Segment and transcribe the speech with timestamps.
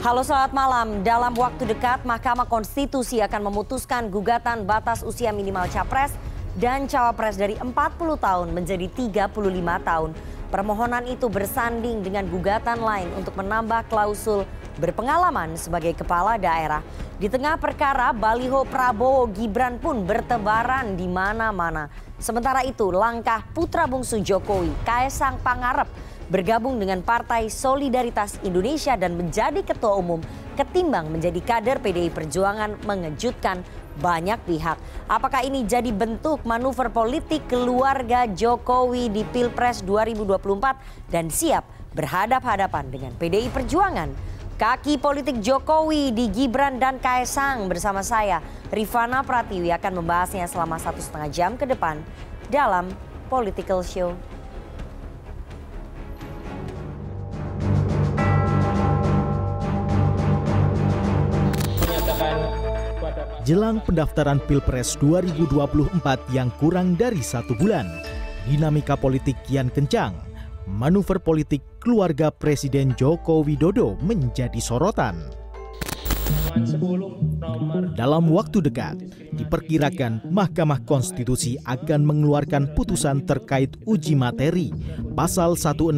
[0.00, 1.04] Halo selamat malam.
[1.04, 6.16] Dalam waktu dekat Mahkamah Konstitusi akan memutuskan gugatan batas usia minimal capres
[6.56, 7.68] dan cawapres dari 40
[8.16, 9.28] tahun menjadi 35
[9.60, 10.16] tahun.
[10.48, 14.48] Permohonan itu bersanding dengan gugatan lain untuk menambah klausul
[14.80, 16.80] berpengalaman sebagai kepala daerah.
[17.20, 21.92] Di tengah perkara, baliho Prabowo Gibran pun bertebaran di mana-mana.
[22.16, 25.92] Sementara itu, langkah putra bungsu Jokowi, Kaisang Pangarep,
[26.30, 30.22] bergabung dengan Partai Solidaritas Indonesia dan menjadi ketua umum
[30.54, 33.66] ketimbang menjadi kader PDI Perjuangan mengejutkan
[33.98, 34.78] banyak pihak.
[35.10, 41.66] Apakah ini jadi bentuk manuver politik keluarga Jokowi di Pilpres 2024 dan siap
[41.98, 44.14] berhadap-hadapan dengan PDI Perjuangan?
[44.60, 51.00] Kaki politik Jokowi di Gibran dan Kaesang bersama saya, Rifana Pratiwi akan membahasnya selama satu
[51.00, 51.96] setengah jam ke depan
[52.52, 52.92] dalam
[53.32, 54.12] Political Show.
[63.40, 65.96] Jelang pendaftaran Pilpres 2024
[66.28, 67.88] yang kurang dari satu bulan,
[68.44, 70.12] dinamika politik kian kencang.
[70.68, 75.39] Manuver politik keluarga Presiden Joko Widodo menjadi sorotan.
[77.96, 78.96] Dalam waktu dekat,
[79.36, 84.72] diperkirakan Mahkamah Konstitusi akan mengeluarkan putusan terkait uji materi
[85.16, 85.96] pasal 169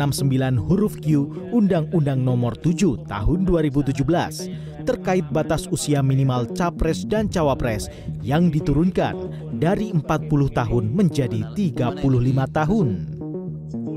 [0.58, 7.86] huruf Q Undang-Undang Nomor 7 Tahun 2017 terkait batas usia minimal capres dan cawapres
[8.20, 9.14] yang diturunkan
[9.62, 10.02] dari 40
[10.50, 12.02] tahun menjadi 35
[12.50, 13.11] tahun.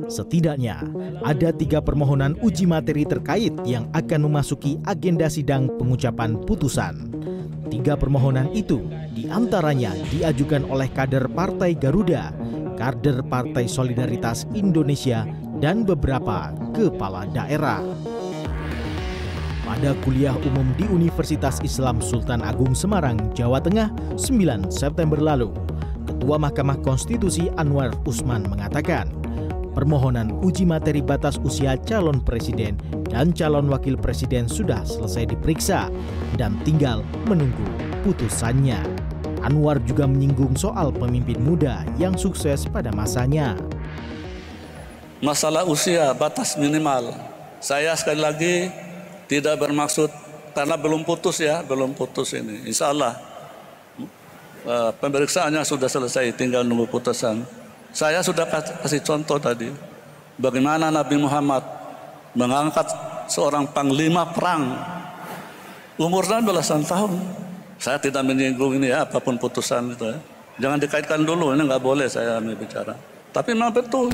[0.06, 0.86] Setidaknya
[1.26, 7.10] ada tiga permohonan uji materi terkait yang akan memasuki agenda sidang pengucapan putusan.
[7.66, 8.86] Tiga permohonan itu
[9.18, 12.30] di antaranya diajukan oleh kader Partai Garuda,
[12.78, 15.26] kader Partai Solidaritas Indonesia,
[15.58, 17.82] dan beberapa kepala daerah.
[19.66, 25.50] Pada kuliah umum di Universitas Islam Sultan Agung Semarang, Jawa Tengah, 9 September lalu,
[26.06, 29.10] Ketua Mahkamah Konstitusi Anwar Usman mengatakan,
[29.76, 32.80] permohonan uji materi batas usia calon presiden
[33.12, 35.92] dan calon wakil presiden sudah selesai diperiksa
[36.40, 37.68] dan tinggal menunggu
[38.08, 38.80] putusannya.
[39.44, 43.54] Anwar juga menyinggung soal pemimpin muda yang sukses pada masanya.
[45.22, 47.14] Masalah usia batas minimal.
[47.62, 48.56] Saya sekali lagi
[49.30, 50.10] tidak bermaksud
[50.56, 52.66] karena belum putus ya, belum putus ini.
[52.66, 53.14] Insya Allah
[54.66, 57.65] uh, pemeriksaannya sudah selesai, tinggal nunggu putusan.
[57.96, 58.44] Saya sudah
[58.84, 59.72] kasih contoh tadi,
[60.36, 61.64] bagaimana Nabi Muhammad
[62.36, 62.92] mengangkat
[63.32, 64.76] seorang panglima perang
[65.96, 67.16] umurnya belasan tahun.
[67.80, 70.20] Saya tidak menyinggung ini ya, apa pun putusan itu ya.
[70.60, 73.00] Jangan dikaitkan dulu, ini nggak boleh saya bicara.
[73.32, 74.12] Tapi memang betul.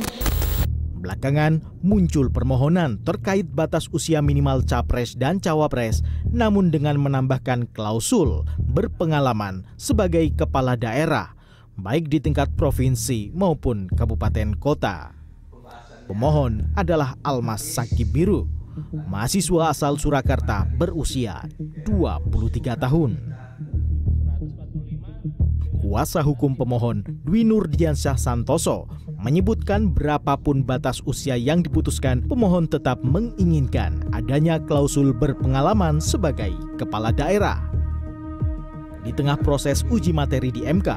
[1.01, 9.65] Belakangan muncul permohonan terkait batas usia minimal capres dan cawapres, namun dengan menambahkan klausul berpengalaman
[9.81, 11.33] sebagai kepala daerah,
[11.77, 15.15] baik di tingkat provinsi maupun kabupaten kota.
[16.09, 18.49] Pemohon adalah Almas Sakib Biru,
[19.07, 21.47] mahasiswa asal Surakarta berusia
[21.87, 23.11] 23 tahun.
[25.81, 28.85] Kuasa hukum pemohon Dwi Nurdiansyah Santoso
[29.21, 37.61] menyebutkan berapapun batas usia yang diputuskan, pemohon tetap menginginkan adanya klausul berpengalaman sebagai kepala daerah.
[39.01, 40.89] Di tengah proses uji materi di MK,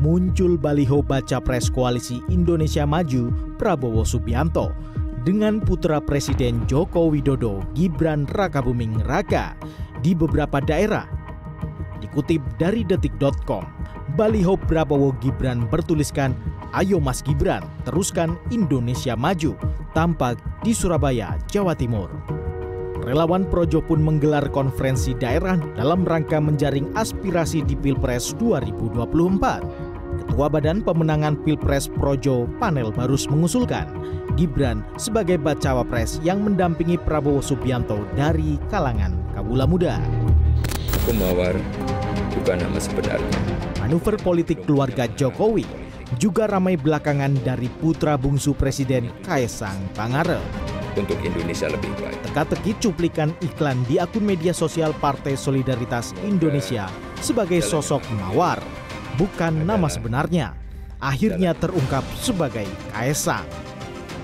[0.00, 4.72] muncul baliho baca pres koalisi Indonesia Maju Prabowo Subianto
[5.26, 9.58] dengan putra Presiden Joko Widodo Gibran Rakabuming Raka
[10.04, 11.08] di beberapa daerah.
[11.98, 13.64] Dikutip dari detik.com,
[14.14, 16.36] baliho Prabowo Gibran bertuliskan
[16.76, 19.56] Ayo Mas Gibran, teruskan Indonesia Maju,
[19.96, 22.12] tampak di Surabaya, Jawa Timur.
[23.06, 30.26] Relawan Projo pun menggelar konferensi daerah dalam rangka menjaring aspirasi di Pilpres 2024.
[30.26, 33.86] Ketua Badan Pemenangan Pilpres Projo Panel Barus mengusulkan
[34.34, 40.02] Gibran sebagai bacawa pres yang mendampingi Prabowo Subianto dari kalangan Kabula Muda.
[41.06, 41.54] Kumawar
[42.34, 43.38] bukan nama sebenarnya.
[43.86, 45.62] Manuver politik keluarga Jokowi
[46.18, 50.75] juga ramai belakangan dari putra bungsu Presiden Kaisang Pangarep.
[50.96, 52.16] Untuk Indonesia lebih baik.
[52.32, 56.88] Teka-teki cuplikan iklan di akun media sosial Partai Solidaritas Indonesia
[57.20, 58.56] sebagai sosok mawar,
[59.20, 60.56] bukan nama sebenarnya.
[60.96, 62.64] Akhirnya terungkap sebagai
[62.96, 63.44] Kaisang.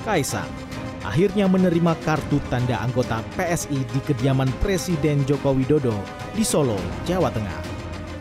[0.08, 0.48] Kaisang
[1.04, 5.94] akhirnya menerima kartu tanda anggota PSI di kediaman Presiden Joko Widodo
[6.32, 7.60] di Solo, Jawa Tengah.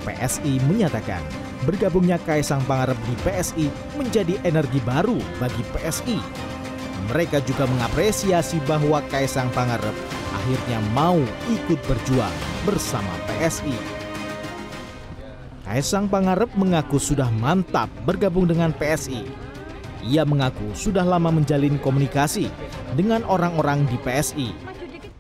[0.04, 1.22] PSI menyatakan
[1.64, 3.66] bergabungnya Kaisang Pangarep di PSI
[3.96, 6.51] menjadi energi baru bagi PSI.
[7.10, 9.96] Mereka juga mengapresiasi bahwa Kaisang Pangarep
[10.38, 11.18] akhirnya mau
[11.50, 13.74] ikut berjuang bersama PSI.
[15.66, 19.26] Kaisang Pangarep mengaku sudah mantap bergabung dengan PSI.
[20.06, 22.50] Ia mengaku sudah lama menjalin komunikasi
[22.94, 24.50] dengan orang-orang di PSI.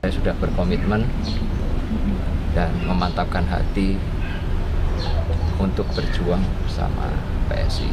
[0.02, 1.06] Saya sudah berkomitmen
[2.58, 3.96] dan memantapkan hati
[5.62, 7.14] untuk berjuang bersama
[7.48, 7.90] PSI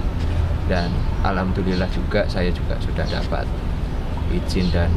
[0.68, 0.92] dan
[1.24, 3.48] alhamdulillah juga saya juga sudah dapat
[4.32, 4.92] izin dan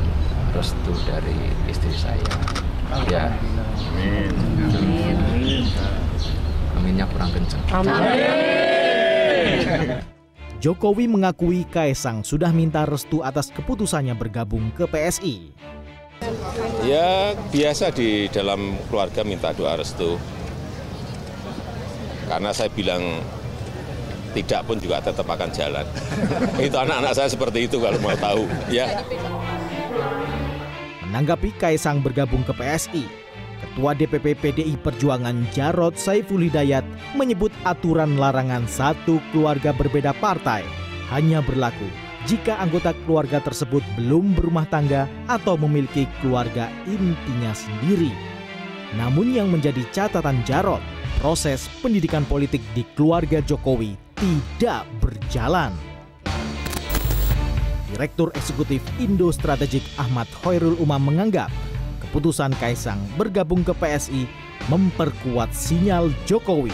[0.52, 1.38] restu dari
[1.72, 2.32] istri saya.
[3.08, 3.32] Ya.
[3.96, 4.32] Amin.
[4.76, 5.64] Amin.
[6.76, 7.64] Aminnya kurang kencang.
[10.62, 15.56] Jokowi mengakui Kaisang sudah minta restu atas keputusannya bergabung ke PSI.
[16.86, 20.22] Ya biasa di dalam keluarga minta doa restu.
[22.30, 23.02] Karena saya bilang
[24.32, 25.86] tidak pun juga tetap akan jalan.
[26.66, 28.44] itu anak-anak saya seperti itu kalau mau tahu.
[28.72, 29.04] Ya.
[31.08, 33.04] Menanggapi Kaisang bergabung ke PSI,
[33.62, 36.82] Ketua DPP PDI Perjuangan Jarod Saiful Hidayat
[37.14, 40.66] menyebut aturan larangan satu keluarga berbeda partai
[41.14, 41.86] hanya berlaku
[42.26, 48.14] jika anggota keluarga tersebut belum berumah tangga atau memiliki keluarga intinya sendiri.
[48.98, 50.84] Namun yang menjadi catatan Jarod,
[51.24, 55.74] proses pendidikan politik di keluarga Jokowi tidak berjalan.
[57.90, 61.50] Direktur Eksekutif Indo Strategik Ahmad Hoirul Umam menganggap
[62.06, 64.30] keputusan Kaisang bergabung ke PSI
[64.70, 66.70] memperkuat sinyal Jokowi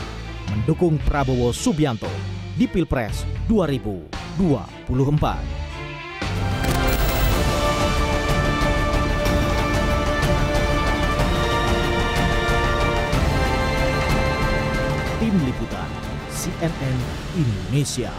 [0.52, 2.12] mendukung Prabowo Subianto
[2.60, 4.44] di Pilpres 2024.
[15.18, 15.90] Tim Liputan
[16.38, 18.10] CNN Indonesia.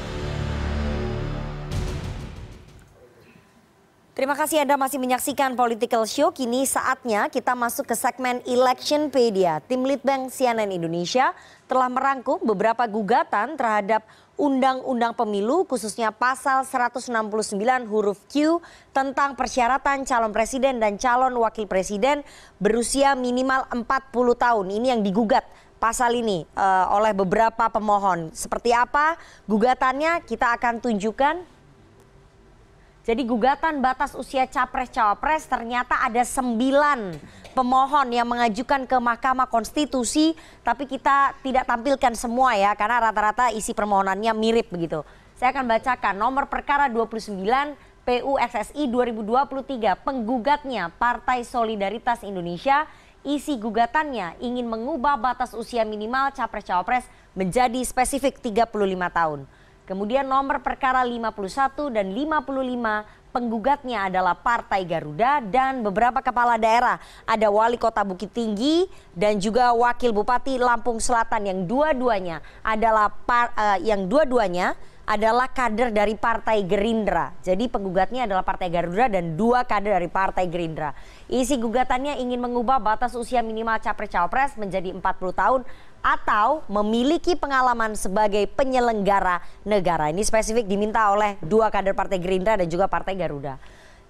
[4.15, 6.35] Terima kasih Anda masih menyaksikan Political Show.
[6.35, 9.63] Kini saatnya kita masuk ke segmen Electionpedia.
[9.67, 11.35] Tim Litbang CNN Indonesia
[11.71, 14.03] telah merangkum beberapa gugatan terhadap
[14.39, 17.11] Undang-Undang Pemilu khususnya pasal 169
[17.91, 18.63] huruf Q
[18.95, 22.23] tentang persyaratan calon presiden dan calon wakil presiden
[22.63, 23.87] berusia minimal 40
[24.35, 24.67] tahun.
[24.79, 25.47] Ini yang digugat
[25.79, 28.35] pasal ini uh, oleh beberapa pemohon.
[28.35, 29.17] Seperti apa
[29.47, 31.59] gugatannya kita akan tunjukkan
[33.09, 37.17] jadi gugatan batas usia capres-cawapres ternyata ada sembilan
[37.57, 43.73] pemohon yang mengajukan ke Mahkamah Konstitusi, tapi kita tidak tampilkan semua ya, karena rata-rata isi
[43.73, 45.09] permohonannya mirip begitu.
[45.41, 47.33] Saya akan bacakan nomor perkara 29
[48.05, 52.85] PU SSI 2023, penggugatnya Partai Solidaritas Indonesia,
[53.27, 58.71] isi gugatannya ingin mengubah batas usia minimal capres-cawapres menjadi spesifik 35
[59.11, 59.41] tahun.
[59.89, 67.01] Kemudian nomor perkara 51 dan 55 penggugatnya adalah Partai Garuda dan beberapa kepala daerah.
[67.25, 68.85] Ada Wali Kota Bukit Tinggi
[69.17, 74.77] dan juga Wakil Bupati Lampung Selatan yang dua-duanya adalah par, uh, yang dua-duanya
[75.09, 77.33] adalah kader dari Partai Gerindra.
[77.41, 80.93] Jadi penggugatnya adalah Partai Garuda dan dua kader dari Partai Gerindra.
[81.33, 85.01] Isi gugatannya ingin mengubah batas usia minimal capres-cawapres menjadi 40
[85.33, 85.61] tahun
[86.05, 90.13] atau memiliki pengalaman sebagai penyelenggara negara.
[90.13, 93.57] Ini spesifik diminta oleh dua kader Partai Gerindra dan juga Partai Garuda.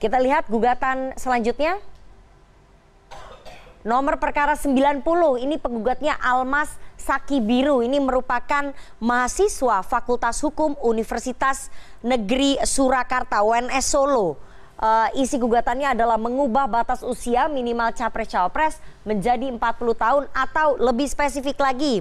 [0.03, 1.79] Kita lihat gugatan selanjutnya.
[3.87, 5.07] Nomor perkara 90,
[5.39, 7.81] ini penggugatnya Almas Saki Biru.
[7.81, 11.71] Ini merupakan mahasiswa Fakultas Hukum Universitas
[12.05, 14.37] Negeri Surakarta, UNS Solo.
[14.79, 19.59] Uh, isi gugatannya adalah mengubah batas usia minimal capres-cawapres menjadi 40
[19.99, 21.99] tahun atau lebih spesifik lagi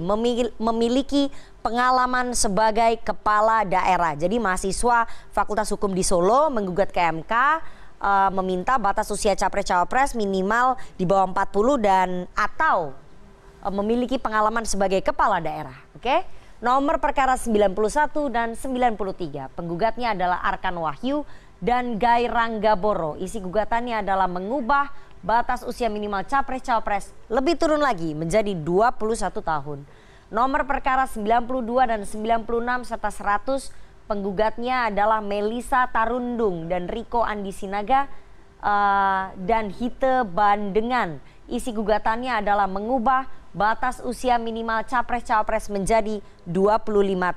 [0.62, 1.26] memiliki
[1.58, 4.14] pengalaman sebagai kepala daerah.
[4.14, 7.34] Jadi mahasiswa Fakultas Hukum di Solo menggugat ke MK
[7.98, 12.94] uh, meminta batas usia capres-cawapres minimal di bawah 40 dan atau
[13.70, 15.76] memiliki pengalaman sebagai kepala daerah.
[15.94, 16.24] Oke?
[16.58, 17.70] Nomor perkara 91
[18.34, 19.52] dan 93.
[19.54, 21.22] Penggugatnya adalah Arkan Wahyu
[21.62, 23.14] dan Gai Ranggaboro.
[23.18, 24.90] Isi gugatannya adalah mengubah
[25.22, 29.86] batas usia minimal capres-cawapres lebih turun lagi menjadi 21 tahun.
[30.28, 31.46] Nomor perkara 92
[31.88, 38.08] dan 96 serta 100 Penggugatnya adalah Melisa Tarundung dan Riko Andi Sinaga
[38.64, 41.20] uh, dan Hite Bandengan.
[41.48, 43.24] Isi gugatannya adalah mengubah
[43.56, 46.84] batas usia minimal capres-cawapres menjadi 25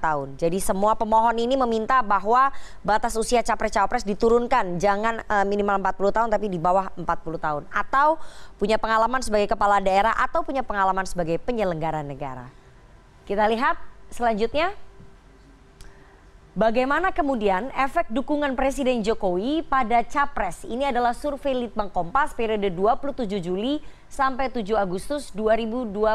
[0.04, 0.28] tahun.
[0.36, 2.52] Jadi semua pemohon ini meminta bahwa
[2.84, 7.08] batas usia capres-cawapres diturunkan, jangan uh, minimal 40 tahun tapi di bawah 40
[7.40, 8.20] tahun atau
[8.60, 12.52] punya pengalaman sebagai kepala daerah atau punya pengalaman sebagai penyelenggara negara.
[13.24, 13.80] Kita lihat
[14.12, 14.76] selanjutnya
[16.52, 20.68] Bagaimana kemudian efek dukungan Presiden Jokowi pada Capres?
[20.68, 23.80] Ini adalah survei Litbang Kompas periode 27 Juli
[24.12, 26.12] sampai 7 Agustus 2023.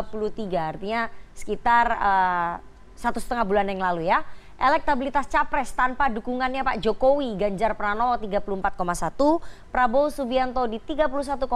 [0.61, 2.52] Artinya sekitar uh,
[2.93, 4.28] satu setengah bulan yang lalu ya.
[4.61, 9.40] Elektabilitas Capres tanpa dukungannya Pak Jokowi, Ganjar Pranowo 34,1,
[9.73, 11.49] Prabowo Subianto di 31,3,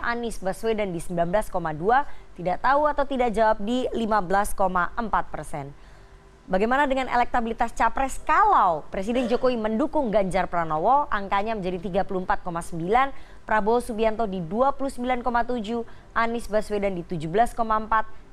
[0.00, 4.56] Anies Baswedan di 19,2, tidak tahu atau tidak jawab di 15,4
[5.28, 5.76] persen.
[6.44, 14.28] Bagaimana dengan elektabilitas capres kalau Presiden Jokowi mendukung Ganjar Pranowo, angkanya menjadi 34,9, Prabowo Subianto
[14.28, 15.24] di 29,7,
[16.12, 17.56] Anies Baswedan di 17,4,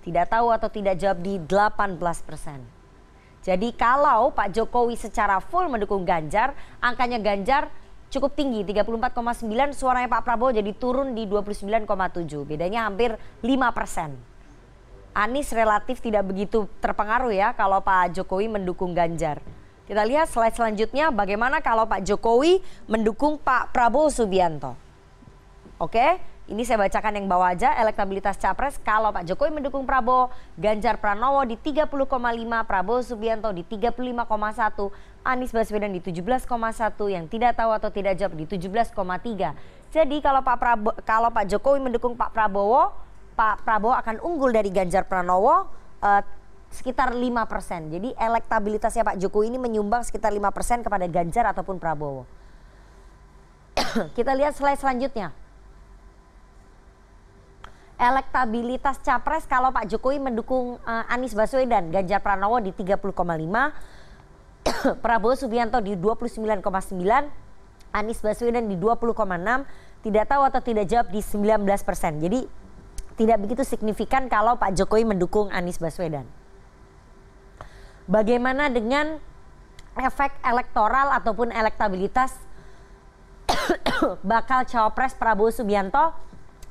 [0.03, 2.59] tidak tahu atau tidak jawab di 18 persen.
[3.47, 6.51] Jadi kalau Pak Jokowi secara full mendukung Ganjar,
[6.83, 7.71] angkanya Ganjar
[8.11, 11.87] cukup tinggi 34,9, suaranya Pak Prabowo jadi turun di 29,7,
[12.43, 14.30] bedanya hampir 5 persen.
[15.11, 19.43] Anies relatif tidak begitu terpengaruh ya kalau Pak Jokowi mendukung Ganjar.
[19.83, 24.79] Kita lihat slide selanjutnya bagaimana kalau Pak Jokowi mendukung Pak Prabowo Subianto.
[25.75, 26.15] Oke,
[26.47, 31.43] ini saya bacakan yang bawah aja elektabilitas capres kalau Pak Jokowi mendukung Prabowo, Ganjar Pranowo
[31.43, 31.91] di 30,5,
[32.63, 34.15] Prabowo Subianto di 35,1,
[35.27, 36.47] Anies Baswedan di 17,1,
[37.11, 38.95] yang tidak tahu atau tidak jawab di 17,3.
[39.91, 44.69] Jadi kalau Pak Prabowo, kalau Pak Jokowi mendukung Pak Prabowo, Pak Prabowo akan unggul dari
[44.69, 45.67] Ganjar Pranowo
[46.03, 46.21] uh,
[46.71, 47.21] sekitar 5
[47.51, 47.91] persen.
[47.91, 52.23] Jadi elektabilitasnya Pak Jokowi ini menyumbang sekitar 5 persen kepada Ganjar ataupun Prabowo.
[54.17, 55.35] Kita lihat slide selanjutnya.
[58.01, 62.97] Elektabilitas capres kalau Pak Jokowi mendukung uh, Anies Baswedan, Ganjar Pranowo di 30,5,
[65.05, 66.65] Prabowo Subianto di 29,9,
[67.93, 72.17] Anies Baswedan di 20,6, tidak tahu atau tidak jawab di 19 persen.
[72.17, 72.60] Jadi
[73.19, 76.23] tidak begitu signifikan kalau Pak Jokowi mendukung Anies Baswedan.
[78.07, 79.19] Bagaimana dengan
[79.95, 82.35] efek elektoral ataupun elektabilitas
[84.31, 86.15] bakal cawapres Prabowo Subianto?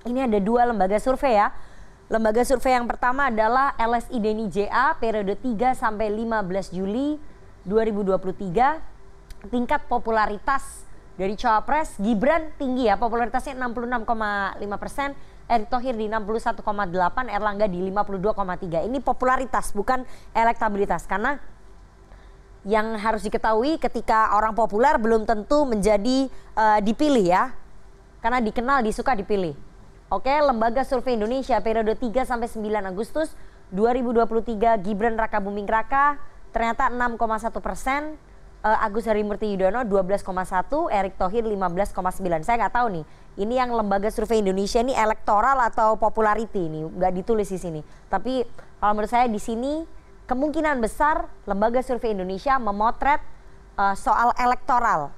[0.09, 1.53] Ini ada dua lembaga survei ya.
[2.11, 7.21] Lembaga survei yang pertama adalah LSI Deni JA periode 3 sampai 15 Juli
[7.69, 9.47] 2023.
[9.53, 15.13] Tingkat popularitas dari cawapres Gibran tinggi ya, popularitasnya 66,5 persen
[15.51, 16.63] Erick Thohir di 61,8,
[17.27, 18.87] Erlangga di 52,3.
[18.87, 21.43] Ini popularitas bukan elektabilitas karena
[22.63, 27.51] yang harus diketahui ketika orang populer belum tentu menjadi uh, dipilih ya.
[28.23, 29.57] Karena dikenal, disuka, dipilih.
[30.13, 33.35] Oke, Lembaga Survei Indonesia periode 3 sampai 9 Agustus
[33.75, 38.19] 2023 Gibran Raka Buming Raka ternyata 6,1 persen,
[38.61, 42.45] Agus Harimurti Yudhoyono 12,1, Erick Thohir 15,9.
[42.45, 43.05] Saya nggak tahu nih,
[43.41, 47.81] ini yang lembaga survei Indonesia ini elektoral atau popularity ini nggak ditulis di sini.
[48.13, 48.45] Tapi
[48.77, 49.89] kalau menurut saya di sini
[50.29, 53.25] kemungkinan besar lembaga survei Indonesia memotret
[53.81, 55.17] uh, soal elektoral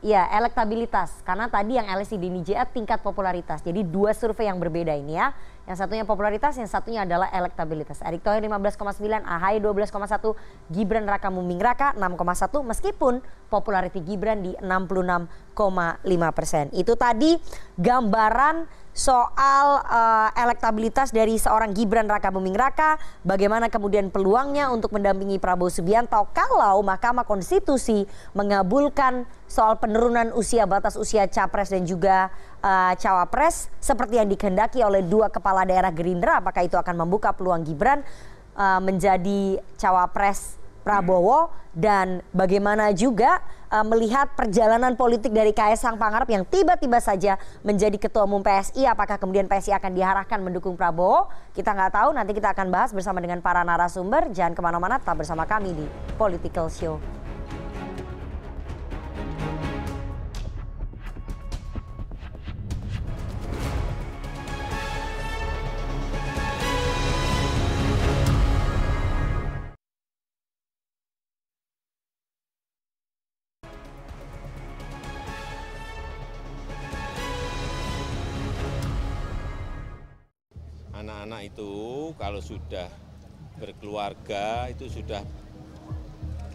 [0.00, 1.12] Ya, elektabilitas.
[1.28, 3.60] Karena tadi yang LSI Dini JA tingkat popularitas.
[3.60, 5.36] Jadi dua survei yang berbeda ini ya.
[5.68, 8.00] Yang satunya popularitas, yang satunya adalah elektabilitas.
[8.02, 16.36] Erick Thohir 15,9, AHY 12,1, Gibran Raka Muming Raka 6,1 meskipun populariti Gibran di 66,5
[16.36, 16.72] persen.
[16.74, 17.36] Itu tadi
[17.76, 18.66] gambaran
[19.00, 25.72] soal uh, elektabilitas dari seorang Gibran Raka Buming Raka, bagaimana kemudian peluangnya untuk mendampingi Prabowo
[25.72, 28.04] Subianto kalau Mahkamah Konstitusi
[28.36, 32.28] mengabulkan soal penurunan usia batas usia capres dan juga
[32.60, 37.64] uh, cawapres seperti yang dikehendaki oleh dua kepala daerah Gerindra, apakah itu akan membuka peluang
[37.64, 38.04] Gibran
[38.52, 40.59] uh, menjadi cawapres
[40.90, 43.38] Prabowo dan bagaimana juga
[43.70, 49.14] uh, melihat perjalanan politik dari Kaisang Pangarep yang tiba-tiba saja menjadi ketua umum PSI apakah
[49.22, 51.30] kemudian PSI akan diarahkan mendukung Prabowo?
[51.54, 52.10] Kita nggak tahu.
[52.10, 54.34] Nanti kita akan bahas bersama dengan para narasumber.
[54.34, 55.86] Jangan ke mana-mana tetap bersama kami di
[56.18, 57.19] Political Show.
[81.30, 81.72] Anak-anak itu
[82.18, 82.90] kalau sudah
[83.54, 85.22] berkeluarga itu sudah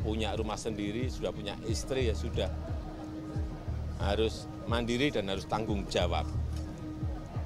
[0.03, 2.51] punya rumah sendiri, sudah punya istri ya sudah
[4.03, 6.27] harus mandiri dan harus tanggung jawab.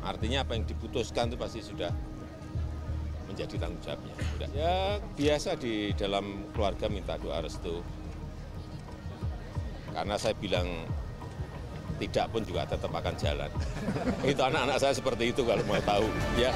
[0.01, 1.93] Artinya apa yang diputuskan itu pasti sudah
[3.29, 4.13] menjadi tanggung jawabnya.
[4.57, 7.85] Ya biasa di dalam keluarga minta doa restu.
[9.93, 10.65] Karena saya bilang
[11.99, 13.51] tidak pun juga tetap akan jalan.
[14.31, 16.07] itu anak-anak saya seperti itu kalau mau tahu.
[16.39, 16.55] Ya.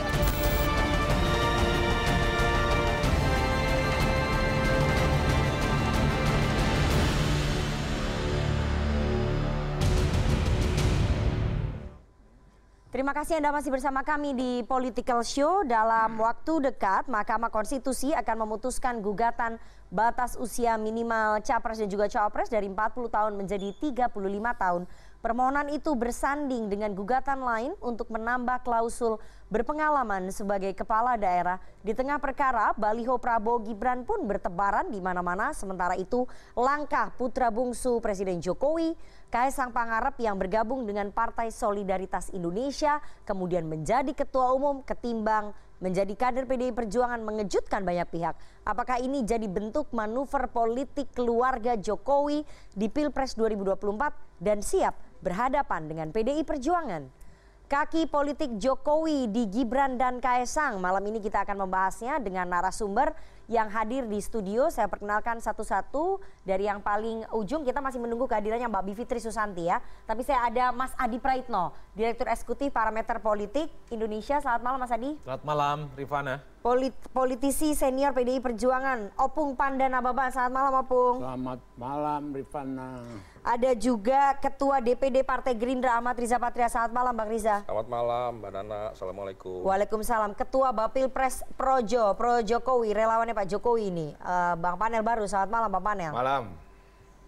[12.93, 15.65] Terima kasih Anda masih bersama kami di Political Show.
[15.65, 19.57] Dalam waktu dekat, Mahkamah Konstitusi akan memutuskan gugatan
[19.89, 24.13] batas usia minimal capres dan juga cawapres dari 40 tahun menjadi 35
[24.61, 24.85] tahun
[25.23, 31.63] Permohonan itu bersanding dengan gugatan lain untuk menambah klausul berpengalaman sebagai kepala daerah.
[31.79, 35.55] Di tengah perkara, baliho Prabowo Gibran pun bertebaran di mana-mana.
[35.55, 36.27] Sementara itu,
[36.59, 38.99] langkah putra bungsu Presiden Jokowi,
[39.31, 46.47] Kaisang Pangarep yang bergabung dengan Partai Solidaritas Indonesia, kemudian menjadi ketua umum ketimbang menjadi kader
[46.47, 48.35] PDI Perjuangan mengejutkan banyak pihak.
[48.63, 52.43] Apakah ini jadi bentuk manuver politik keluarga Jokowi
[52.75, 57.23] di Pilpres 2024 dan siap berhadapan dengan PDI Perjuangan.
[57.63, 60.77] Kaki politik Jokowi di Gibran dan Kaesang.
[60.77, 63.15] Malam ini kita akan membahasnya dengan narasumber
[63.49, 64.69] yang hadir di studio.
[64.69, 67.65] Saya perkenalkan satu-satu dari yang paling ujung.
[67.65, 69.81] Kita masih menunggu kehadirannya Mbak Bivitri Susanti ya.
[70.05, 74.37] Tapi saya ada Mas Adi Praitno, Direktur Eksekutif Parameter Politik Indonesia.
[74.37, 75.11] Selamat malam Mas Adi.
[75.25, 76.45] Selamat malam Rifana.
[76.61, 80.29] Polit politisi senior PDI Perjuangan, Opung Pandana Baban.
[80.29, 81.15] Selamat malam Opung.
[81.25, 83.01] Selamat malam Rifana.
[83.43, 86.71] Ada juga Ketua DPD Partai Gerindra Ahmad Riza Patria.
[86.71, 87.67] Selamat malam Bang Riza.
[87.67, 88.81] Selamat malam Mbak Nana.
[88.95, 89.67] Assalamualaikum.
[89.67, 90.31] Waalaikumsalam.
[90.31, 94.07] Ketua Bapil Pres Projo, Pro Jokowi, relawannya Pak Jokowi ini.
[94.23, 95.27] Uh, Bang Panel baru.
[95.27, 96.15] Selamat malam Bang Panel.
[96.15, 96.43] Malam.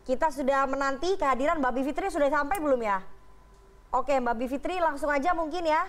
[0.07, 3.03] Kita sudah menanti kehadiran Mbak Bivitri sudah sampai belum ya?
[3.91, 5.83] Oke Mbak Bivitri langsung aja mungkin ya.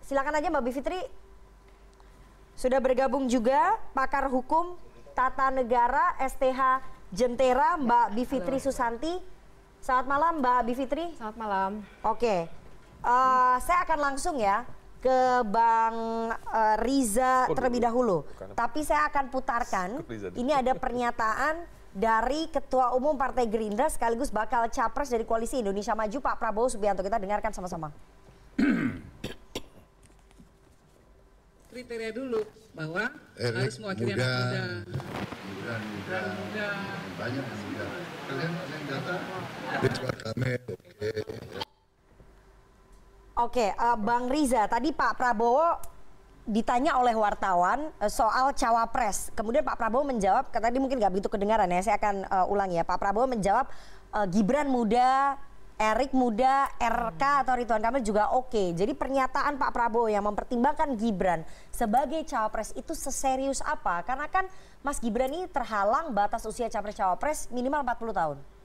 [0.00, 1.00] Silakan aja Mbak Bivitri
[2.56, 4.80] sudah bergabung juga pakar hukum
[5.12, 9.12] tata negara STH Jentera Mbak Bivitri Susanti.
[9.80, 11.04] Selamat malam Mbak Bivitri.
[11.16, 11.70] Selamat malam.
[12.04, 12.44] Oke,
[13.00, 15.96] uh, saya akan langsung ya ke Bang
[16.34, 18.28] uh, Riza terlebih dahulu.
[18.52, 19.88] Tapi saya akan putarkan.
[20.36, 21.64] Ini ada pernyataan
[21.96, 27.00] dari Ketua Umum Partai Gerindra sekaligus bakal capres dari Koalisi Indonesia Maju Pak Prabowo Subianto.
[27.00, 27.88] Kita dengarkan sama-sama.
[31.78, 32.42] kriteria dulu
[32.74, 33.06] bahwa
[33.38, 34.62] eh, harus mewakili muda, anak muda.
[35.46, 36.68] Muda, muda, muda.
[37.14, 37.86] banyak muda.
[38.26, 39.22] Kalian kalian datang,
[39.78, 41.10] Ridwan Kamil, oke.
[43.38, 45.78] Oke, uh, Bang Riza, tadi Pak Prabowo
[46.50, 49.30] ditanya oleh wartawan uh, soal cawapres.
[49.38, 52.82] Kemudian Pak Prabowo menjawab, tadi mungkin nggak begitu kedengaran ya, saya akan uh, ulang ya.
[52.82, 53.70] Pak Prabowo menjawab,
[54.18, 55.38] uh, Gibran muda,
[55.78, 58.74] Erik Muda, RK atau Ridwan Kamil juga oke.
[58.74, 64.02] Jadi pernyataan Pak Prabowo yang mempertimbangkan Gibran sebagai cawapres itu seserius apa?
[64.02, 64.50] Karena kan
[64.82, 68.57] Mas Gibran ini terhalang batas usia capres-cawapres minimal 40 tahun.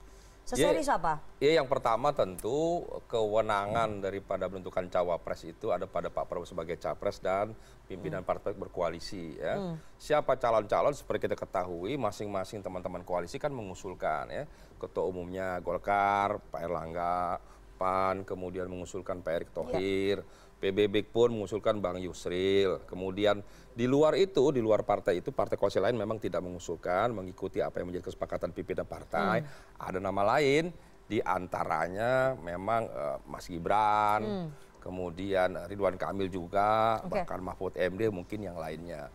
[0.43, 1.23] Seserius ya, apa?
[1.39, 7.23] Ya yang pertama tentu kewenangan daripada menentukan cawapres itu ada pada Pak Prabowo sebagai capres
[7.23, 7.55] dan
[7.87, 8.29] pimpinan hmm.
[8.29, 9.55] partai berkoalisi ya.
[9.55, 9.79] Hmm.
[9.95, 14.43] Siapa calon-calon seperti kita ketahui masing-masing teman-teman koalisi kan mengusulkan ya.
[14.75, 17.39] Ketua umumnya Golkar, Pak Erlangga,
[17.79, 19.55] PAN, kemudian mengusulkan Pak Erick ya.
[19.55, 20.17] Thohir.
[20.19, 22.79] Ya PBB pun mengusulkan Bang Yusril.
[22.87, 27.57] Kemudian di luar itu, di luar partai itu, partai koalisi lain memang tidak mengusulkan, mengikuti
[27.57, 29.41] apa yang menjadi kesepakatan pimpinan partai.
[29.41, 29.81] Hmm.
[29.81, 30.69] Ada nama lain,
[31.09, 34.47] di antaranya memang uh, Mas Gibran, hmm.
[34.77, 37.25] kemudian Ridwan Kamil juga, okay.
[37.25, 39.09] bahkan Mahfud MD mungkin yang lainnya.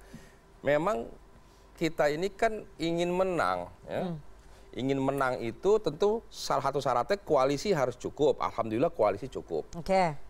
[0.67, 1.07] Memang
[1.79, 4.05] kita ini kan ingin menang, ya.
[4.11, 4.29] Hmm
[4.79, 8.39] ingin menang itu tentu salah satu syaratnya koalisi harus cukup.
[8.39, 9.67] Alhamdulillah koalisi cukup.
[9.75, 9.91] Oke.
[9.91, 10.28] Okay.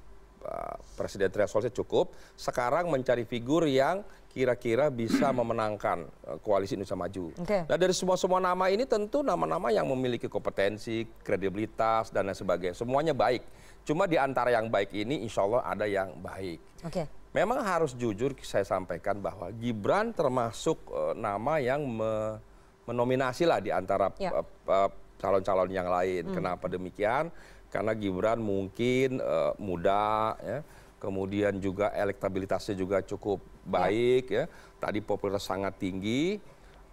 [0.98, 2.14] Presiden thresholdnya cukup.
[2.34, 7.24] Sekarang mencari figur yang kira-kira bisa memenangkan uh, koalisi Indonesia Maju.
[7.42, 7.62] Okay.
[7.66, 12.76] Nah dari semua semua nama ini tentu nama-nama yang memiliki kompetensi, kredibilitas dan lain sebagainya.
[12.76, 13.42] Semuanya baik.
[13.82, 16.60] Cuma di antara yang baik ini, insya Allah ada yang baik.
[16.84, 17.08] Okay.
[17.32, 22.40] Memang harus jujur saya sampaikan bahwa Gibran termasuk uh, nama yang me
[22.88, 24.32] menominasi lah di antara ya.
[24.32, 24.88] uh,
[25.20, 26.24] calon-calon yang lain.
[26.30, 26.34] Hmm.
[26.40, 27.28] Kenapa demikian?
[27.68, 30.60] Karena Gibran mungkin uh, muda ya.
[30.98, 34.44] Kemudian juga elektabilitasnya juga cukup baik ya, ya.
[34.82, 36.42] tadi popularitas sangat tinggi.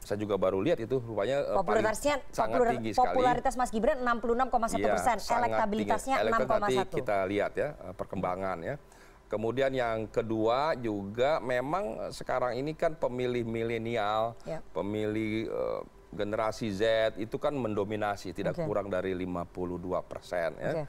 [0.05, 4.77] Saya juga baru lihat itu rupanya eh, popularitasnya sangat popular, tinggi popularitas Mas Gibran 66,1
[4.77, 8.75] ya, persen elektabilitasnya 6,1 kita lihat ya eh, perkembangan ya.
[9.25, 14.61] Kemudian yang kedua juga memang sekarang ini kan pemilih milenial, ya.
[14.69, 15.81] pemilih uh,
[16.15, 18.65] generasi Z itu kan mendominasi tidak okay.
[18.65, 20.71] kurang dari 52 persen ya.
[20.71, 20.85] Okay.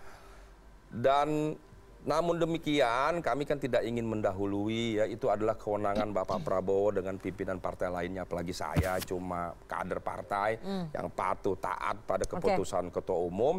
[0.86, 1.58] Dan
[2.06, 7.58] namun demikian kami kan tidak ingin mendahului ya itu adalah kewenangan Bapak Prabowo dengan pimpinan
[7.58, 10.94] partai lainnya apalagi saya cuma kader partai mm.
[10.94, 13.02] yang patuh taat pada keputusan okay.
[13.02, 13.58] ketua umum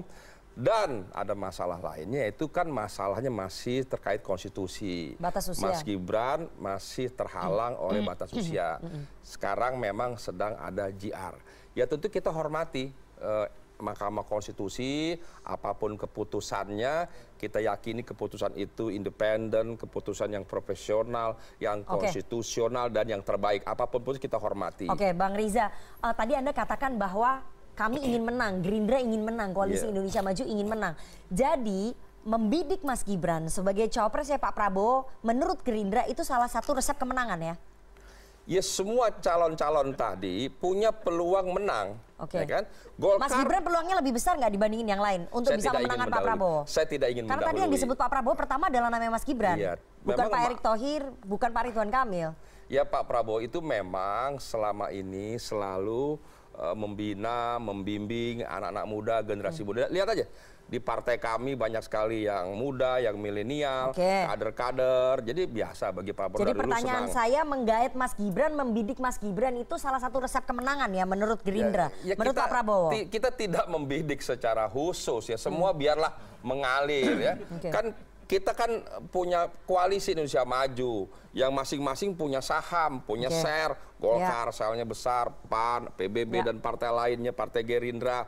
[0.57, 5.13] dan ada masalah lainnya itu kan masalahnya masih terkait konstitusi.
[5.21, 5.69] Batas usia.
[5.69, 7.85] Mas Gibran masih terhalang mm.
[7.85, 8.81] oleh batas usia.
[8.81, 9.05] Mm.
[9.21, 11.37] Sekarang memang sedang ada JR.
[11.77, 12.89] Ya tentu kita hormati
[13.21, 13.45] uh,
[13.77, 15.13] Mahkamah Konstitusi,
[15.45, 17.05] apa pun keputusannya,
[17.37, 22.09] kita yakini keputusan itu independen, keputusan yang profesional, yang Oke.
[22.09, 23.61] konstitusional dan yang terbaik.
[23.61, 24.89] Apa pun pun kita hormati.
[24.89, 25.69] Oke, Bang Riza,
[26.01, 27.45] eh, tadi Anda katakan bahwa
[27.77, 29.93] kami ingin menang, Gerindra ingin menang, Koalisi Iya.
[29.93, 30.93] Indonesia Maju ingin menang.
[31.29, 31.93] Jadi
[32.25, 37.55] membidik Mas Gibran sebagai cawapresnya Pak Prabowo, menurut Gerindra itu salah satu resep kemenangan ya?
[38.47, 42.39] Ya semua calon-calon tadi punya peluang menang, Oke.
[42.41, 42.63] ya kan?
[42.95, 46.23] Golkar Mas Gibran peluangnya lebih besar nggak dibandingin yang lain untuk bisa memenangkan Pak.
[46.23, 46.59] Prabowo?
[46.65, 49.75] Saya tidak ingin Karena tadi yang disebut Pak Prabowo pertama adalah namanya Mas Gibran, Iya.
[50.01, 52.29] bukan Memang Pak Erick Thohir, bukan Pak Ridwan Kamil.
[52.67, 56.15] Ya Pak Prabowo itu memang selama ini selalu
[56.73, 59.67] membina, membimbing anak-anak muda, generasi Hmm.
[59.67, 59.85] muda.
[59.87, 60.25] Lihat aja
[60.65, 64.03] di partai kami banyak sekali yang muda, yang milenial, Oke.
[64.03, 65.23] kader-kader.
[65.23, 67.15] Jadi biasa bagi Pak Prabowo Jadi dulu pertanyaan senang.
[67.15, 71.87] saya menggait Mas Gibran, membidik Mas Gibran itu salah satu resep kemenangan ya menurut Gerindra,
[72.01, 72.89] Ya, menurut kita, Pak Prabowo.
[72.91, 77.33] ti- kita tidak membidik secara khusus ya, semua biarlah mengalir ya.
[77.49, 77.69] Oke.
[77.69, 77.85] Kan
[78.27, 83.39] kita kan punya koalisi Indonesia Maju yang masing-masing punya saham, punya Oke.
[83.39, 86.51] share, Golkar salahnya besar, PAN, PBB Ya.
[86.51, 88.27] dan partai lainnya, Partai Gerindra.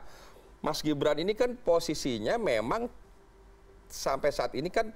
[0.64, 2.88] Mas Gibran ini kan posisinya memang
[3.86, 4.88] sampai saat ini kan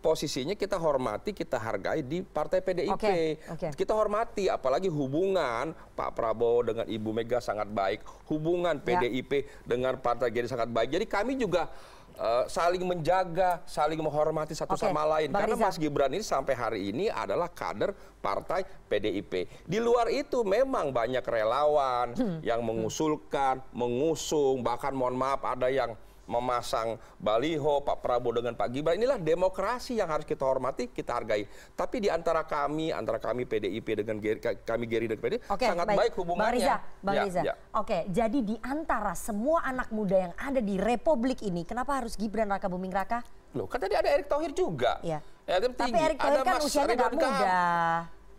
[0.00, 2.92] posisinya kita hormati, kita hargai di Partai PDIP.
[2.96, 3.66] Oke, oke.
[3.76, 8.00] Kita hormati, apalagi hubungan Pak Prabowo dengan Ibu Mega sangat baik,
[8.32, 8.84] hubungan Ya.
[9.00, 10.96] PDIP dengan Partai Gerindra sangat baik.
[10.96, 11.68] Jadi kami juga
[12.20, 15.32] eh, saling menjaga, saling menghormati satu Oke, sama lain.
[15.32, 15.66] Bang Karena Riza.
[15.66, 19.48] Mas Gibran ini sampai hari ini adalah kader Partai PDIP.
[19.64, 22.38] Di luar itu memang banyak relawan Hmm.
[22.44, 25.96] yang mengusulkan, mengusung, bahkan mohon maaf ada yang
[26.30, 28.94] memasang baliho Pak Prabowo dengan Pak Gibran.
[28.94, 31.50] Inilah demokrasi yang harus kita hormati, kita hargai.
[31.74, 35.86] Tapi di antara kami, antara kami PDIP dengan Ger- kami Gerindra dan PDIP, Oke, sangat
[35.90, 36.46] baik, hubungannya.
[36.46, 37.40] Bang Riza, Bang Ya, Riza.
[37.42, 37.54] ya.
[37.74, 42.46] Oke, jadi di antara semua anak muda yang ada di Republik ini, kenapa harus Gibran
[42.46, 43.26] Raka Buming Raka?
[43.58, 45.02] Loh, kan tadi ada Erick Thohir juga.
[45.02, 45.18] Iya.
[45.50, 45.98] Ya, tim Tapi.
[45.98, 47.30] Erick Thohir Ada kan Mas usianya nggak muda.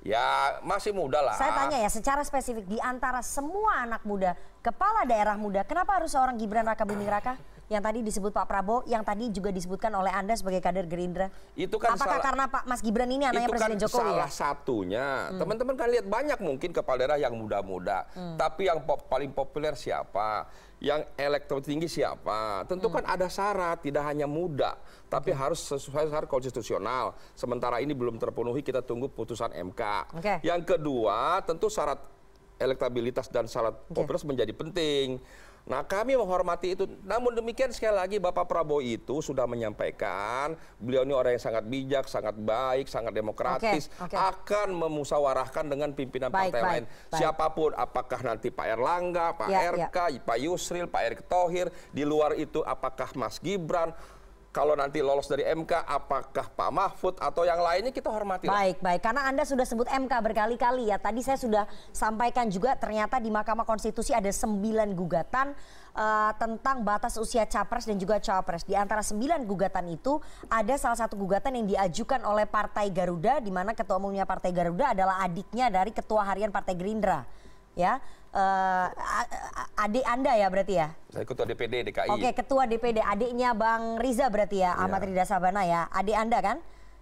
[0.02, 1.38] Ya, masih muda lah.
[1.38, 4.34] Saya tanya ya, secara spesifik di antara semua anak muda,
[4.66, 7.38] kepala daerah muda, kenapa harus seorang Gibran Raka Buming Raka?
[7.72, 11.32] Yang tadi disebut Pak Prabowo, yang tadi juga disebutkan oleh Anda sebagai kader Gerindra.
[11.56, 14.20] Itu kan Apakah salah- karena Pak Mas Gibran ini anaknya itu Presiden kan Jokowi salah
[14.20, 14.28] ya?
[14.30, 15.08] satunya.
[15.40, 18.12] Teman-teman kan lihat banyak mungkin kepala daerah yang muda-muda.
[18.12, 18.36] Hmm.
[18.36, 20.52] Tapi yang pop- paling populer siapa?
[20.84, 22.68] Yang elektro tinggi siapa?
[22.68, 23.00] Tentu Hmm.
[23.00, 24.76] kan ada syarat, tidak hanya muda,
[25.08, 27.16] tapi harus sesuai syarat konstitusional.
[27.32, 30.12] Sementara ini belum terpenuhi, kita tunggu putusan MK.
[30.12, 30.44] Oke.
[30.44, 32.04] Yang kedua, tentu syarat
[32.60, 35.24] elektabilitas dan syarat popularitas menjadi penting.
[35.70, 36.90] Nah kami menghormati itu.
[37.06, 42.06] Namun demikian sekali lagi Bapak Prabowo itu sudah menyampaikan beliau ini orang yang sangat bijak,
[42.10, 44.16] sangat baik, sangat demokratis, Oke, oke.
[44.18, 46.84] akan memusyawarahkan dengan pimpinan Baik, partai baik, lain.
[46.90, 47.20] baik.
[47.22, 52.02] Siapa pun, apakah nanti Pak Erlangga, Pak Ya, RK, Pak Yusril, Pak Erick Thohir, di
[52.02, 53.94] luar itu apakah Mas Gibran,
[54.52, 58.52] kalau nanti lolos dari MK, apakah Pak Mahfud atau yang lainnya kita hormati.
[58.52, 59.00] Baik, baik.
[59.00, 61.00] Karena Anda sudah sebut MK berkali-kali ya.
[61.00, 61.64] Tadi saya sudah
[61.96, 65.56] sampaikan juga ternyata di Mahkamah Konstitusi ada sembilan gugatan
[65.96, 68.68] eh, tentang batas usia capres dan juga cawapres.
[68.68, 70.20] Di antara sembilan gugatan itu
[70.52, 74.92] ada salah satu gugatan yang diajukan oleh Partai Garuda di mana ketua umumnya Partai Garuda
[74.92, 77.24] adalah adiknya dari Ketua Harian Partai Gerindra.
[77.72, 78.04] Ya,
[78.36, 78.92] a-
[79.80, 80.92] adik Anda ya berarti ya?
[81.08, 82.10] Saya ketua DPD DKI.
[82.12, 85.88] Oke, ketua DPD adiknya Bang Riza berarti ya, Ahmad Rida Sabana ya.
[85.90, 86.58] Adik Anda kan?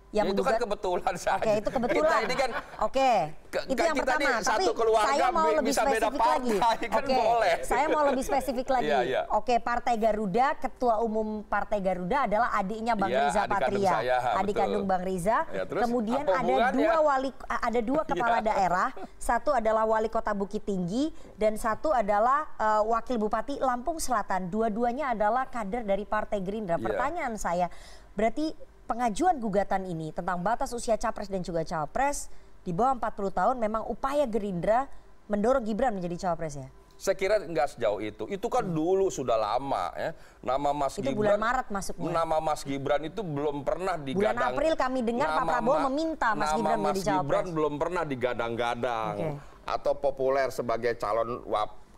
[0.10, 1.38] Ya, itu kan kebetulan saja.
[1.38, 2.02] Oke, itu kebetulan.
[2.02, 2.50] Kita ini kan
[2.82, 3.12] Oke.
[3.50, 4.30] Ke- itu kan yang kita pertama.
[4.32, 6.50] Tapi satu keluarga saya mau bi- lebih bisa beda spesifik lagi.
[6.58, 7.14] partai, kan Oke.
[7.16, 7.56] boleh.
[7.62, 8.90] Saya mau lebih spesifik lagi.
[8.90, 9.22] Iya, iya.
[9.30, 13.92] Oke, Partai Garuda, Ketua Umum Partai Garuda adalah adiknya Bang Iya, Riza adik kandung Patria.
[13.92, 14.58] saya, adik betul.
[14.58, 15.38] kandung Bang Riza.
[15.48, 18.46] Ya, terus Kemudian ada dua wali ada dua kepala Iya.
[18.50, 18.90] daerah.
[19.16, 24.50] Satu adalah Wali Kota Bukit Tinggi dan satu adalah eh, Wakil Bupati Lampung Selatan.
[24.50, 26.78] Dua-duanya adalah kader dari Partai Gerindra.
[26.78, 26.86] Iya.
[26.86, 27.70] Pertanyaan saya,
[28.14, 28.58] berarti
[28.90, 32.26] pengajuan gugatan ini tentang batas usia capres dan juga cawapres
[32.66, 34.90] di bawah 40 tahun memang upaya Gerindra
[35.30, 36.68] mendorong Gibran menjadi cawapres ya?
[37.00, 38.28] Saya kira nggak sejauh itu.
[38.28, 40.12] Itu kan dulu sudah lama ya.
[40.44, 41.40] Nama Mas Itu bulan Gibran.
[41.40, 42.12] Maret masuknya.
[42.12, 44.52] Nama Mas Gibran itu belum pernah digadang.
[44.52, 47.24] April kami dengar Pak Prabowo meminta Mas nama Gibran Mas menjadi cawapres.
[47.24, 49.30] Gibran belum pernah digadang-gadang Oke.
[49.64, 51.40] atau populer sebagai calon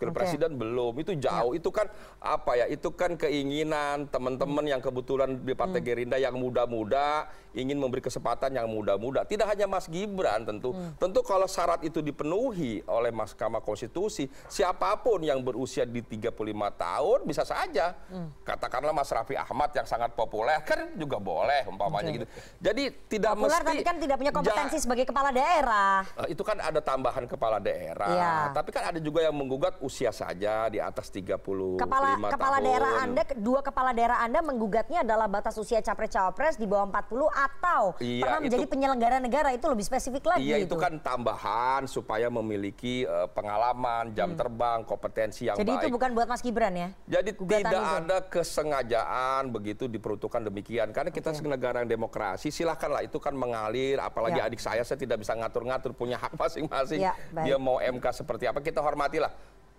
[0.02, 0.18] wakil Oke.
[0.18, 0.98] presiden belum.
[0.98, 1.54] Itu jauh.
[1.54, 1.86] Itu kan
[2.18, 2.66] apa ya?
[2.66, 5.88] Itu kan keinginan teman-teman yang kebetulan di Partai Hmm.
[5.94, 9.28] Gerindra yang muda-muda ingin memberi kesempatan yang muda-muda.
[9.28, 10.72] Tidak hanya Mas Gibran tentu.
[10.98, 16.32] Tentu kalau syarat itu dipenuhi oleh Mahkamah Konstitusi, siapa pun yang berusia di 35
[16.76, 17.96] tahun bisa saja.
[18.44, 22.18] Katakanlah Mas Raffi Ahmad yang sangat populer kan juga boleh umpamanya Oke.
[22.24, 22.28] gitu.
[22.62, 26.04] Jadi tidak Populer mesti tapi kan tidak punya kompetensi Ja- sebagai kepala daerah.
[26.26, 28.08] Eh, itu kan ada tambahan kepala daerah.
[28.12, 28.34] Iya.
[28.56, 32.66] Tapi kan ada juga yang menggugat usia saja di atas 35 Kepala kepala tahun.
[32.66, 37.30] daerah Anda dua kepala daerah Anda menggugatnya adalah batas usia capres cawapres di bawah 40
[37.41, 41.86] atau Iya, pernah menjadi itu- penyelenggara negara itu lebih spesifik lagi Iya itu kan tambahan
[41.86, 45.62] supaya memiliki eh, pengalaman, jam terbang, kompetensi yang Hmm.
[45.62, 45.82] Jadi baik.
[45.82, 46.89] itu bukan buat Mas Gibran ya?
[47.08, 47.97] Jadi Gugatan tidak itu.
[47.97, 50.89] ada kesengajaan begitu diperuntukkan demikian.
[50.91, 51.43] Karena kita Oke.
[51.43, 53.97] negara yang demokrasi, silahkanlah itu kan mengalir.
[53.97, 54.45] Apalagi Ya.
[54.45, 57.01] adik saya, saya tidak bisa ngatur-ngatur, punya hak masing-masing.
[57.01, 57.45] Ya, baik.
[57.45, 59.32] Dia mau MK seperti apa, kita hormatilah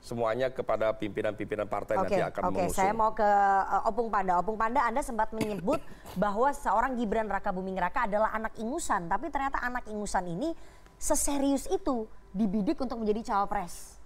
[0.03, 2.53] semuanya kepada pimpinan-pimpinan partai Oke, nanti akan oke.
[2.59, 2.75] mengusung.
[2.83, 4.43] Saya mau ke uh, Opung Panda.
[4.43, 5.79] Opung Panda, Anda sempat menyebut
[6.23, 10.51] bahwa seorang Gibran Raka Buming Raka adalah anak ingusan, tapi ternyata anak ingusan ini
[10.99, 14.03] seserius itu dibidik untuk menjadi cawapres.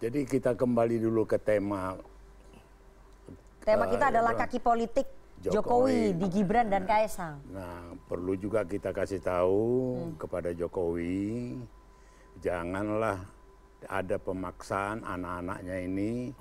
[0.00, 2.00] Jadi kita kembali dulu ke tema
[3.60, 4.48] Tema kita adalah Gibran.
[4.48, 5.06] kaki politik
[5.44, 6.00] Jokowi, Jokowi.
[6.16, 7.36] di Gibran dan Kaisang.
[7.52, 9.60] Nah, perlu juga kita kasih tahu
[10.16, 11.60] kepada Jokowi,
[12.40, 13.20] janganlah
[13.88, 16.34] ada pemaksaan anak-anaknya ini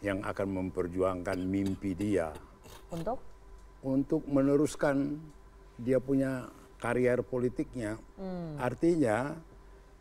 [0.00, 2.32] yang akan memperjuangkan mimpi dia.
[2.88, 3.18] Untuk?
[3.84, 5.20] Untuk meneruskan
[5.76, 6.48] dia punya
[6.80, 8.00] karier politiknya.
[8.56, 9.36] Artinya,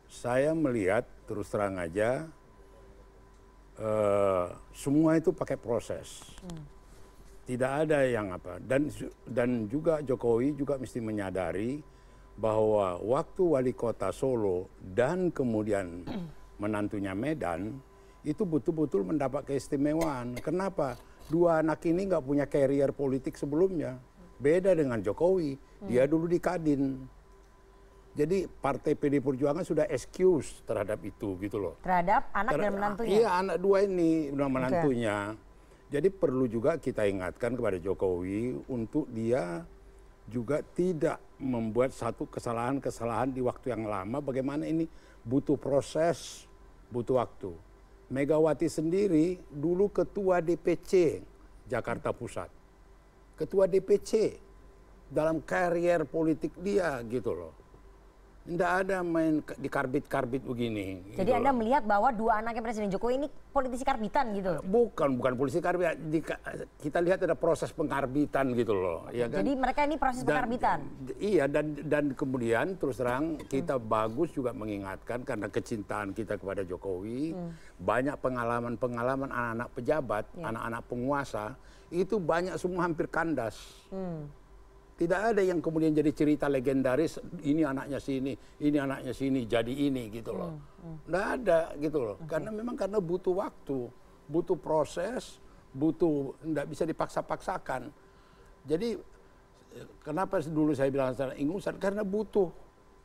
[0.08, 2.30] saya melihat terus terang aja
[3.80, 6.24] eh, semua itu pakai proses.
[7.46, 8.58] Tidak ada yang apa.
[8.58, 8.90] Dan
[9.30, 11.78] dan juga Jokowi juga mesti menyadari
[12.36, 16.04] bahwa waktu wali kota Solo dan kemudian
[16.60, 17.76] menantunya Medan
[18.26, 20.36] itu betul-betul mendapat keistimewaan.
[20.42, 20.98] Kenapa?
[21.30, 23.98] Dua anak ini nggak punya karier politik sebelumnya.
[24.38, 27.02] Beda dengan Jokowi, dia dulu di Kadin.
[28.16, 31.76] Jadi Partai PD Perjuangan sudah excuse terhadap itu gitu loh.
[31.84, 33.16] terhadap anak dan Ter- menantunya.
[33.20, 35.18] Iya, anak dua ini dan menantunya.
[35.92, 39.68] Jadi perlu juga kita ingatkan kepada Jokowi untuk dia
[40.26, 44.18] juga tidak membuat satu kesalahan-kesalahan di waktu yang lama.
[44.24, 44.90] Bagaimana ini
[45.22, 46.45] butuh proses,
[46.94, 47.52] butuh waktu.
[48.12, 51.22] Megawati sendiri dulu ketua DPC
[51.66, 52.54] Jakarta Pusat.
[53.36, 54.38] Ketua DPC
[55.10, 57.54] dalam karier politik dia gitu loh.
[58.46, 61.02] Tidak ada main di karbit-karbit begini.
[61.18, 61.58] Jadi gitu Anda loh.
[61.58, 64.62] melihat bahwa dua anaknya Presiden Jokowi ini politisi karbitan gitu.
[64.62, 65.98] Bukan, bukan polisi karbit.
[65.98, 66.22] Di-
[66.78, 69.10] kita lihat ada proses pengkarbitan gitu loh.
[69.10, 69.42] ya kan?
[69.42, 70.78] Jadi mereka ini proses Dan- pengarbitan.
[71.18, 77.34] Iya dan dan kemudian terus terang kita bagus juga mengingatkan karena kecintaan kita kepada Jokowi
[77.82, 81.58] banyak pengalaman-pengalaman anak-anak pejabat, anak-anak penguasa
[81.90, 83.58] itu banyak semua hampir kandas.
[84.96, 88.32] Tidak ada yang kemudian jadi cerita legendaris ini anaknya sini,
[88.64, 90.56] ini anaknya sini jadi ini gitu loh.
[91.04, 92.18] Tidak ada gitu loh.
[92.24, 93.92] Karena memang karena butuh waktu,
[94.32, 95.44] butuh proses,
[95.76, 97.92] butuh tidak bisa dipaksa-paksakan.
[98.64, 98.96] Jadi
[100.00, 102.48] kenapa dulu saya bilang sana ingusan karena butuh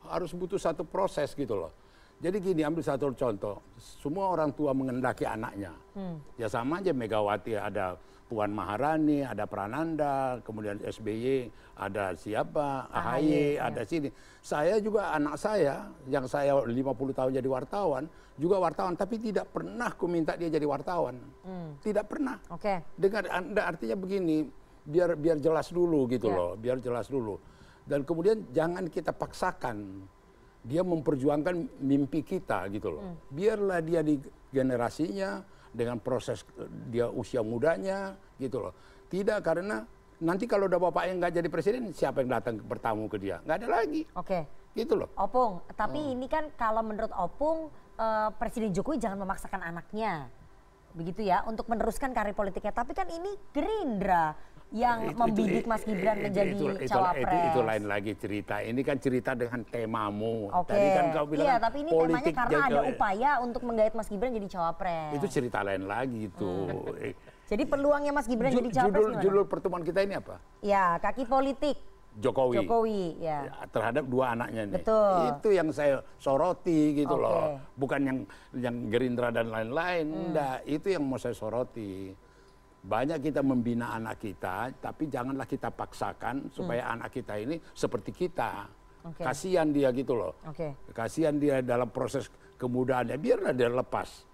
[0.07, 1.75] harus butuh satu proses gitu loh.
[2.23, 5.75] Jadi gini ambil satu contoh, semua orang tua mengendaki anaknya.
[6.39, 7.99] Ya sama aja Megawati ada
[8.31, 14.07] Puan Maharani, ada Prananda, kemudian SBY, ada siapa, AHY, ada sini.
[14.39, 16.71] Saya juga anak saya yang saya 50
[17.11, 18.07] tahun jadi wartawan,
[18.39, 21.19] juga wartawan tapi tidak pernah ku minta dia jadi wartawan.
[21.83, 22.39] Tidak pernah.
[22.55, 22.87] Oke.
[22.95, 24.47] Dengan Anda artinya begini,
[24.87, 26.39] biar biar jelas dulu gitu Ya.
[26.39, 27.35] loh, biar jelas dulu.
[27.83, 30.07] Dan kemudian jangan kita paksakan
[30.63, 33.27] dia memperjuangkan mimpi kita gitu loh.
[33.27, 34.23] Biarlah dia di
[34.55, 38.73] generasinya dengan proses eh, dia usia mudanya gitu loh.
[39.11, 39.83] Tidak karena
[40.21, 43.41] nanti kalau udah bapaknya nggak jadi presiden, siapa yang datang bertamu ke dia?
[43.43, 44.03] Nggak ada lagi.
[44.15, 44.47] Oke.
[44.71, 45.11] Gitu loh.
[45.19, 46.15] Opung, tapi Oh.
[46.15, 50.31] ini kan kalau menurut Opung eh, Presiden Jokowi jangan memaksakan anaknya.
[50.91, 52.75] Begitu ya untuk meneruskan karir politiknya.
[52.75, 54.35] Tapi kan ini Gerindra
[54.71, 57.27] yang Itu- membidik Mas Gibran itu- menjadi itu, itu, cawapres.
[57.27, 58.55] Itu, itu lain lagi cerita.
[58.63, 60.37] Ini kan cerita dengan temamu.
[60.55, 60.71] Oke.
[60.71, 63.93] Tadi kan kau bilang iya, tapi ini temanya politik karena jadi- ada upaya untuk menggait
[63.93, 65.11] Mas Gibran jadi cawapres.
[65.19, 66.53] Itu cerita lain lagi itu.
[67.03, 67.15] Eh,
[67.51, 69.25] Jadi peluangnya Mas Gibran ju- jadi cawapres judul, gimana?
[69.27, 70.39] judul pertemuan kita ini apa?
[70.63, 71.75] Ya, kaki politik
[72.11, 72.59] Jokowi.
[72.59, 73.47] Jokowi, ya.
[73.47, 74.75] Ya, terhadap dua anaknya nih.
[74.79, 75.15] Betul.
[75.31, 77.23] Itu yang saya soroti gitu Oke.
[77.23, 77.59] loh.
[77.75, 78.19] Bukan yang
[78.53, 80.07] yang Gerindra dan lain-lain.
[80.07, 80.23] Hmm.
[80.31, 82.11] Enggak, itu yang mau saya soroti.
[82.81, 88.65] Banyak kita membina anak kita, tapi janganlah kita paksakan supaya anak kita ini seperti kita.
[88.65, 89.13] Hmm.
[89.13, 89.23] Oke.
[89.25, 90.37] Kasihan dia gitu loh.
[90.49, 90.77] Oke.
[90.93, 94.29] Kasihan dia dalam proses kemudahannya, biarlah dia lepas.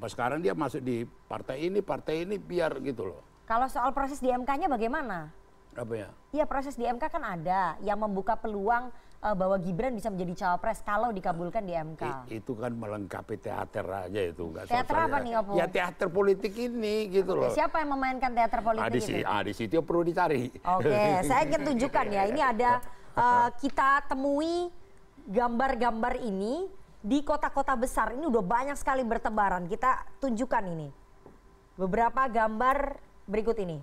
[0.00, 3.20] Mas sekarang dia masuk di partai ini, partai ini biar gitu loh.
[3.44, 5.28] Kalau soal proses di MK-nya bagaimana?
[5.76, 6.08] Apa ya?
[6.32, 8.88] Iya proses di MK kan ada yang membuka peluang
[9.20, 12.02] eh, bahwa Gibran bisa menjadi cawapres kalau dikabulkan di MK.
[12.26, 14.42] I- itu kan melengkapi teater aja itu.
[14.42, 15.56] nggak Teater apa nih, Opung?
[15.56, 17.52] Ya teater politik ini gitu loh.
[17.52, 19.06] Siapa yang memainkan teater politik Ah, di, itu?
[19.06, 20.48] si- ah, di situ perlu dicari.
[20.48, 20.88] Oke,
[21.28, 22.22] saya ingin tunjukkan ya.
[22.26, 22.70] Ini ada
[23.12, 24.72] eh, kita temui
[25.28, 26.66] gambar-gambar ini
[27.00, 28.16] di kota-kota besar.
[28.16, 29.68] Ini udah banyak sekali bertebaran.
[29.68, 30.88] Kita tunjukkan ini.
[31.76, 33.80] Beberapa gambar berikut ini.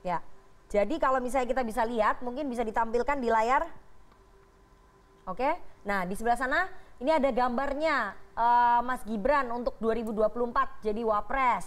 [0.00, 0.22] Ya.
[0.70, 3.66] Jadi kalau misalnya kita bisa lihat, mungkin bisa ditampilkan di layar.
[5.26, 5.58] Oke.
[5.82, 6.70] Nah, di sebelah sana
[7.02, 11.66] ini ada gambarnya eh, Mas Gibran untuk 2024 jadi Wapres.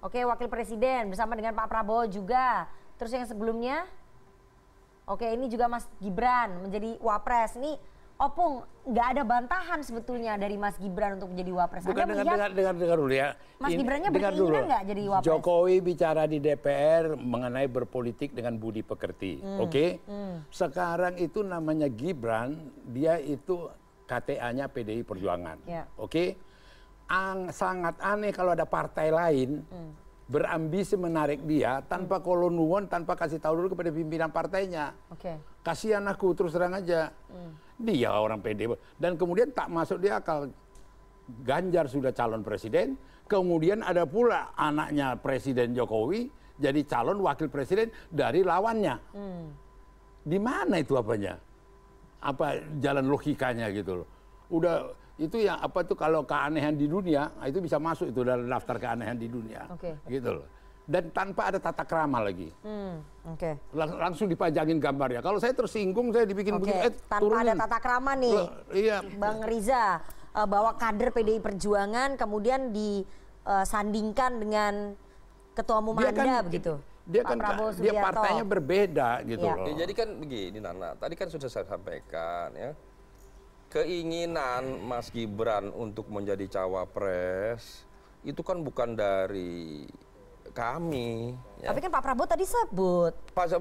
[0.00, 2.64] Oke, wakil presiden bersama dengan Pak Prabowo juga.
[2.96, 3.84] Terus yang sebelumnya
[5.06, 7.54] Oke, ini juga Mas Gibran menjadi Wapres.
[7.54, 7.78] Ini
[8.16, 11.84] Opung nggak ada bantahan sebetulnya dari Mas Gibran untuk menjadi Wapres.
[11.84, 13.28] Bukan Anda dengar, melihat dengar, dengar, dengar dulu ya.
[13.58, 15.26] Mas Ini- Gibrannya berkeinginan nggak jadi Wapres?
[15.28, 19.36] Jokowi bicara di DPR mengenai berpolitik dengan budi pekerti.
[19.36, 20.00] Hmm, Oke?
[20.48, 22.56] Sekarang itu namanya Gibran,
[22.88, 23.68] dia itu
[24.06, 25.60] KTA-nya PDI Perjuangan.
[25.66, 25.84] Ya.
[25.94, 26.40] Oke?
[27.06, 29.92] Ang, sangat aneh kalau ada partai lain Hmm.
[30.24, 34.96] berambisi menarik dia tanpa kolonuan, tanpa kasih tahu dulu kepada pimpinan partainya.
[35.12, 35.36] Oke.
[35.60, 37.12] Kasihan aku terus terang aja.
[37.76, 40.48] Dia orang PD dan kemudian tak masuk di akal.
[41.42, 42.94] Ganjar sudah calon presiden,
[43.26, 48.94] kemudian ada pula anaknya Presiden Jokowi jadi calon wakil presiden dari lawannya.
[50.22, 51.36] Di mana itu apanya?
[52.22, 54.08] Apa jalan logikanya gitu loh.
[54.48, 58.76] Udah itu yang apa tuh kalau keanehan di dunia itu bisa masuk itu dalam daftar
[58.80, 59.68] keanehan di dunia.
[59.68, 59.98] Oke.
[60.08, 60.46] Gitu loh.
[60.86, 62.54] Dan tanpa ada tata krama lagi.
[62.62, 63.58] Hmm, Oke.
[63.72, 65.18] Lang- langsung dipajangin gambarnya.
[65.18, 66.62] Kalau saya tersinggung saya dibikin Oke.
[66.62, 66.78] begitu.
[66.80, 67.42] Eh, Tanpa turunin.
[67.42, 68.30] ada tata krama nih.
[68.32, 69.02] Loh, iya.
[69.12, 69.98] Bang Riza
[70.30, 74.74] eh, bahwa kader PDI Perjuangan kemudian disandingkan dengan
[75.52, 76.74] ketua umum Dia Anda kan begitu.
[77.02, 78.04] dia Pak kan Prabowo dia Subianto.
[78.04, 79.54] partainya berbeda gitu Iya.
[79.56, 79.66] loh.
[79.66, 82.70] Ya, jadi kan begini Nana, tadi kan sudah saya sampaikan ya.
[83.66, 87.82] Keinginan Mas Gibran untuk menjadi cawapres
[88.22, 89.86] itu kan bukan dari
[90.56, 91.36] kami.
[91.60, 91.68] ya.
[91.68, 93.12] Tapi kan Pak Prabowo tadi sebut.
[93.30, 93.52] Pas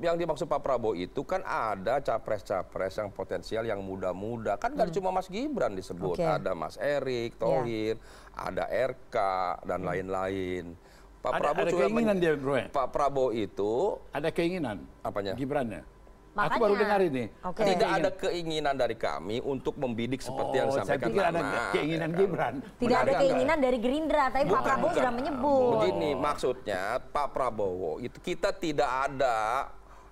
[0.00, 4.58] yang dimaksud Pak Prabowo itu kan ada capres-capres yang potensial yang muda-muda.
[4.58, 6.26] Kan nggak cuma Mas Gibran disebut, Hmm.
[6.26, 6.36] Oke.
[6.42, 7.94] ada Mas Erik Thohir,
[8.34, 9.16] ada RK
[9.62, 10.74] dan lain-lain.
[11.20, 12.66] Pak Ada- Prabowo ada juga keinginan dia, Bro, ya?
[12.66, 13.72] Pak Prabowo itu
[14.10, 15.36] Ada keinginan Apanya?
[15.36, 15.84] Gibrannya.
[16.30, 16.54] Makanya.
[16.54, 17.24] Aku baru dengar ini.
[17.42, 17.62] Oke.
[17.66, 21.40] tidak ada keinginan dari kami untuk membidik seperti yang Oh, saya disampaikan pikir ada
[21.74, 22.18] keinginan ya?
[22.22, 22.54] Gibran.
[22.78, 24.96] Tidak ada Enggak, keinginan dari Gerindra, tapi Pak Bukan, Prabowo bukan.
[24.96, 25.70] sudah menyebut.
[25.74, 29.38] Begini, maksudnya Pak Prabowo itu kita tidak ada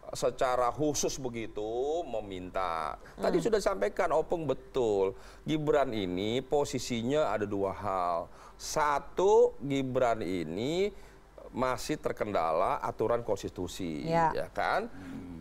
[0.09, 1.69] secara khusus begitu
[2.09, 2.97] meminta.
[3.15, 5.15] Tadi sudah disampaikan Opung betul.
[5.45, 8.19] Gibran ini posisinya ada dua hal.
[8.59, 10.91] Satu, Gibran ini
[11.49, 14.35] masih terkendala aturan konstitusi, Ya.
[14.35, 14.91] ya kan?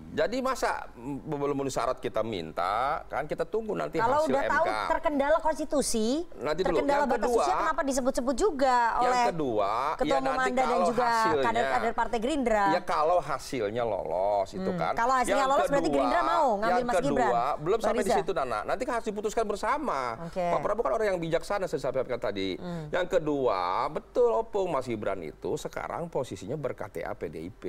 [0.07, 4.65] Jadi masa belum memenuhi syarat kita minta, kan kita tunggu nanti Kalau hasil udah tahu
[4.89, 6.69] terkendala konstitusi, Nanti dulu.
[6.73, 10.63] terkendala Yang batas kedua- usia kenapa disebut-sebut juga Yang oleh kedua, Ketua ya Umum Anda
[10.63, 12.65] dan juga kader-kader Partai Gerindra?
[12.71, 14.93] Ya kalau hasilnya lolos itu kan.
[14.93, 17.53] Kalau hasilnya Yang lolos berarti Gerindra mau ngambil yang Mas kedua, Gibran?
[17.59, 18.59] belum sampai di situ Nana.
[18.63, 20.01] Nanti kan harus diputuskan bersama.
[20.23, 20.45] Oke.
[20.47, 22.55] Pak Prabowo kan orang yang bijaksana saya sampaikan tadi.
[22.55, 22.87] Hmm.
[22.89, 27.63] Yang kedua, betul Opung Mas Gibran itu sekarang posisinya ber-KTA PDIP,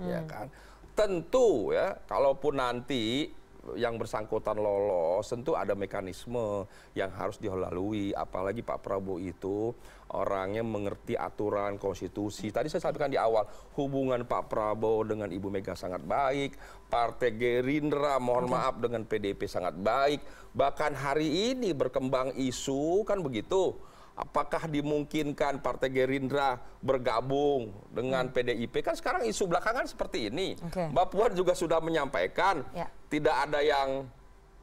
[0.00, 0.26] ya Hmm.
[0.26, 0.46] kan.
[0.94, 3.26] Tentu ya, kalaupun nanti
[3.74, 8.12] yang bersangkutan lolos, tentu ada mekanisme yang harus dilalui.
[8.12, 9.72] Apalagi Pak Prabowo itu
[10.12, 12.52] orangnya mengerti aturan konstitusi.
[12.52, 13.48] Tadi saya sampaikan di awal,
[13.80, 16.54] hubungan Pak Prabowo dengan Ibu Mega sangat baik.
[16.86, 20.20] Partai Gerindra, mohon maaf, dengan PDIP sangat baik.
[20.54, 23.74] Bahkan hari ini berkembang isu, kan begitu.
[24.14, 28.78] Apakah dimungkinkan Partai Gerindra bergabung dengan PDIP?
[28.80, 30.54] Kan sekarang isu belakangan seperti ini.
[30.60, 30.86] Oke.
[30.86, 32.86] Mbak Puan juga sudah menyampaikan Ya.
[33.08, 34.06] tidak ada yang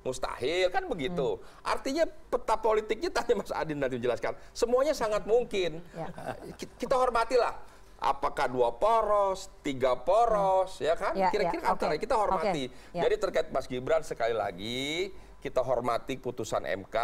[0.01, 1.35] mustahil kan begitu.
[1.61, 5.83] Artinya peta politiknya tadi Mas Adin nanti menjelaskan semuanya sangat mungkin.
[5.91, 6.07] Ya.
[6.39, 7.51] Eh, ki- Kita hormatilah.
[7.99, 11.13] Apakah dua poros, tiga poros, ya kan?
[11.13, 12.01] Ya, Kira-kira ya, antara oke.
[12.01, 12.65] kita hormati.
[12.65, 13.01] Oke, ya.
[13.03, 16.97] Jadi terkait Mas Gibran sekali lagi kita hormati putusan MK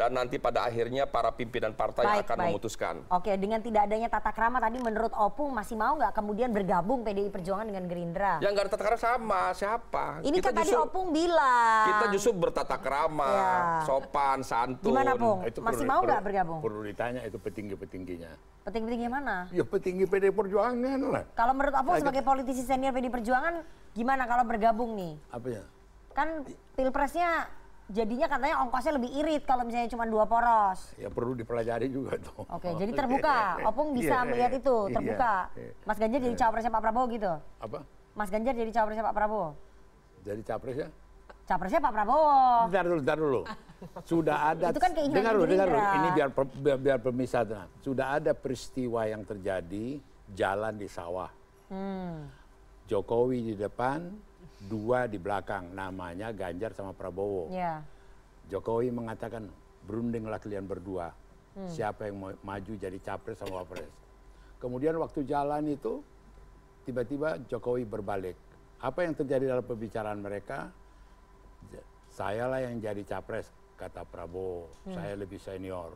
[0.00, 2.48] dan nanti pada akhirnya para pimpinan partai Baik, akan baik.
[2.48, 2.94] memutuskan.
[3.12, 7.28] Oke, dengan tidak adanya tata krama tadi menurut Opung masih mau nggak kemudian bergabung PDI
[7.28, 8.40] Perjuangan dengan Gerindra?
[8.40, 10.04] Yang nggak ada tata krama sama siapa?
[10.24, 11.84] Ini Kita kan tadi justru- Opung bilang.
[11.84, 13.84] Kita justru bertata krama, Ya.
[13.84, 14.88] sopan, santun.
[14.88, 15.44] Gimana, Pung?
[15.44, 16.60] Itu Masih perlu- mau nggak bergabung?
[16.64, 18.32] Perlu ditanya itu petinggi-petingginya.
[18.64, 19.36] Peting-petingnya mana?
[19.52, 21.24] Ya petinggi PD Perjuangan lah.
[21.34, 23.60] Kalau menurut Opung Lagi- sebagai politisi senior PDI Perjuangan,
[23.92, 25.12] gimana kalau bergabung nih?
[25.28, 25.64] Apa ya?
[26.10, 27.59] Kan pilpresnya
[27.90, 30.94] jadinya katanya ongkosnya lebih irit kalau misalnya cuma dua poros.
[30.94, 32.46] Ya perlu dipelajari juga tuh.
[32.46, 33.58] Oke, jadi terbuka.
[33.66, 35.34] Opung bisa Iya, melihat itu, iya, terbuka.
[35.58, 35.70] iya.
[35.84, 37.32] Mas Ganjar jadi cawapresnya Pak Prabowo gitu.
[37.58, 37.78] Apa?
[38.14, 39.48] Mas Ganjar jadi cawapresnya Pak Prabowo.
[40.22, 40.88] Jadi capres ya?
[41.44, 42.38] Capresnya Pak Prabowo.
[42.70, 43.40] Bentar dulu, bentar dulu.
[44.04, 44.66] Sudah ada.
[44.70, 45.80] Itu kan keinginan dengar dulu, dengar dulu.
[45.80, 47.42] Ini biar biar, biar pemisah.
[47.48, 49.98] Nah, Sudah ada peristiwa yang terjadi
[50.30, 51.32] jalan di sawah.
[51.72, 52.28] Hmm.
[52.86, 54.10] Jokowi di depan,
[54.68, 55.72] dua di belakang.
[55.72, 57.48] Namanya Ganjar sama Prabowo.
[57.48, 57.80] Ya.
[58.50, 59.46] Jokowi mengatakan
[59.86, 61.14] berundinglah kalian berdua.
[61.54, 61.70] Hmm.
[61.70, 63.88] Siapa yang mau maju jadi capres sama wapres.
[64.60, 66.04] Kemudian waktu jalan itu
[66.84, 68.36] tiba-tiba Jokowi berbalik.
[68.80, 70.68] Apa yang terjadi dalam pembicaraan mereka?
[72.10, 73.48] Saya lah yang jadi capres
[73.78, 74.66] kata Prabowo.
[74.84, 74.98] Hmm.
[74.98, 75.94] Saya lebih senior.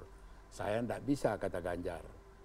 [0.49, 2.03] Saya tidak bisa kata Ganjar.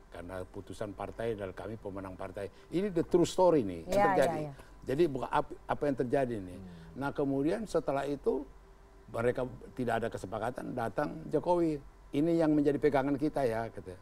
[0.10, 2.50] Karena putusan partai dan kami pemenang partai.
[2.74, 4.40] Ini the true story nih yang Ya, terjadi.
[4.42, 4.54] ya, ya.
[4.90, 6.60] Jadi bukan apa, apa yang terjadi nih.
[6.98, 8.42] Nah kemudian setelah itu
[9.14, 9.46] mereka
[9.78, 11.78] tidak ada kesepakatan datang Jokowi.
[12.10, 13.94] Ini yang menjadi pegangan kita ya kata.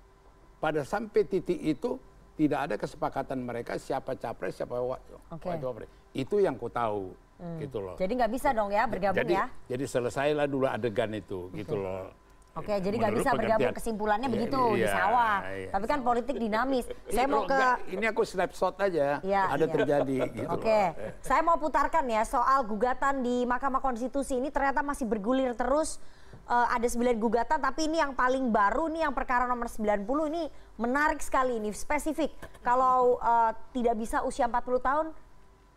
[0.63, 1.99] Pada sampai titik itu
[2.39, 5.91] tidak ada kesepakatan mereka siapa capres siapa wapres.
[6.15, 7.11] Itu yang ku tahu
[7.59, 7.99] gitu loh.
[7.99, 9.45] Jadi nggak bisa dong ya bergabung jadi, ya.
[9.67, 12.15] jadi selesailah dulu adegan itu gitu loh.
[12.57, 15.37] Oke, jadi nggak bisa bergabung kesimpulannya Iya, begitu di iya, sawah.
[15.45, 15.69] iya.
[15.69, 16.85] Tapi kan politik dinamis.
[17.05, 19.21] Saya Ini mau ke enggak, ini aku snapshot aja.
[19.21, 19.73] Iya, ada iya.
[19.73, 20.81] terjadi gitu Oke,
[21.21, 26.01] saya mau putarkan ya soal gugatan di Mahkamah Konstitusi ini ternyata masih bergulir terus.
[26.47, 30.47] Eh, ada 9 gugatan, tapi ini yang paling baru nih yang perkara nomor 90 ini
[30.79, 32.31] menarik sekali ini spesifik.
[32.63, 35.07] Kalau eh, tidak bisa usia 40 tahun,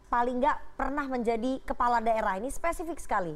[0.07, 3.35] paling nggak pernah menjadi kepala daerah ini spesifik sekali.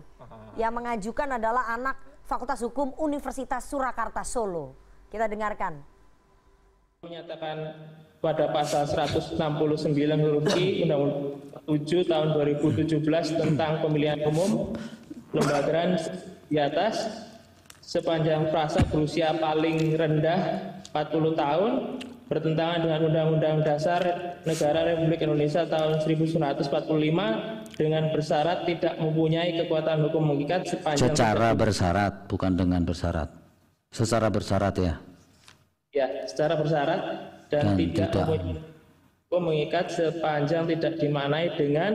[0.55, 1.99] Yang mengajukan adalah anak
[2.35, 4.74] Fakultas Hukum Universitas Surakarta Solo.
[5.07, 5.78] Kita dengarkan.
[7.05, 7.57] menyatakan
[8.18, 9.39] pada pasal 169
[10.18, 13.05] huruf I Undang-Undang 7 tahun 2017
[13.39, 14.72] tentang pemilihan umum
[15.30, 16.01] lembagaan
[16.49, 17.07] di atas
[17.85, 21.70] sepanjang frasa berusia paling rendah 40 tahun
[22.26, 24.03] bertentangan dengan Undang-Undang Dasar
[24.49, 32.12] Negara Republik Indonesia tahun 1945 dengan bersyarat tidak mempunyai kekuatan hukum mengikat sepanjang Secara bersyarat,
[32.31, 33.31] bukan dengan bersyarat.
[33.91, 34.95] Secara bersyarat ya.
[35.95, 37.01] Ya, secara bersyarat
[37.51, 38.27] dan, Dan tidak, tidak.
[38.27, 38.59] mempunyai
[39.27, 41.93] hukum mengikat sepanjang tidak dimaknai dengan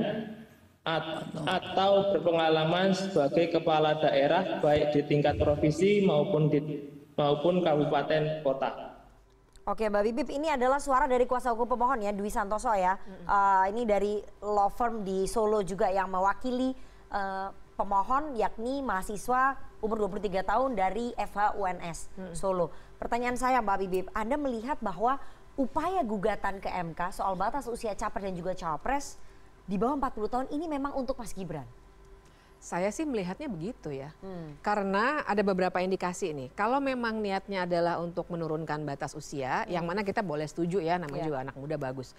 [0.84, 6.60] at- atau berpengalaman sebagai kepala daerah baik di tingkat provinsi maupun di
[7.20, 8.89] maupun kabupaten kota.
[9.70, 12.98] Oke Mbak Bibip, ini adalah suara dari kuasa hukum pemohon ya, Dwi Santoso ya.
[13.06, 16.74] Eh, ini dari law firm di Solo juga yang mewakili
[17.14, 17.48] eh,
[17.78, 22.74] pemohon yakni mahasiswa umur 23 tahun dari FH UNS Solo.
[22.98, 25.22] Pertanyaan saya Mbak Bibip, Anda melihat bahwa
[25.54, 29.22] upaya gugatan ke MK soal batas usia capres dan juga cawapres
[29.70, 31.70] di bawah 40 tahun ini memang untuk Mas Gibran?
[32.60, 34.12] Saya sih melihatnya begitu ya.
[34.60, 36.52] Karena ada beberapa indikasi nih.
[36.52, 41.24] Kalau memang niatnya adalah untuk menurunkan batas usia, yang mana kita boleh setuju ya, namanya
[41.24, 41.28] Iya.
[41.32, 42.12] juga anak muda bagus.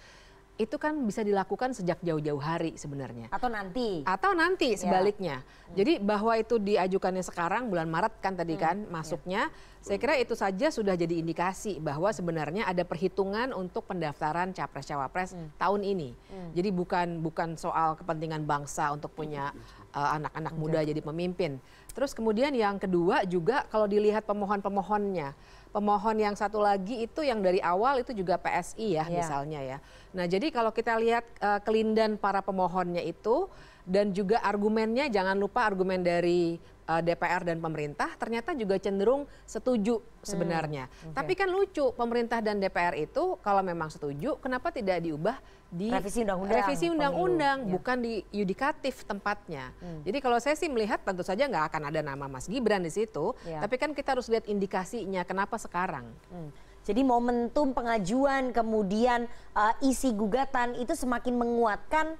[0.59, 3.29] Itu kan bisa dilakukan sejak jauh-jauh hari sebenarnya.
[3.33, 4.05] Atau nanti?
[4.05, 4.77] Atau nanti Ya.
[4.77, 5.41] sebaliknya.
[5.73, 8.61] Jadi bahwa itu diajukannya sekarang bulan Maret kan tadi Hmm.
[8.61, 9.47] kan masuknya,
[9.79, 15.31] saya kira itu saja sudah jadi indikasi bahwa sebenarnya ada perhitungan untuk pendaftaran capres cawapres
[15.33, 15.49] Hmm.
[15.55, 16.09] tahun ini.
[16.53, 19.55] Jadi bukan bukan soal kepentingan bangsa untuk punya
[19.93, 21.59] uh, anak-anak muda jadi pemimpin.
[21.91, 25.35] Terus kemudian yang kedua juga kalau dilihat pemohon-pemohonnya,
[25.75, 29.11] pemohon yang satu lagi itu yang dari awal itu juga PSI ya Iya.
[29.11, 29.77] misalnya ya.
[30.15, 33.47] Nah jadi kalau kita lihat uh, kelindan para pemohonnya itu
[33.85, 36.57] dan juga argumennya jangan lupa argumen dari
[36.91, 40.85] uh, DPR dan pemerintah ternyata juga cenderung setuju sebenarnya.
[41.15, 45.39] Tapi kan lucu pemerintah dan DPR itu kalau memang setuju kenapa tidak diubah
[45.71, 47.71] di Revisi undang-undang revisi undang-undang Ya.
[47.71, 49.71] bukan di yudikatif tempatnya.
[50.03, 53.31] Jadi kalau saya sih melihat tentu saja nggak akan ada nama Mas Gibran di situ,
[53.47, 53.63] Ya.
[53.63, 56.11] tapi kan kita harus lihat indikasinya kenapa sekarang.
[56.27, 56.51] Hmm.
[56.81, 62.17] Jadi momentum pengajuan kemudian uh, isi gugatan itu semakin menguatkan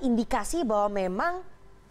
[0.00, 1.34] indikasi bahwa memang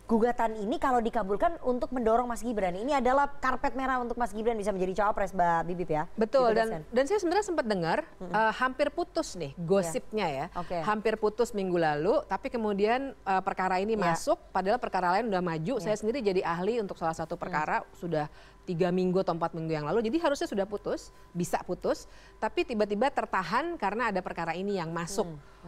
[0.07, 2.75] gugatan ini kalau dikabulkan untuk mendorong Mas Gibran.
[2.75, 6.03] Ini adalah karpet merah untuk Mas Gibran bisa menjadi cawapres, Mbak Bibip ya.
[6.19, 6.83] Betul Ditegaskan.
[6.83, 10.45] dan dan saya sebenarnya sempat dengar eh, hampir putus nih gosipnya ya.
[10.51, 10.83] Oke.
[10.83, 14.11] Hampir putus minggu lalu tapi kemudian eh, perkara ini Ya.
[14.11, 15.79] masuk padahal perkara lain udah maju.
[15.79, 18.27] Saya sendiri jadi ahli untuk salah satu perkara sudah
[18.63, 20.05] tiga minggu atau empat minggu yang lalu.
[20.05, 22.05] Jadi harusnya sudah putus, bisa putus,
[22.37, 25.27] tapi tiba-tiba tertahan karena ada perkara ini yang masuk.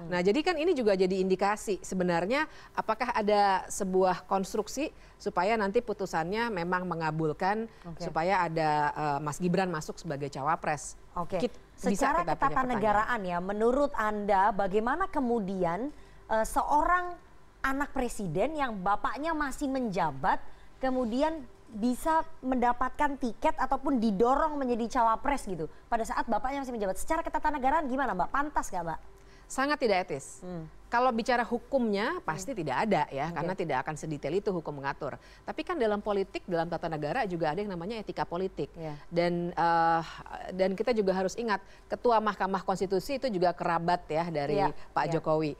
[0.09, 4.89] Nah, jadi kan ini juga jadi indikasi sebenarnya apakah ada sebuah konstruksi
[5.21, 8.01] supaya nanti putusannya memang mengabulkan Oke.
[8.01, 10.97] supaya ada eh, Mas Gibran masuk sebagai cawapres.
[11.13, 11.37] Oke.
[11.77, 15.93] Secara kita punya ketatanegaraan ya, menurut Anda bagaimana kemudian
[16.29, 17.13] eh, seorang
[17.63, 20.41] anak presiden yang bapaknya masih menjabat
[20.83, 27.01] kemudian bisa mendapatkan tiket ataupun didorong menjadi cawapres gitu pada saat bapaknya masih menjabat.
[27.01, 28.29] Secara ketatanegaraan gimana Mbak?
[28.29, 28.99] Pantas gak Mbak?
[29.49, 30.41] Sangat tidak etis.
[30.41, 30.65] Hmm.
[30.89, 32.59] Kalau bicara hukumnya pasti hmm.
[32.61, 33.35] tidak ada ya, okay.
[33.41, 35.17] karena tidak akan sedetail itu hukum mengatur.
[35.41, 38.69] Tapi kan dalam politik, dalam tata negara juga ada yang namanya etika politik.
[38.77, 38.97] Yeah.
[39.09, 40.05] Dan uh,
[40.53, 44.73] dan kita juga harus ingat, ketua Mahkamah Konstitusi itu juga kerabat ya dari yeah.
[44.93, 45.13] Pak yeah.
[45.17, 45.53] Jokowi.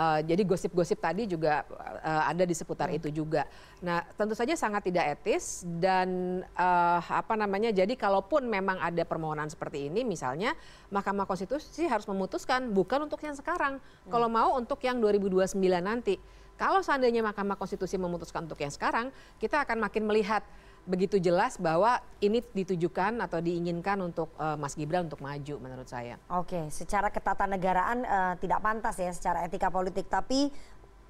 [0.00, 1.60] Uh, jadi gosip-gosip tadi juga
[2.00, 2.96] uh, ada di seputar hmm.
[2.96, 3.44] itu juga.
[3.84, 7.68] Nah, tentu saja sangat tidak etis dan uh, apa namanya?
[7.68, 10.56] Jadi kalaupun memang ada permohonan seperti ini, misalnya
[10.88, 13.76] Mahkamah Konstitusi harus memutuskan bukan untuk yang sekarang.
[13.76, 14.08] Hmm.
[14.08, 16.16] Kalau mau untuk yang 2029 nanti.
[16.56, 20.44] Kalau seandainya Mahkamah Konstitusi memutuskan untuk yang sekarang, kita akan makin melihat
[20.88, 26.16] begitu jelas bahwa ini ditujukan atau diinginkan untuk uh, Mas Gibran untuk maju menurut saya.
[26.32, 30.48] Oke, secara ketatanegaraan uh, tidak pantas ya secara etika politik, tapi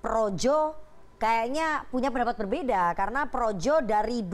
[0.00, 0.74] Projo
[1.20, 4.32] kayaknya punya pendapat berbeda karena Projo dari 12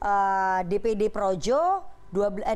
[0.00, 1.91] uh, DPD Projo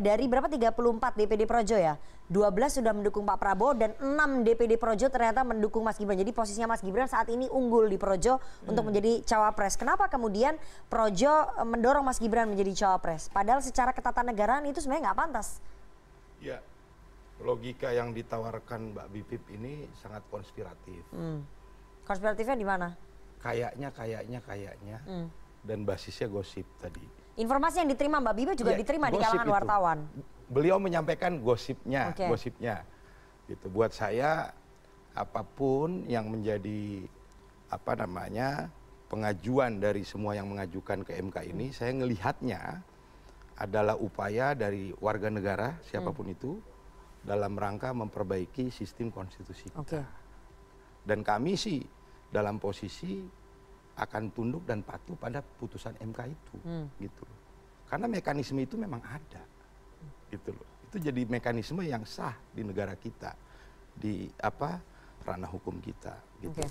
[0.04, 1.96] dari berapa 34 DPD Projo ya
[2.26, 6.18] 12 sudah mendukung Pak Prabowo dan 6 DPD Projo ternyata mendukung Mas Gibran.
[6.18, 8.70] Jadi posisinya Mas Gibran saat ini unggul di Projo hmm.
[8.70, 9.78] untuk menjadi cawapres.
[9.78, 10.58] Kenapa kemudian
[10.90, 13.30] Projo eh, mendorong Mas Gibran menjadi cawapres?
[13.30, 15.62] Padahal secara ketatanegaraan itu sebenarnya nggak pantas.
[16.42, 16.58] Ya,
[17.46, 21.06] logika yang ditawarkan Mbak Bipip ini sangat konspiratif.
[21.14, 21.46] Hmm.
[22.02, 22.88] Konspiratifnya di mana?
[23.38, 24.98] Kayaknya, kayaknya, kayaknya.
[25.06, 25.30] Hmm.
[25.62, 27.25] Dan basisnya gosip tadi.
[27.36, 29.52] Informasi yang diterima Mbak Bipip juga ya, diterima di kalangan itu.
[29.52, 29.98] wartawan
[30.46, 32.30] beliau menyampaikan gosipnya, okay.
[32.30, 32.86] gosipnya.
[33.50, 33.66] Gitu.
[33.70, 34.50] Buat saya
[35.16, 37.06] apa pun yang menjadi
[37.70, 38.70] apa namanya
[39.10, 41.74] pengajuan dari semua yang mengajukan ke MK ini, hmm.
[41.74, 42.82] saya melihatnya
[43.56, 46.36] adalah upaya dari warga negara siapa pun hmm.
[46.36, 46.52] itu
[47.26, 49.82] dalam rangka memperbaiki sistem konstitusi kita.
[49.82, 50.04] Okay.
[51.06, 51.82] Dan kami sih
[52.30, 53.22] dalam posisi
[53.96, 56.86] akan tunduk dan patuh pada putusan MK itu, hmm.
[57.00, 57.24] gitu.
[57.88, 59.42] Karena mekanisme itu memang ada
[60.28, 60.68] gitu loh.
[60.86, 63.32] Itu jadi mekanisme yang sah di negara kita
[63.96, 64.78] di apa
[65.24, 66.60] ranah hukum kita gitu.
[66.60, 66.70] Okay.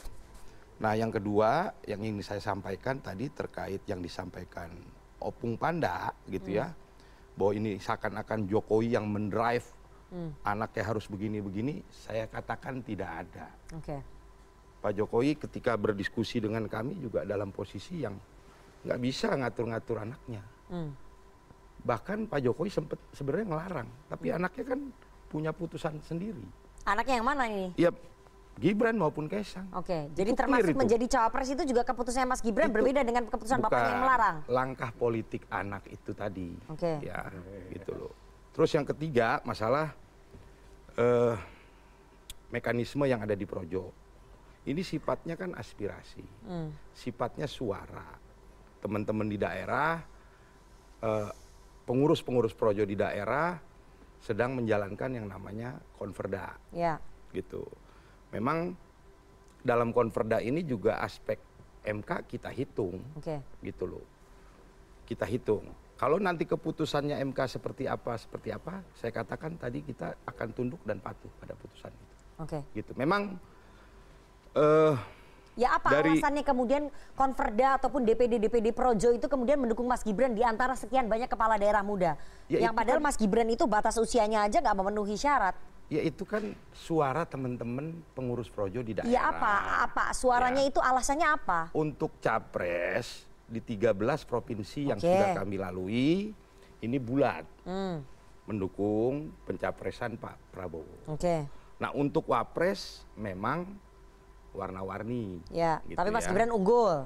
[0.75, 4.71] Nah, yang kedua yang ingin saya sampaikan tadi terkait yang disampaikan
[5.23, 6.59] Opung Panda gitu hmm.
[6.59, 6.67] ya.
[7.35, 9.67] Bahwa ini seakan-akan Jokowi yang mendrive
[10.11, 10.47] hmm.
[10.47, 13.47] anaknya harus begini-begini, saya katakan tidak ada.
[13.81, 13.99] Okay.
[14.85, 18.13] Pak Jokowi ketika berdiskusi dengan kami juga dalam posisi yang
[18.85, 20.45] nggak bisa ngatur-ngatur anaknya.
[20.69, 20.93] Hmm
[21.85, 24.37] bahkan Pak Jokowi sempat sebenarnya ngelarang tapi hmm.
[24.41, 24.79] anaknya kan
[25.29, 26.41] punya putusan sendiri
[26.89, 27.93] anaknya yang mana ini ya
[28.55, 29.67] Gibran maupun Kaisang.
[29.75, 30.79] Oke, jadi itu termasuk itu.
[30.79, 34.35] menjadi cawapres itu juga keputusannya Mas Gibran itu berbeda dengan keputusan bapaknya yang melarang.
[34.47, 36.55] Langkah politik anak itu tadi.
[36.71, 37.03] Oke.
[37.03, 37.35] Ya,
[37.75, 38.15] gitu loh.
[38.55, 39.91] Terus yang ketiga masalah
[40.95, 41.35] eh,
[42.47, 43.91] mekanisme yang ada di Projo.
[44.65, 46.69] Ini sifatnya kan aspirasi, hmm.
[46.97, 48.17] sifatnya suara.
[48.81, 50.01] Teman-teman di daerah
[51.05, 51.31] eh,
[51.85, 53.61] pengurus-pengurus projo di daerah
[54.17, 56.57] sedang menjalankan yang namanya konverda.
[56.73, 56.97] Ya.
[57.29, 57.61] Gitu.
[58.33, 58.73] Memang
[59.61, 61.37] dalam konverda ini juga aspek
[61.85, 63.05] MK kita hitung.
[63.21, 63.37] Okay.
[63.61, 64.05] Gitu loh.
[65.05, 65.69] Kita hitung.
[65.95, 70.97] Kalau nanti keputusannya MK seperti apa, seperti apa, saya katakan tadi kita akan tunduk dan
[70.97, 72.15] patuh pada putusan itu.
[72.41, 72.49] Oke.
[72.49, 72.61] Okay.
[72.81, 72.91] Gitu.
[72.97, 73.37] Memang
[74.55, 74.95] uh,
[75.55, 80.35] Ya apa dari, alasannya kemudian Konverda ataupun DPD DPD Projo itu kemudian mendukung Mas Gibran
[80.35, 82.19] di antara sekian banyak kepala daerah muda.
[82.51, 85.55] Ya yang padahal kan, Mas Gibran itu batas usianya aja nggak memenuhi syarat.
[85.87, 86.43] Ya itu kan
[86.75, 89.07] suara teman-teman pengurus Projo di daerah.
[89.07, 89.53] Ya apa?
[89.87, 90.75] Apa suaranya ya.
[90.75, 91.71] itu alasannya apa?
[91.71, 93.95] Untuk capres di 13
[94.27, 94.89] provinsi okay.
[94.91, 96.35] yang sudah kami lalui
[96.83, 98.03] ini bulat hmm.
[98.51, 100.83] mendukung pencapresan Pak Prabowo.
[101.07, 101.23] Oke.
[101.23, 101.39] Okay.
[101.79, 103.84] Nah untuk wapres memang
[104.55, 105.43] warna-warni.
[105.51, 106.31] Ya, gitu tapi Mas ya.
[106.31, 107.05] Gibran unggul.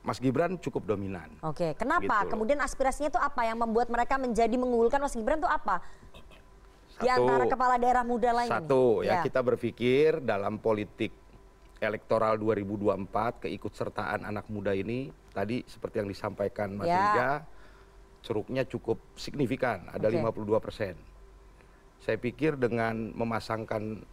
[0.00, 1.28] Mas Gibran cukup dominan.
[1.44, 2.24] Oke, kenapa?
[2.24, 2.32] Gitu.
[2.32, 5.84] Kemudian aspirasinya itu apa yang membuat mereka menjadi mengunggulkan Mas Gibran itu apa?
[6.96, 11.12] Satu, Di antara kepala daerah muda lain Satu, ya, ya kita berpikir dalam politik
[11.80, 17.00] elektoral 2024 keikutsertaan anak muda ini tadi seperti yang disampaikan Mas ya.
[17.00, 17.32] Riga,
[18.20, 20.20] ceruknya cukup signifikan, ada okay.
[20.20, 20.94] 52 persen.
[22.00, 24.04] Saya pikir dengan memasangkan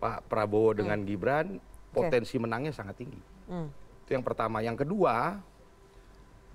[0.00, 0.78] Pak Prabowo hmm.
[0.80, 1.46] dengan Gibran
[1.96, 3.20] potensi menangnya sangat tinggi.
[3.48, 3.68] Hmm.
[4.04, 4.60] Itu yang pertama.
[4.60, 5.40] Yang kedua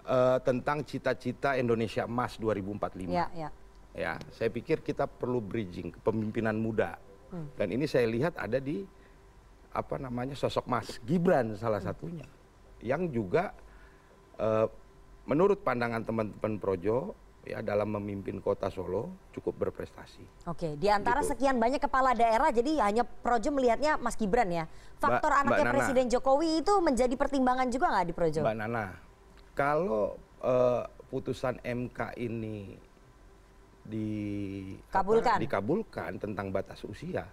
[0.05, 3.09] uh, tentang cita-cita Indonesia Emas 2045.
[3.09, 3.49] Ya, ya.
[3.97, 7.01] ya, saya pikir kita perlu bridging kepemimpinan muda.
[7.33, 7.49] Hmm.
[7.57, 8.85] Dan ini saya lihat ada di
[9.71, 11.87] apa namanya sosok Mas Gibran salah hmm.
[11.87, 12.27] satunya,
[12.83, 13.55] yang juga
[14.35, 14.67] uh,
[15.23, 20.21] menurut pandangan teman-teman Projo ya dalam memimpin kota Solo cukup berprestasi.
[20.45, 21.33] Oke, di antara gitu.
[21.33, 24.65] sekian banyak kepala daerah jadi hanya Projo melihatnya Mas Gibran ya.
[24.95, 28.39] Faktor Mbak, anaknya Mbak Presiden Jokowi itu menjadi pertimbangan juga nggak di Projo?
[28.45, 28.85] Mbak Nana,
[29.51, 30.03] kalau
[30.39, 32.77] uh, putusan MK ini
[33.81, 34.07] di
[34.93, 35.35] Kabulkan.
[35.35, 37.25] apa, dikabulkan tentang batas usia,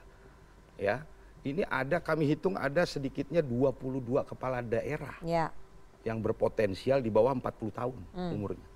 [0.74, 1.04] ya
[1.44, 5.52] ini ada kami hitung ada sedikitnya 22 kepala daerah Ya.
[6.02, 8.32] yang berpotensial di bawah 40 tahun Hmm.
[8.32, 8.68] umurnya.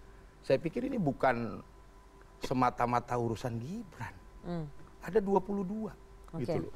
[0.43, 1.63] Saya pikir ini bukan
[2.43, 4.15] semata-mata urusan Gibran.
[4.43, 4.67] Hmm.
[5.03, 5.95] Ada 22
[6.35, 6.43] Oke.
[6.43, 6.75] gitu loh.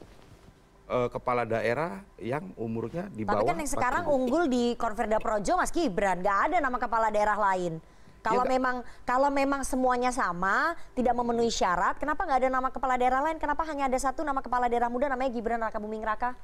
[0.86, 4.14] Eh, kepala daerah yang umurnya di Tapi bawah kan yang sekarang 40.
[4.14, 7.82] unggul di Konverda Projo Mas Gibran, nggak ada nama kepala daerah lain.
[8.22, 12.94] Kalau Ya, memang kalau memang semuanya sama, tidak memenuhi syarat, kenapa nggak ada nama kepala
[12.94, 13.38] daerah lain?
[13.38, 16.38] Kenapa hanya ada satu nama kepala daerah muda namanya Gibran Raka Buming Raka?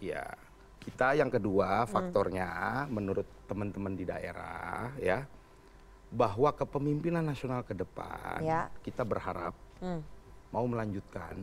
[0.00, 0.24] Ya,
[0.80, 1.36] kita yang Hmm.
[1.36, 2.48] kedua faktornya
[2.88, 5.24] menurut teman-teman di daerah ya
[6.12, 8.68] bahwa kepemimpinan nasional ke depan Ya.
[8.84, 10.04] kita berharap Hmm.
[10.52, 11.40] mau melanjutkan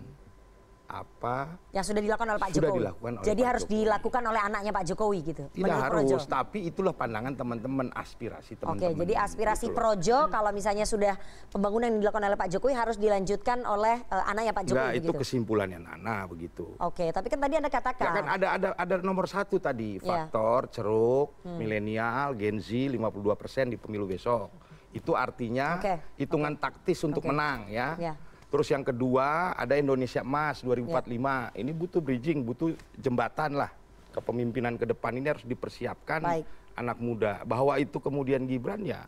[0.90, 2.80] apa Yang sudah dilakukan oleh Pak Sudah Jokowi.
[2.82, 3.78] dilakukan oleh Jadi Pak harus Jokowi.
[3.80, 5.44] dilakukan oleh anaknya Pak Jokowi gitu.
[5.52, 6.16] tidak harus, Projo.
[6.26, 8.98] tapi itulah pandangan teman-teman aspirasi Oke, teman-teman.
[9.00, 9.78] jadi aspirasi Gitu loh.
[9.78, 11.14] Projo kalau misalnya sudah
[11.48, 15.04] pembangunan yang dilakukan oleh Pak Jokowi harus dilanjutkan oleh eh, anaknya Pak Jokowi Enggak, itu
[15.06, 15.22] begitu.
[15.22, 16.66] kesimpulannya Nana begitu.
[16.80, 20.26] Oke, tapi kan tadi Anda katakan Ya kan ada ada ada nomor satu tadi Iya.
[20.26, 21.56] faktor ceruk Hmm.
[21.56, 24.50] milenial Gen Z 52% di pemilu besok.
[24.90, 27.30] Itu artinya Oke, hitungan taktis untuk Oke.
[27.30, 27.94] menang ya.
[27.96, 28.14] Ya.
[28.50, 31.54] Terus yang kedua ada Indonesia Emas 2045.
[31.54, 33.70] Ini butuh bridging, butuh jembatan lah
[34.10, 36.46] kepemimpinan ke depan ini harus dipersiapkan Baik.
[36.74, 37.46] anak muda.
[37.46, 39.06] Bahwa itu kemudian Gibran ya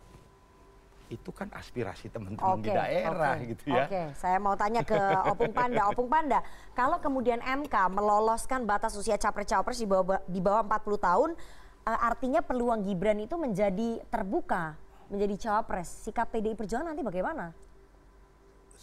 [1.12, 3.84] itu kan aspirasi teman-teman di daerah oke, gitu ya.
[3.84, 4.96] Oke, saya mau tanya ke
[5.28, 5.82] Opung Panda.
[5.92, 6.39] Opung Panda,
[6.72, 11.30] kalau kemudian MK meloloskan batas usia capres-cawapres di bawah di bawah 40 tahun,
[11.84, 14.80] eh, artinya peluang Gibran itu menjadi terbuka
[15.12, 16.08] menjadi cawapres.
[16.08, 17.52] Sikap PDI Perjuangan nanti bagaimana?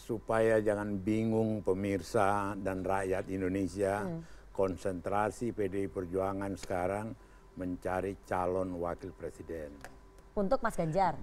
[0.08, 4.08] Supaya jangan bingung pemirsa dan rakyat Indonesia
[4.56, 7.12] konsentrasi PDI Perjuangan sekarang
[7.60, 9.76] mencari calon wakil presiden.
[10.32, 11.20] Untuk Mas Ganjar.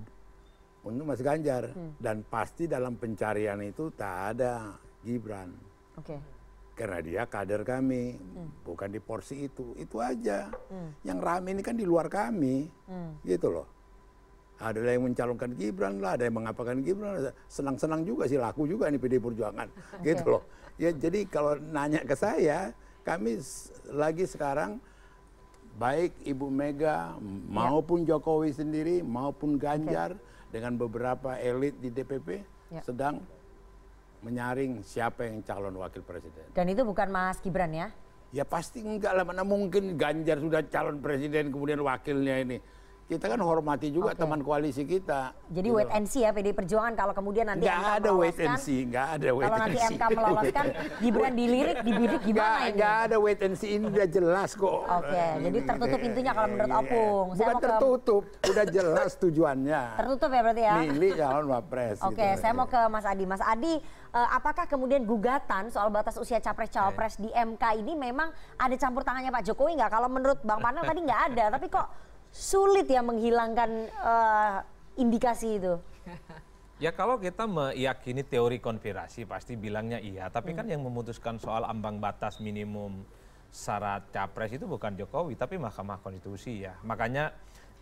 [0.86, 1.74] untuk Mas Ganjar.
[1.98, 5.50] Dan pasti dalam pencarian itu tak ada Gibran.
[5.98, 6.38] Oke.
[6.76, 8.20] karena dia kader kami
[8.68, 9.74] bukan di porsi itu.
[9.80, 10.52] Itu aja.
[10.70, 10.92] Hmm.
[11.08, 12.68] yang rame ini kan di luar kami.
[12.86, 13.18] Hmm.
[13.24, 13.75] gitu loh
[14.56, 19.00] ada yang mencalonkan Gibran lah, ada yang mengapakan Gibran, senang-senang juga sih laku juga nih
[19.00, 19.68] PD Perjuangan,
[20.08, 20.44] gitu loh.
[20.80, 22.72] Ya jadi kalau nanya ke saya,
[23.04, 23.40] kami
[23.92, 24.80] lagi sekarang
[25.76, 27.20] baik Ibu Mega
[27.52, 30.16] maupun Jokowi sendiri maupun Ganjar
[30.48, 32.82] dengan beberapa elit di DPP Ya.
[32.82, 33.22] sedang
[34.26, 36.50] menyaring siapa yang calon wakil presiden.
[36.50, 37.94] Dan itu bukan Mas Gibran ya?
[38.34, 42.58] Ya pasti enggak lah, mana mungkin Ganjar sudah calon presiden kemudian wakilnya ini.
[43.06, 45.30] Kita kan hormati juga teman koalisi kita.
[45.54, 48.38] Jadi gitu wait and see ya PD Perjuangan kalau kemudian nanti Nggak MK ada wait
[48.42, 49.94] and see, nggak ada wait Kalau and nanti see.
[49.94, 50.66] MK meloloskan,
[51.06, 52.74] Gibran dilirik, dibidik gimana Nggak, ini?
[52.74, 54.82] nggak ada wait and see, ini udah jelas kok.
[54.90, 57.26] Oke, jadi tertutup pintunya kalau menurut Opung.
[57.30, 59.82] Saya Bukan mau ke- tertutup, udah jelas tujuannya.
[60.02, 60.74] Tertutup ya berarti ya?
[60.82, 61.98] Milih calon wapres.
[62.02, 62.42] Oke, gitu.
[62.42, 63.24] saya mau ke Mas Adi.
[63.30, 63.74] Mas Adi,
[64.18, 69.30] eh, apakah kemudian gugatan soal batas usia capres-cawapres di MK ini memang ada campur tangannya
[69.30, 69.94] Pak Jokowi nggak?
[69.94, 71.86] Kalau menurut Bang Panel tadi nggak ada, tapi kok
[72.36, 74.58] sulit ya menghilangkan eh,
[75.00, 75.80] indikasi itu?
[76.76, 82.04] Ya kalau kita meyakini teori konspirasi pasti bilangnya iya, tapi kan yang memutuskan soal ambang
[82.04, 83.08] batas minimum
[83.48, 86.76] syarat capres itu bukan Jokowi tapi Mahkamah Konstitusi ya.
[86.84, 87.32] Makanya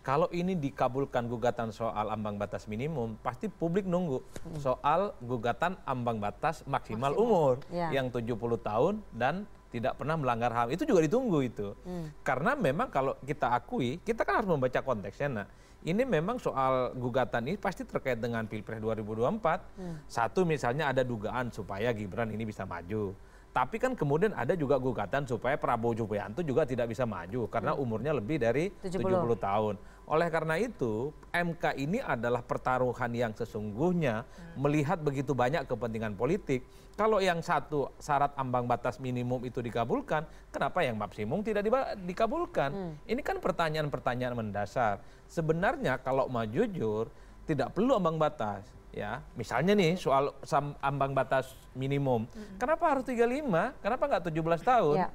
[0.05, 4.21] kalau ini dikabulkan gugatan soal ambang batas minimum, pasti publik nunggu
[4.61, 7.89] soal gugatan ambang batas maksimal, umur Ya.
[7.89, 10.77] yang 70 tahun dan tidak pernah melanggar HAM.
[10.77, 11.73] Itu juga ditunggu itu.
[12.21, 15.41] Karena memang kalau kita akui, kita kan harus membaca konteksnya.
[15.41, 15.47] Nah,
[15.81, 20.05] ini memang soal gugatan ini pasti terkait dengan Pilpres 2024.
[20.05, 23.17] Satu misalnya ada dugaan supaya Gibran ini bisa maju.
[23.53, 28.09] Tapi kan kemudian ada juga gugatan supaya Prabowo Subianto juga tidak bisa maju karena umurnya
[28.09, 29.29] lebih dari 70.
[29.29, 29.75] 70 tahun.
[30.09, 34.25] Oleh karena itu, MK ini adalah pertaruhan yang sesungguhnya
[34.57, 36.65] melihat begitu banyak kepentingan politik.
[36.97, 41.69] Kalau yang satu syarat ambang batas minimum itu dikabulkan, kenapa yang maksimum tidak
[42.03, 42.97] dikabulkan?
[43.05, 44.99] Ini kan pertanyaan-pertanyaan mendasar.
[45.29, 47.07] Sebenarnya kalau mau jujur,
[47.45, 48.65] tidak perlu ambang batas.
[48.93, 50.37] Ya, misalnya nih soal
[50.77, 52.29] ambang batas minimum,
[52.61, 53.73] kenapa harus 35?
[53.81, 54.97] Kenapa nggak 17 tahun?
[55.01, 55.09] Ya.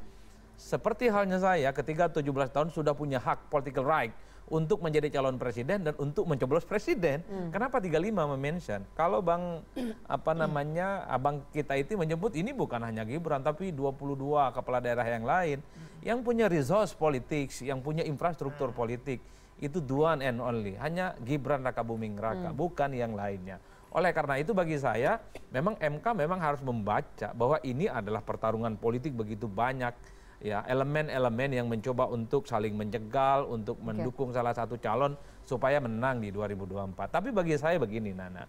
[0.59, 4.11] Seperti halnya saya ketika 17 tahun sudah punya hak political right
[4.51, 7.23] untuk menjadi calon presiden dan untuk mencoblos presiden.
[7.55, 8.83] Kenapa 35 mention?
[8.99, 9.63] Kalau Bang
[10.19, 14.19] apa namanya Abang kita itu menyebut ini bukan hanya Gibran tapi 22
[14.59, 15.63] kepala daerah yang lain
[16.03, 19.23] yang punya resource politik, yang punya infrastruktur politik
[19.59, 20.79] itu the one and only.
[20.79, 23.59] Hanya Gibran Raka Buming Raka, bukan yang lainnya.
[23.89, 25.17] Oleh karena itu bagi saya
[25.49, 29.97] memang MK memang harus membaca bahwa ini adalah pertarungan politik begitu banyak
[30.45, 36.31] ya elemen-elemen yang mencoba untuk saling menjegal, untuk mendukung salah satu calon supaya menang di
[36.31, 37.09] 2024.
[37.09, 38.45] Tapi bagi saya begini Nana,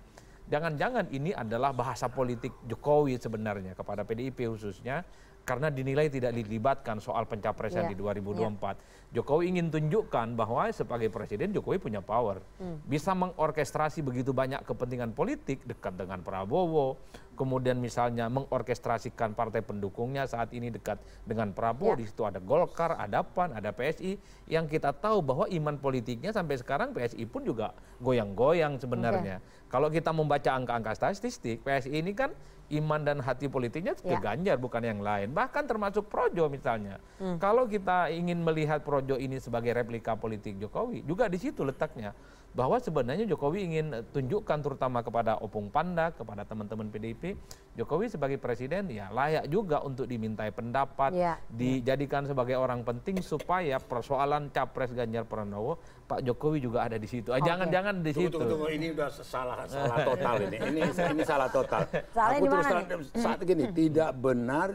[0.52, 5.08] jangan-jangan ini adalah bahasa politik Jokowi sebenarnya kepada PDIP khususnya
[5.50, 7.98] karena dinilai tidak dilibatkan soal pencapresan Yeah.
[7.98, 8.78] di 2024.
[9.10, 12.38] Jokowi ingin tunjukkan bahwa sebagai presiden Jokowi punya power.
[12.62, 12.78] Hmm.
[12.86, 17.02] Bisa mengorkestrasi begitu banyak kepentingan politik dekat dengan Prabowo,
[17.34, 22.04] kemudian misalnya mengorkestrasikan partai pendukungnya saat ini dekat dengan Prabowo, Ya.
[22.04, 26.62] di situ ada Golkar, ada PAN, ada PSI yang kita tahu bahwa iman politiknya sampai
[26.62, 29.42] sekarang PSI pun juga goyang-goyang sebenarnya.
[29.74, 32.30] Kalau kita membaca angka-angka statistik, PSI ini kan
[32.70, 34.22] iman dan hati politiknya ke Ya.
[34.22, 35.34] Ganjar bukan yang lain.
[35.34, 37.02] Bahkan termasuk Projo misalnya.
[37.18, 37.42] Hmm.
[37.42, 42.14] Kalau kita ingin melihat Projo ini sebagai replika politik Jokowi, juga di situ letaknya.
[42.50, 47.38] Bahwa sebenarnya Jokowi ingin eh, tunjukkan terutama kepada Opung Panda, kepada teman-teman PDIP,
[47.78, 51.38] Jokowi sebagai presiden ya layak juga untuk dimintai pendapat, Ya.
[51.48, 55.78] dijadikan sebagai orang penting supaya persoalan capres Ganjar Pranowo,
[56.10, 57.30] Pak Jokowi juga ada di situ.
[57.30, 57.48] Ah, Oke.
[57.48, 58.34] Jangan-jangan di situ.
[58.34, 58.68] tunggu, tunggu.
[58.74, 60.58] Ini udah salah salah total ini.
[60.58, 61.86] Ini ini salah total.
[62.12, 64.70] Salahnya Aku di terus mana terang saat gini tidak benar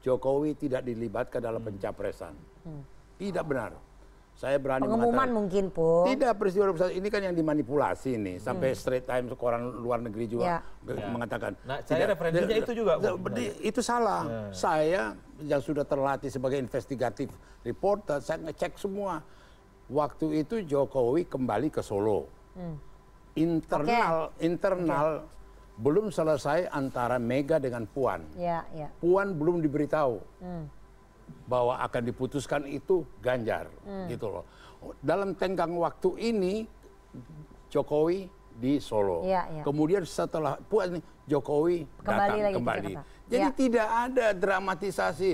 [0.00, 2.32] Jokowi tidak dilibatkan dalam pencapresan.
[2.64, 2.82] Hmm.
[3.20, 3.89] Tidak benar.
[4.40, 5.36] Saya berani Pengumuman mengatakan.
[5.36, 6.08] mungkin pun.
[6.08, 10.44] Tidak peristiwa 21 ini kan yang dimanipulasi nih sampai Straight Times koran luar negeri juga
[10.48, 10.58] Ya.
[10.80, 11.60] ge- mengatakan.
[11.60, 12.92] Nah, saya tidak- referensinya itu juga,
[13.36, 14.24] di- Itu salah.
[14.24, 14.40] Ya.
[14.50, 15.02] Saya
[15.38, 17.28] yang sudah terlatih sebagai investigatif
[17.60, 19.20] reporter, saya ngecek semua.
[19.86, 22.24] Waktu itu Jokowi kembali ke Solo.
[22.56, 22.80] Hmm.
[23.36, 25.28] Internal internal
[25.76, 28.24] belum selesai antara Mega dengan Puan.
[28.34, 28.88] Ya, ya.
[28.96, 30.64] Puan belum diberitahu Hmm.
[31.44, 34.06] Bahwa akan diputuskan itu Ganjar Hmm.
[34.06, 34.44] gitu loh.
[34.98, 36.64] Dalam tenggang waktu ini
[37.68, 39.24] Jokowi di Solo.
[39.24, 39.62] Iya, iya.
[39.62, 42.92] Kemudian setelah Puan Jokowi Kembali datang kembali.
[43.30, 43.54] Jadi Ya.
[43.54, 45.30] tidak ada dramatisasi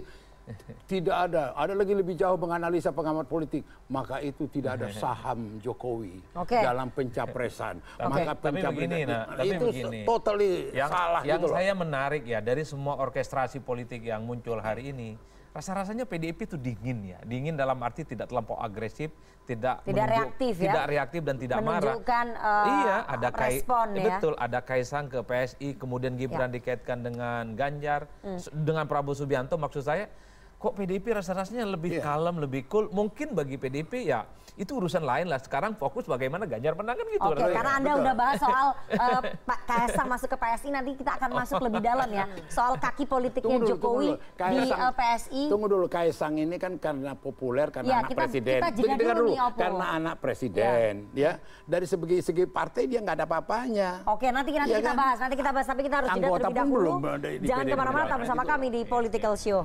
[0.86, 1.50] tidak ada.
[1.54, 3.66] Ada lagi lebih jauh menganalisa pengamat politik.
[3.88, 6.54] Maka itu tidak ada saham Jokowi Oke.
[6.54, 7.82] dalam pencapresan.
[7.98, 9.98] Tapi, Maka tapi begini, nah, tapi itu begini.
[10.04, 11.56] totally yang, salah yang gitu loh.
[11.56, 15.18] saya menarik ya dari semua orkestrasi politik yang muncul hari ini,
[15.56, 19.08] rasa-rasanya PDIP itu dingin ya, dingin dalam arti tidak terlampau agresif,
[19.42, 20.64] tidak Tidak menunjuk- reaktif ya?
[20.68, 21.80] tidak reaktif dan tidak marah.
[21.96, 24.04] Menunjukkan, eh, iya, ada kai, respon ya.
[24.04, 28.36] betul, ada Kaisang ke PSI, kemudian Gibran dikaitkan dengan Ganjar, Hmm.
[28.52, 30.12] dengan Prabowo Subianto, maksud saya.
[30.56, 32.88] Kok PDIP rasa-rasanya lebih kalem, lebih cool?
[32.88, 34.24] Mungkin bagi PDIP ya
[34.56, 35.36] itu urusan lain lah.
[35.36, 37.20] Sekarang fokus bagaimana Ganjar menang kan gitu.
[37.20, 37.56] Oke, rasanya.
[37.60, 38.66] karena Anda udah bahas soal
[39.04, 42.24] eh, Pak Kaisang masuk ke PSI, nanti kita akan masuk lebih dalam ya.
[42.48, 44.16] Soal kaki politiknya Tunggu dulu, Jokowi tunggu dulu.
[44.16, 45.42] di Kaisang- eh, PSI.
[45.52, 48.56] Tunggu dulu, Kaisang ini kan karena populer, karena Ya, anak kita- presiden.
[48.56, 51.32] kita jeda Dengar dulu nih, karena anak presiden, ya.
[51.62, 54.08] Dari segi segi partai dia nggak ada apa-apanya.
[54.08, 54.96] Oke, nanti nanti Iya kita kan?
[54.96, 55.66] bahas, nanti kita bahas.
[55.68, 56.90] Tapi kita harus jeda terlebih dahulu.
[56.96, 58.50] belum di Jangan ke mana-mana, tetap bersama itu.
[58.50, 59.60] kami di Political Show.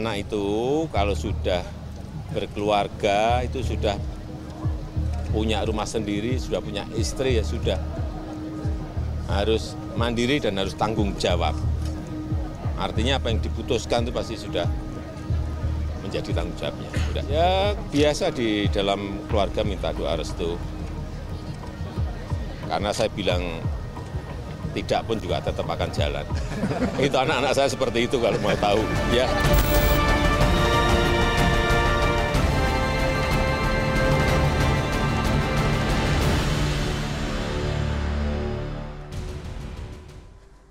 [0.00, 0.48] Anak-anak itu
[0.96, 1.60] kalau sudah
[2.32, 4.00] berkeluarga itu sudah
[5.28, 7.76] punya rumah sendiri, sudah punya istri ya sudah
[9.28, 11.52] harus mandiri dan harus tanggung jawab.
[12.80, 14.64] Artinya apa yang diputuskan itu pasti sudah
[16.00, 16.88] menjadi tanggung jawabnya.
[17.04, 17.24] Sudah.
[17.28, 17.50] Ya
[17.92, 20.56] biasa di dalam keluarga minta doa restu.
[22.72, 23.44] Karena saya bilang
[24.70, 26.24] tidak pun juga tetap akan jalan.
[27.06, 28.82] itu anak-anak saya seperti itu kalau mau tahu.
[29.10, 29.26] Ya.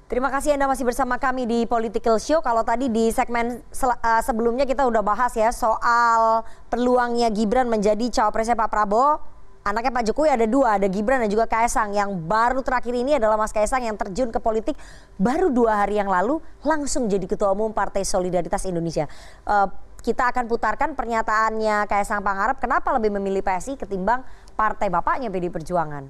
[0.09, 2.41] Terima kasih Anda masih bersama kami di Political Show.
[2.41, 8.57] Kalau tadi di segmen eh, sebelumnya kita udah bahas ya soal peluangnya Gibran menjadi cawapresnya
[8.57, 9.38] Pak Prabowo.
[9.69, 11.93] Anaknya Pak Jokowi ada dua, ada Gibran dan juga Kaisang.
[11.93, 14.73] Yang baru terakhir ini adalah Mas Kaisang yang terjun ke politik
[15.21, 19.05] baru dua hari yang lalu langsung jadi Ketua Umum Partai Solidaritas Indonesia.
[19.45, 19.67] Eh,
[20.01, 24.25] kita akan putarkan pernyataannya Kaisang Pangarep kenapa lebih memilih PSI ketimbang
[24.57, 26.09] partai bapaknya PD Perjuangan.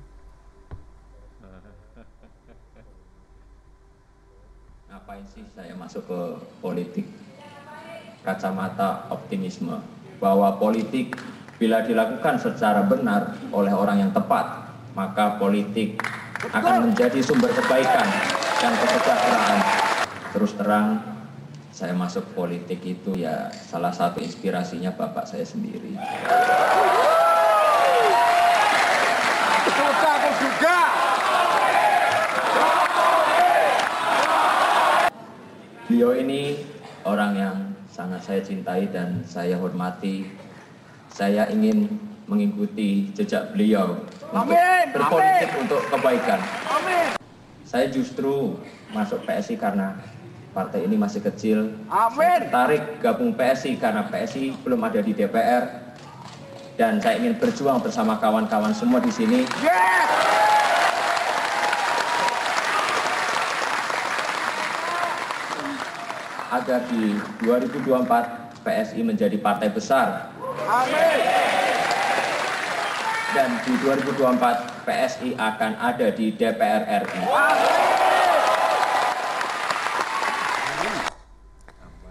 [4.88, 6.20] Ngapain sih saya masuk ke
[6.64, 7.06] politik?
[8.24, 9.84] Kacamata optimisme
[10.24, 11.20] bahwa politik
[11.60, 16.00] Bila dilakukan secara benar oleh orang yang tepat, maka politik
[16.56, 18.08] akan menjadi sumber kebaikan
[18.64, 19.60] dan kesejahteraan.
[20.32, 21.04] Terus terang,
[21.76, 26.00] saya masuk politik itu ya salah satu inspirasinya bapak saya sendiri.
[30.40, 30.80] Juga.
[35.92, 36.64] Beliau ini
[37.04, 37.56] orang yang
[37.92, 40.39] sangat saya cintai dan saya hormati
[41.10, 41.90] saya ingin
[42.30, 44.54] mengikuti jejak beliau untuk
[44.94, 46.40] berpolitik untuk kebaikan.
[47.66, 48.58] Saya justru
[48.94, 49.98] masuk PSI karena
[50.54, 51.74] partai ini masih kecil.
[51.90, 55.94] Saya tertarik gabung PSI karena PSI belum ada di DPR.
[56.80, 59.44] Dan saya ingin berjuang bersama kawan-kawan semua di sini.
[66.50, 70.39] Agar di 2024 PSI menjadi partai besar.
[73.30, 77.22] Dan di 2024 PSI akan ada di DPR RI.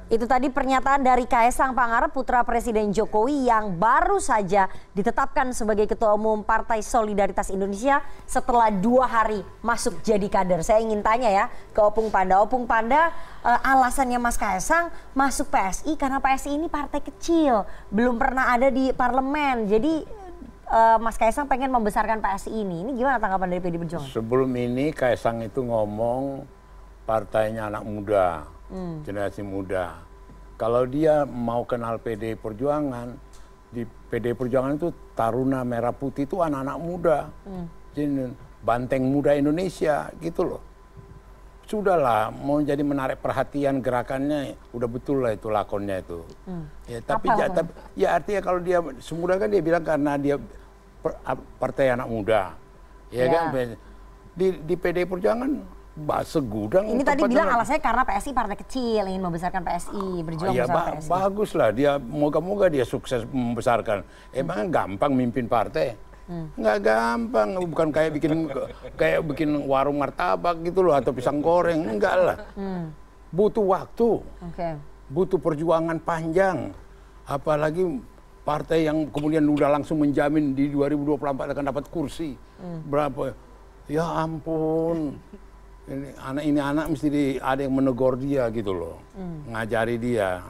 [0.08, 4.64] Itu tadi pernyataan dari Kaisang Pangarep putra Presiden Jokowi yang baru saja
[4.96, 10.64] ditetapkan sebagai Ketua Umum Partai Solidaritas Indonesia setelah dua hari masuk jadi kader.
[10.64, 11.44] Saya ingin tanya ya
[11.76, 12.40] ke Opung Panda.
[12.40, 13.12] Opung Panda
[13.44, 18.88] eh, alasannya Mas Kaisang masuk PSI karena PSI ini partai kecil, belum pernah ada di
[18.96, 19.68] parlemen.
[19.68, 20.08] Jadi
[20.72, 22.80] eh, Mas Kaisang pengen membesarkan PSI ini.
[22.80, 24.08] Ini gimana tanggapan dari PD Perjuangan?
[24.08, 26.48] Sebelum ini Kaisang itu ngomong
[27.04, 29.00] partainya anak muda, Hmm.
[29.00, 29.96] generasi muda.
[30.54, 33.14] Kalau dia mau kenal PD Perjuangan,
[33.68, 37.18] di PD Perjuangan itu Taruna Merah Putih itu anak-anak muda.
[37.46, 37.66] Hmm.
[37.94, 38.28] Jadi
[38.60, 40.62] banteng muda Indonesia gitu loh.
[41.62, 46.24] Sudahlah, mau jadi menarik perhatian gerakannya, udah betul lah itu lakonnya itu.
[46.48, 46.64] Hmm.
[46.88, 47.56] Ya, tapi, Apa ja, lakonnya?
[47.60, 50.36] tapi ya artinya kalau dia semudah kan dia bilang karena dia
[50.98, 51.20] per-
[51.60, 52.56] partai anak muda,
[53.12, 53.32] ya, Ya.
[53.52, 53.76] kan?
[54.32, 55.50] Di, di PD Perjuangan
[55.98, 56.86] bahasa gudang.
[56.86, 60.94] Ini tadi bilang dengan- alasannya karena PSI partai kecil ingin membesarkan PSI, berjuang ya ba-
[60.94, 61.10] PSI.
[61.10, 64.06] bagus lah dia moga-moga dia sukses membesarkan.
[64.30, 65.98] Emang gampang mimpin partai?
[66.28, 66.52] Hmm.
[66.54, 68.52] Nggak gampang, bukan kayak bikin
[68.94, 72.36] kayak bikin warung martabak gitu loh atau pisang goreng, enggak lah.
[72.52, 72.92] Hmm.
[73.28, 74.68] Butuh waktu, Oke.
[75.08, 76.70] butuh perjuangan panjang.
[77.24, 78.00] Apalagi
[78.40, 82.36] partai yang kemudian udah langsung menjamin di 2024 akan dapat kursi.
[82.60, 82.84] Hmm.
[82.84, 83.32] Berapa?
[83.88, 85.16] Ya ampun.
[85.88, 89.00] Ini anak ini anak mesti di, ada yang menegur dia gitu loh.
[89.16, 89.56] Hmm.
[89.56, 90.44] Ngajari dia.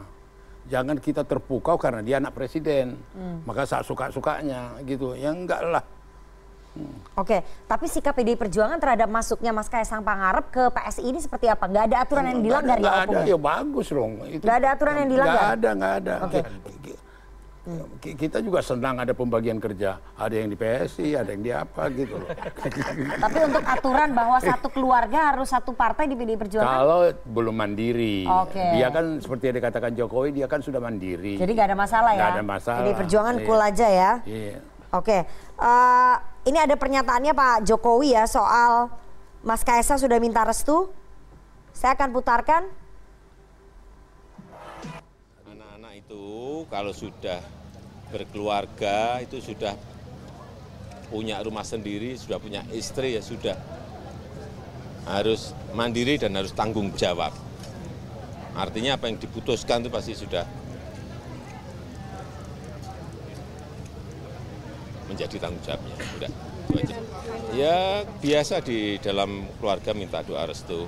[0.69, 2.99] Jangan kita terpukau karena dia anak presiden.
[3.15, 3.47] Hmm.
[3.47, 5.15] Maka sak suka-sukanya gitu.
[5.15, 5.85] Ya enggak lah.
[7.19, 11.67] Oke, tapi sikap PDI Perjuangan terhadap masuknya Mas Kaisang Pangarep ke PSI ini seperti apa?
[11.67, 13.27] Nggak ada aturan yang dilanggar Nggak ya ada, Opung?
[13.27, 14.13] ya bagus dong.
[14.31, 15.35] Itu, Nggak ada aturan yang dilanggar?
[15.35, 16.15] Nggak ada, nggak ada.
[16.23, 16.41] Oke.
[16.87, 16.99] Ki-
[18.01, 20.01] Kita juga senang ada pembagian kerja.
[20.17, 22.29] Ada yang di PSI, ada yang di apa gitu loh.
[23.25, 26.65] Tapi untuk aturan bahwa satu keluarga harus satu partai di PDI Perjuangan?
[26.65, 28.65] Kalau belum mandiri, Oke.
[28.73, 31.37] dia kan seperti yang dikatakan Jokowi, dia kan sudah mandiri.
[31.37, 32.21] Jadi nggak ada masalah ya?
[32.21, 32.79] Nggak ada masalah.
[32.81, 33.45] PDI Perjuangan Iya.
[33.45, 34.13] cool aja ya?
[34.25, 34.57] Iya.
[34.89, 35.19] Oke,
[35.61, 36.15] eh,
[36.49, 38.89] ini ada pernyataannya Pak Jokowi ya soal
[39.45, 40.89] Mas Kaisang sudah minta restu.
[41.77, 42.63] Saya akan putarkan.
[45.45, 46.25] Anak-anak itu
[46.67, 47.39] kalau sudah
[48.09, 49.77] berkeluarga itu sudah
[51.09, 53.57] punya rumah sendiri, sudah punya istri ya sudah
[55.09, 57.33] harus mandiri dan harus tanggung jawab.
[58.53, 60.45] Artinya apa yang diputuskan itu pasti sudah
[65.09, 65.95] menjadi tanggung jawabnya.
[66.21, 66.31] Udah,
[66.69, 66.97] itu aja.
[67.57, 67.79] Ya
[68.21, 70.85] biasa di dalam keluarga minta doa restu.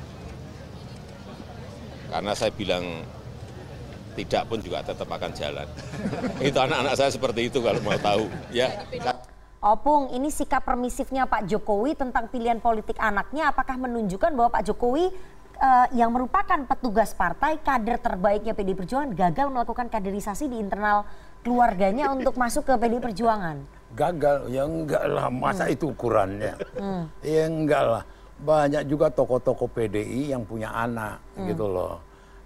[2.13, 3.07] Karena saya bilang
[4.15, 5.67] tidak pun juga tetap akan jalan.
[6.49, 8.27] itu anak-anak saya seperti itu kalau mau tahu.
[8.51, 8.83] Ya.
[9.61, 15.13] Opung, ini sikap permisifnya Pak Jokowi tentang pilihan politik anaknya, apakah menunjukkan bahwa Pak Jokowi
[15.61, 21.05] eh, yang merupakan petugas partai, kader terbaiknya PDI Perjuangan, gagal melakukan kaderisasi di internal
[21.45, 23.57] keluarganya untuk masuk ke PDI Perjuangan?
[23.93, 25.29] Gagal, ya enggak lah.
[25.29, 26.57] Masa itu ukurannya?
[26.81, 27.05] Hmm.
[27.21, 28.03] Ya enggak lah.
[28.41, 31.53] Banyak juga tokoh-tokoh PDI yang punya anak Hmm.
[31.53, 32.01] gitu loh.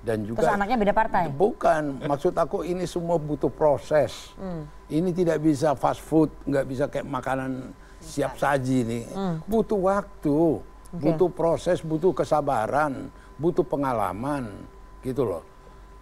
[0.04, 1.32] Dan Terus juga anaknya beda partai?
[1.32, 4.36] Bukan, maksud aku ini semua butuh proses.
[4.36, 4.68] Hmm.
[4.92, 7.72] Ini tidak bisa fast food, nggak bisa kayak makanan
[8.04, 9.04] siap saji nih.
[9.16, 9.40] Hmm.
[9.48, 10.60] Butuh waktu,
[10.92, 13.08] butuh proses, butuh kesabaran,
[13.40, 14.52] butuh pengalaman,
[15.00, 15.42] gitu loh.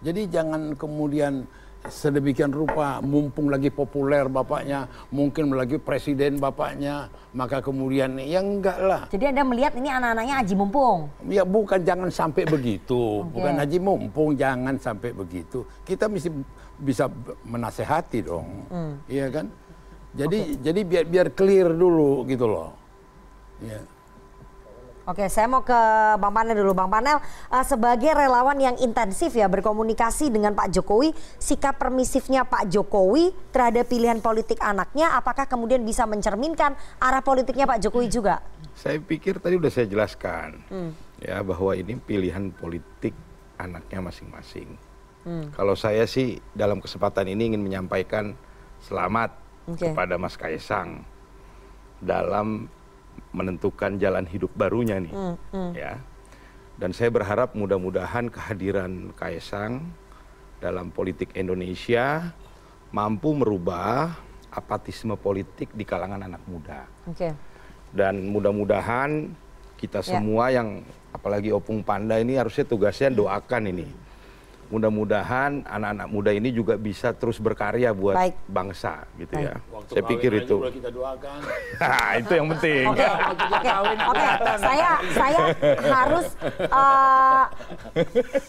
[0.03, 1.47] Jadi jangan kemudian
[1.87, 9.01] sedemikian rupa mumpung lagi populer bapaknya, mungkin lagi presiden bapaknya, maka kemudian ya enggak lah.
[9.11, 10.99] Jadi Anda melihat ini anak-anaknya aji mumpung?
[11.27, 13.35] Ya bukan jangan sampai begitu, Oke.
[13.35, 15.63] bukan haji mumpung jangan sampai begitu.
[15.83, 16.29] Kita mesti
[16.79, 17.05] bisa
[17.43, 18.93] menasehati dong, Hmm.
[19.07, 19.47] iya kan?
[20.13, 22.69] Jadi jadi biar biar clear dulu gitu loh.
[23.59, 23.81] Ya.
[25.03, 25.75] Oke, saya mau ke
[26.15, 26.71] Bang Panel dulu.
[26.71, 27.19] Bang Panel,
[27.51, 33.91] eh, sebagai relawan yang intensif ya berkomunikasi dengan Pak Jokowi, sikap permisifnya Pak Jokowi terhadap
[33.91, 38.39] pilihan politik anaknya, apakah kemudian bisa mencerminkan arah politiknya Pak Jokowi juga?
[38.79, 40.91] Saya pikir tadi udah saya jelaskan Hmm.
[41.19, 43.11] ya bahwa ini pilihan politik
[43.59, 44.79] anaknya masing-masing.
[45.27, 45.51] Hmm.
[45.51, 48.39] Kalau saya sih dalam kesempatan ini ingin menyampaikan
[48.87, 49.35] selamat
[49.67, 49.91] okay.
[49.91, 51.03] kepada Mas Kaisang
[51.99, 52.71] dalam
[53.33, 55.35] menentukan jalan hidup barunya nih, hmm.
[55.51, 55.71] Hmm.
[55.73, 55.93] ya.
[56.77, 59.93] Dan saya berharap mudah-mudahan kehadiran Kaisang
[60.57, 62.33] dalam politik Indonesia
[62.93, 64.17] mampu merubah
[64.53, 66.85] apatisme politik di kalangan anak muda.
[67.09, 67.33] Okay.
[67.93, 69.33] Dan mudah-mudahan
[69.77, 70.17] kita ya.
[70.17, 70.81] semua yang
[71.13, 74.02] apalagi Opung Panda ini harusnya tugasnya doakan ini
[74.73, 78.35] mudah-mudahan anak-anak muda ini juga bisa terus berkarya buat Baik.
[78.49, 79.45] bangsa gitu Baik.
[79.45, 79.55] ya.
[79.69, 80.55] Waktu saya pikir itu.
[80.73, 81.37] Kita doakan.
[82.25, 82.85] itu yang penting.
[82.89, 83.09] Oke, okay.
[83.69, 83.97] okay.
[84.09, 84.57] okay.
[84.57, 85.41] saya saya
[85.77, 86.27] harus
[86.73, 87.45] uh,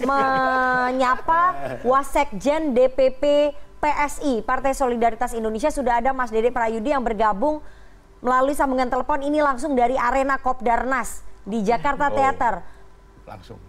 [0.08, 1.40] menyapa
[1.84, 3.52] Wasekjen DPP
[3.84, 7.60] PSI Partai Solidaritas Indonesia sudah ada Mas Dede Prayudi yang bergabung
[8.24, 12.16] melalui sambungan telepon ini langsung dari arena Kopdarnas di Jakarta oh.
[12.16, 12.54] Theater.
[13.28, 13.60] Langsung.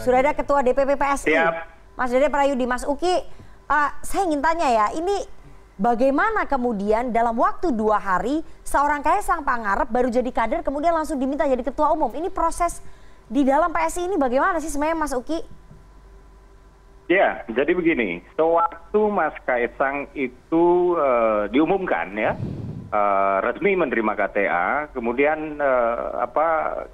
[0.00, 1.36] Sudah ada Ketua DPP PSI.
[1.36, 1.81] Siap.
[1.92, 3.20] Mas Dede Prayudi, Mas Uki,
[3.68, 5.12] uh, saya ingin tanya ya, ini
[5.76, 11.44] bagaimana kemudian dalam waktu dua hari seorang Kaisang Pangarep baru jadi kader kemudian langsung diminta
[11.44, 12.08] jadi ketua umum.
[12.16, 12.80] Ini proses
[13.28, 15.40] di dalam PSI ini bagaimana sih sebenarnya Mas Uki?
[17.12, 22.40] Ya, jadi begini, sewaktu Mas Kaisang itu uh, diumumkan ya,
[22.88, 26.46] uh, resmi menerima KTA, kemudian uh, apa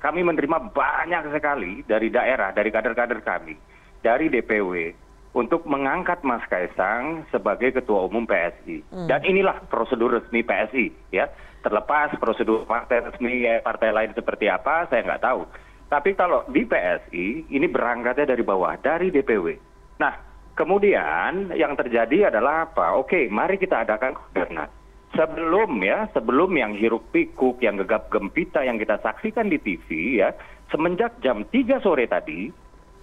[0.03, 3.55] kami menerima banyak sekali dari daerah, dari kader-kader kami
[4.03, 4.95] dari dpw
[5.37, 8.83] untuk mengangkat Mas Kaisang sebagai Ketua Umum PSI.
[8.91, 9.07] Hmm.
[9.07, 11.31] Dan inilah prosedur resmi PSI, ya.
[11.63, 15.43] Terlepas prosedur partai resmi ya, partai lain seperti apa, saya nggak tahu.
[15.89, 19.57] Tapi kalau di PSI, ini berangkatnya dari bawah, dari DPW.
[19.99, 20.15] Nah,
[20.53, 22.99] kemudian yang terjadi adalah apa?
[22.99, 24.71] Oke, mari kita adakan koordinat.
[25.17, 30.37] Sebelum ya, sebelum yang hiruk pikuk, yang gegap gempita yang kita saksikan di TV ya,
[30.69, 32.53] semenjak jam 3 sore tadi,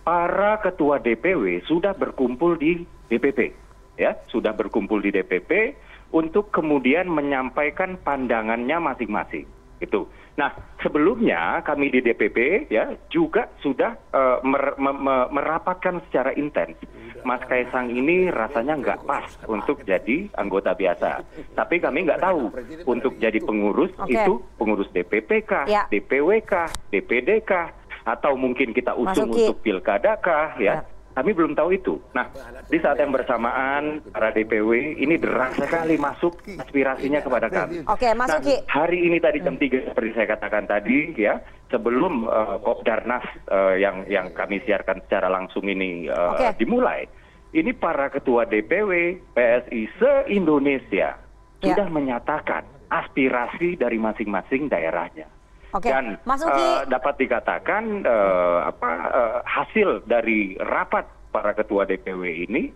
[0.05, 3.51] para ketua dpw sudah berkumpul di dpp
[3.97, 5.73] ya sudah berkumpul di dpp
[6.13, 9.49] untuk kemudian menyampaikan pandangannya masing-masing
[9.81, 10.51] itu nah
[10.83, 16.77] sebelumnya kami di dpp ya juga sudah uh, mer mer merapatkan secara intens
[17.25, 21.25] Mas Kaisang ini rasanya nggak pas untuk jadi anggota biasa
[21.57, 22.53] tapi kami nggak tahu
[22.85, 24.21] untuk jadi pengurus okay.
[24.21, 25.87] itu pengurus DPP kah ya.
[25.89, 27.71] DPW kah DPD kah
[28.05, 29.49] atau mungkin kita usung Masuki.
[29.49, 30.79] untuk pilkada kah ya.
[30.79, 30.93] ya.
[31.15, 31.95] Kami belum tahu itu.
[32.11, 32.27] Nah,
[32.67, 37.87] di saat yang bersamaan para DPW ini deras sekali masuk aspirasinya kepada kami.
[37.87, 41.39] Oke, Mas nah, Hari ini tadi jam 3 seperti saya katakan tadi ya,
[41.71, 46.51] sebelum uh, Kopdarnas uh, yang yang kami siarkan secara langsung ini uh, okay.
[46.59, 47.07] dimulai,
[47.55, 51.63] ini para ketua DPW PSI se-Indonesia ya.
[51.63, 55.31] sudah menyatakan aspirasi dari masing-masing daerahnya.
[55.75, 55.91] Oke.
[55.91, 56.55] Dan Mas Uki.
[56.55, 61.03] Uh, dapat dikatakan uh, apa uh, hasil dari rapat
[61.35, 62.71] para ketua DPW ini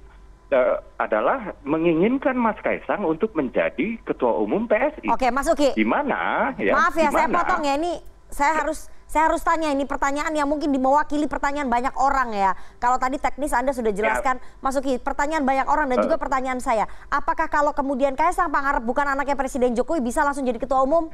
[0.52, 5.08] uh, adalah menginginkan Mas Kaisang untuk menjadi ketua umum PSI.
[5.08, 5.72] Oke, Mas Uki.
[5.80, 6.76] Di mana ya?
[6.76, 7.94] Maaf ya, di mana, saya potong ya ini
[8.30, 12.54] saya harus saya harus tanya ini pertanyaan yang mungkin mewakili pertanyaan banyak orang ya.
[12.78, 14.62] Kalau tadi teknis Anda sudah jelaskan, ya.
[14.62, 16.04] Masuki pertanyaan banyak orang dan uh.
[16.06, 16.86] juga pertanyaan saya.
[17.10, 21.10] Apakah kalau kemudian Kaisang Pangarep bukan anaknya Presiden Jokowi bisa langsung jadi ketua umum?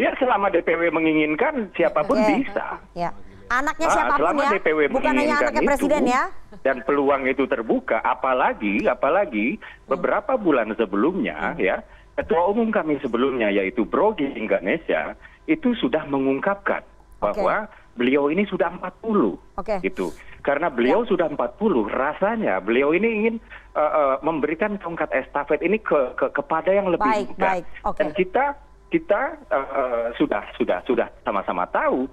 [0.00, 2.40] Ya selama DPW menginginkan siapa pun okay.
[2.40, 2.80] bisa.
[2.96, 3.12] Ya.
[3.52, 6.24] Anaknya ah, siapa pun selama ya, DPW bukan hanya anaknya presiden ya.
[6.64, 9.92] Dan peluang itu terbuka, apalagi apalagi hmm.
[9.92, 11.60] beberapa bulan sebelumnya hmm.
[11.60, 11.76] ya,
[12.16, 15.12] ketua umum kami sebelumnya yaitu Brogi Indonesia
[15.44, 16.80] itu sudah mengungkapkan
[17.20, 17.96] bahwa okay.
[18.00, 19.60] beliau ini sudah 40.
[19.60, 19.78] Okay.
[19.84, 20.08] Gitu.
[20.40, 21.08] Karena beliau ya.
[21.12, 23.34] sudah 40, rasanya beliau ini ingin
[23.76, 27.44] uh, uh, memberikan tongkat estafet ini ke, ke kepada yang lebih baik, muda.
[27.44, 27.64] Baik.
[27.84, 27.98] Okay.
[28.00, 28.44] Dan kita
[28.90, 32.10] kita uh, sudah sudah sudah sama-sama tahu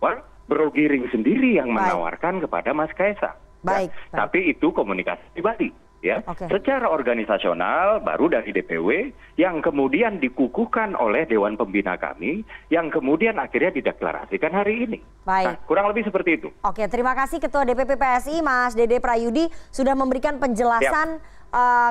[0.00, 1.92] bahwa Bro Giring sendiri yang baik.
[1.92, 3.36] menawarkan kepada Mas Kaisang.
[3.60, 3.92] Baik, ya.
[3.92, 4.16] baik.
[4.16, 5.68] Tapi itu komunikasi pribadi
[6.04, 6.22] ya.
[6.22, 6.46] Okay.
[6.46, 9.10] Secara organisasional baru dari DPW
[9.40, 14.98] yang kemudian dikukuhkan oleh Dewan Pembina kami yang kemudian akhirnya dideklarasikan hari ini.
[15.26, 15.46] Baik.
[15.50, 16.48] Nah, kurang lebih seperti itu.
[16.62, 21.18] Oke, terima kasih Ketua DPP PSI Mas Dede Prayudi sudah memberikan penjelasan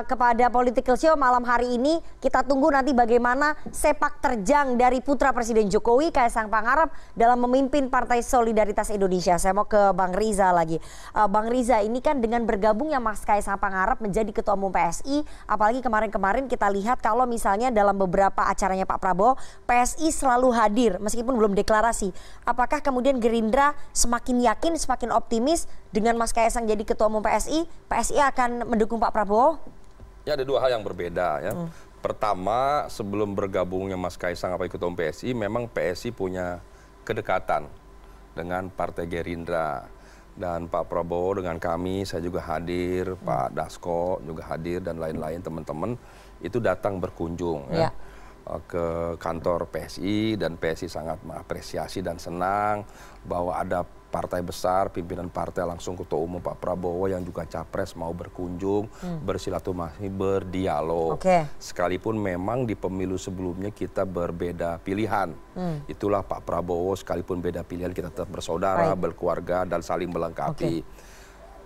[0.06, 1.98] kepada Political Show malam hari ini.
[2.22, 8.22] Kita tunggu nanti bagaimana sepak terjang dari putra Presiden Jokowi, Kaisang Pangarep dalam memimpin Partai
[8.22, 9.38] Solidaritas Indonesia.
[9.40, 10.78] Saya mau ke Bang Riza lagi.
[11.16, 15.82] Uh, Bang Riza, ini kan dengan bergabungnya Mas Kaisang Pangarep menjadi Ketua Umum PSI, apalagi
[15.82, 19.34] kemarin-kemarin kita lihat kalau misalnya dalam beberapa acaranya Pak Prabowo,
[19.66, 22.14] PSI selalu hadir meskipun belum deklarasi.
[22.46, 28.18] Apakah kemudian Gerindra semakin yakin, semakin optimis dengan Mas Kaisang jadi Ketua Umum PSI, PSI
[28.20, 29.58] akan mendukung Pak Prabowo
[30.26, 31.54] Ya ada dua hal yang berbeda ya.
[31.54, 31.70] Hmm.
[32.02, 36.58] Pertama, sebelum bergabungnya Mas Kaisang apa Ketua PSI, memang PSI punya
[37.06, 37.70] kedekatan
[38.34, 39.86] dengan Partai Gerindra.
[40.36, 45.96] dan Pak Prabowo dengan kami, saya juga hadir, Pak Dasko juga hadir dan lain-lain teman-teman
[46.44, 47.88] itu datang berkunjung ya.
[47.88, 47.90] Ya.
[48.52, 52.84] eh, ke kantor PSI dan PSI sangat mengapresiasi dan senang
[53.24, 58.08] bahwa ada partai besar, pimpinan partai langsung ketua umum Pak Prabowo yang juga capres mau
[58.10, 59.20] berkunjung, Hmm.
[59.20, 61.20] bersilaturahmi, berdialog.
[61.20, 61.44] Oke.
[61.60, 65.36] Sekalipun memang di pemilu sebelumnya kita berbeda pilihan.
[65.52, 65.84] Hmm.
[65.84, 69.12] Itulah Pak Prabowo sekalipun beda pilihan kita tetap bersaudara, Baik.
[69.12, 70.80] berkeluarga dan saling melengkapi.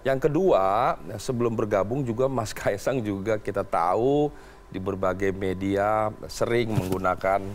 [0.03, 4.35] Yang kedua, sebelum bergabung juga Mas Kaisang juga kita tahu
[4.67, 7.47] di berbagai media sering menggunakan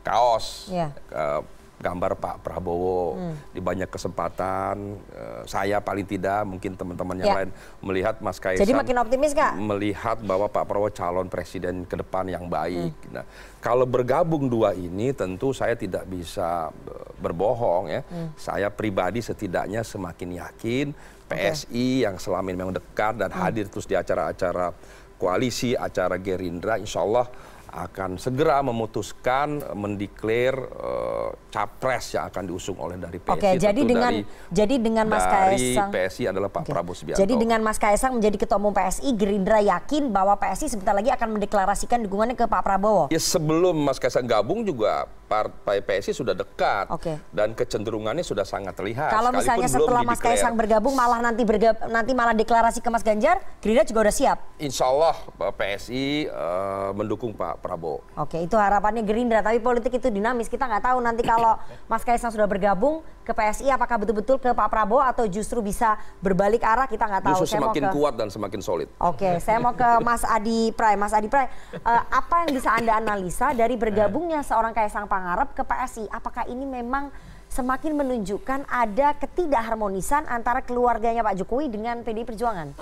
[0.00, 0.92] kaos Ya.
[1.08, 1.40] eh,
[1.78, 3.34] gambar Pak Prabowo Hmm.
[3.50, 4.76] di banyak kesempatan
[5.08, 7.36] eh, saya paling tidak mungkin teman-teman yang Ya.
[7.38, 7.50] lain
[7.80, 9.54] melihat Mas Kaisang Jadi makin optimis kak?
[9.54, 12.92] melihat bahwa Pak Prabowo calon presiden ke depan yang baik.
[13.06, 13.14] Hmm.
[13.14, 13.24] Nah,
[13.58, 18.02] kalau bergabung dua ini tentu saya tidak bisa eh, berbohong ya.
[18.04, 18.34] Hmm.
[18.34, 20.86] Saya pribadi setidaknya semakin yakin
[21.28, 23.38] PSI yang selama ini memang dekat dan Hmm.
[23.46, 24.74] hadir terus di acara-acara
[25.14, 27.26] koalisi, acara Gerindra, insya Allah
[27.68, 33.34] akan segera memutuskan eh, mendeklar eh, capres yang akan diusung oleh dari PSI.
[33.36, 37.20] Oke, jadi tentu dengan dari, jadi dengan Mas dari Kaisang PSI adalah Pak Prabowo Subianto.
[37.20, 41.36] Jadi dengan Mas Kaisang menjadi ketua umum PSI, Gerindra yakin bahwa PSI sebentar lagi akan
[41.36, 43.04] mendeklarasikan dukungannya ke Pak Prabowo.
[43.12, 47.20] Ya sebelum Mas Kaisang gabung juga partai PSI sudah dekat Oke.
[47.30, 49.12] dan kecenderungannya sudah sangat terlihat.
[49.12, 50.18] Kalau misalnya setelah Mas.
[50.18, 54.38] Kaisang bergabung malah nanti bergab- nanti malah deklarasi ke Mas Ganjar, Gerindra juga udah siap.
[54.58, 55.14] Insya Allah
[55.54, 58.02] PSI eh, mendukung Pak Prabowo.
[58.18, 59.44] Oke, itu harapannya Gerindra.
[59.44, 60.48] Tapi politik itu dinamis.
[60.48, 61.54] Kita nggak tahu nanti kalau
[61.92, 66.64] Mas Kaisang sudah bergabung ke PSI, apakah betul-betul ke Pak Prabowo atau justru bisa berbalik
[66.64, 66.88] arah?
[66.88, 67.32] Kita nggak tahu.
[67.36, 68.88] Justru Saya mau semakin ke- kuat dan semakin solid.
[68.96, 70.96] Oke, saya mau ke Mas Adi Pray.
[70.96, 71.44] Mas Adi Pray,
[71.76, 76.08] eh, apa yang bisa Anda analisa dari bergabungnya seorang Kaisang Pangarep ke PSI?
[76.08, 77.12] Apakah ini memang
[77.52, 82.72] semakin menunjukkan ada ketidakharmonisan antara keluarganya Pak Jokowi dengan PDI Perjuangan?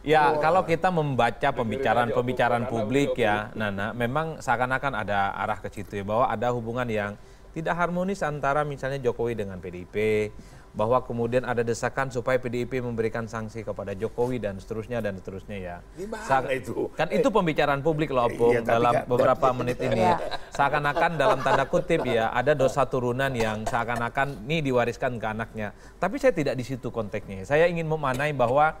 [0.00, 6.04] Ya, kalau kita membaca pembicaraan-pembicaraan publik ya, Nana, memang seakan-akan ada arah ke situ ya,
[6.08, 7.12] bahwa ada hubungan yang
[7.52, 10.30] tidak harmonis antara misalnya Jokowi dengan PDIP,
[10.70, 15.76] bahwa kemudian ada desakan supaya PDIP memberikan sanksi kepada Jokowi dan seterusnya dan seterusnya ya.
[16.22, 16.86] Sa- itu?
[16.94, 19.98] Kan itu pembicaraan publik loh, Opung, Iya, dalam kan- beberapa menit ini.
[19.98, 20.38] Iya.
[20.54, 25.74] Seakan-akan dalam tanda kutip ya, ada dosa turunan yang seakan-akan ini diwariskan ke anaknya.
[25.98, 27.42] Tapi saya tidak di situ konteksnya.
[27.42, 28.78] Saya ingin memanai bahwa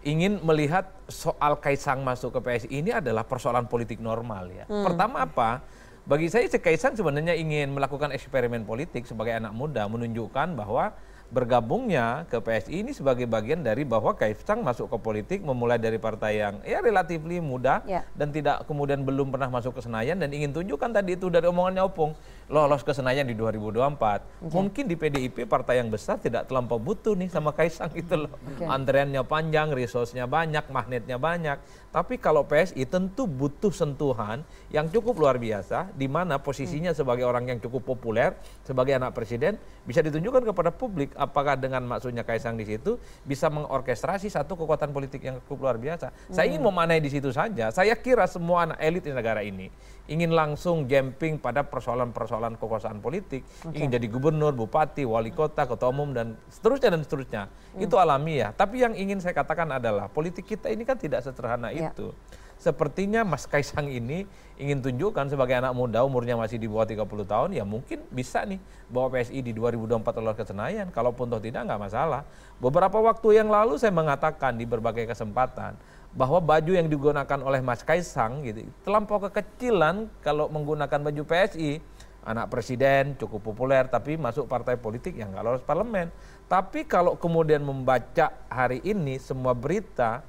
[0.00, 4.64] ingin melihat soal Kaisang masuk ke PSI ini adalah persoalan politik normal ya.
[4.64, 4.80] Hmm.
[4.80, 5.60] Pertama apa?
[6.08, 10.96] Bagi saya si Kaisang sebenarnya ingin melakukan eksperimen politik sebagai anak muda menunjukkan bahwa
[11.28, 16.40] bergabungnya ke PSI ini sebagai bagian dari bahwa Kaisang masuk ke politik memulai dari partai
[16.40, 18.02] yang ya relatif muda Ya.
[18.16, 21.84] dan tidak kemudian belum pernah masuk ke Senayan dan ingin tunjukkan tadi itu dari omongannya
[21.84, 22.16] Opung
[22.48, 24.24] lolos ke Senayan di 2024.
[24.40, 24.56] Oke.
[24.56, 28.32] Mungkin di PDIP partai yang besar tidak terlampau butuh nih sama Kaisang gitu loh.
[28.32, 28.64] Oke.
[28.64, 31.60] Antreannya panjang, resource-nya banyak, magnetnya banyak.
[31.92, 34.40] Tapi kalau PSI tentu butuh sentuhan
[34.72, 38.32] yang cukup luar biasa di mana posisinya sebagai orang yang cukup populer
[38.64, 44.28] sebagai anak presiden bisa ditunjukkan kepada publik apakah dengan maksudnya Kaisang di situ bisa mengorkestrasi
[44.28, 46.12] satu kekuatan politik yang cukup luar biasa.
[46.28, 47.72] Saya ingin memanai di situ saja.
[47.72, 49.72] Saya kira semua anak elit di negara ini
[50.08, 53.76] ingin langsung jumping pada persoalan-persoalan kekuasaan politik, Oke.
[53.76, 57.42] ingin jadi gubernur, bupati, wali kota, ketua umum dan seterusnya dan seterusnya.
[57.76, 58.56] Itu alamiah.
[58.56, 61.92] Tapi yang ingin saya katakan adalah politik kita ini kan tidak sederhana Ya.
[61.92, 62.16] itu.
[62.58, 64.26] Sepertinya Mas Kaisang ini
[64.58, 68.58] ingin tunjukkan sebagai anak muda umurnya masih di bawah 30 tahun ya mungkin bisa nih
[68.90, 70.90] bawa PSI di 2024 lolos ke Senayan.
[70.90, 72.26] Kalaupun toh tidak nggak masalah.
[72.58, 75.78] Beberapa waktu yang lalu saya mengatakan di berbagai kesempatan
[76.10, 81.78] bahwa baju yang digunakan oleh Mas Kaisang gitu terlampau kekecilan kalau menggunakan baju PSI
[82.26, 86.10] anak presiden cukup populer tapi masuk partai politik yang nggak lolos parlemen.
[86.50, 90.26] Tapi kalau kemudian membaca hari ini semua berita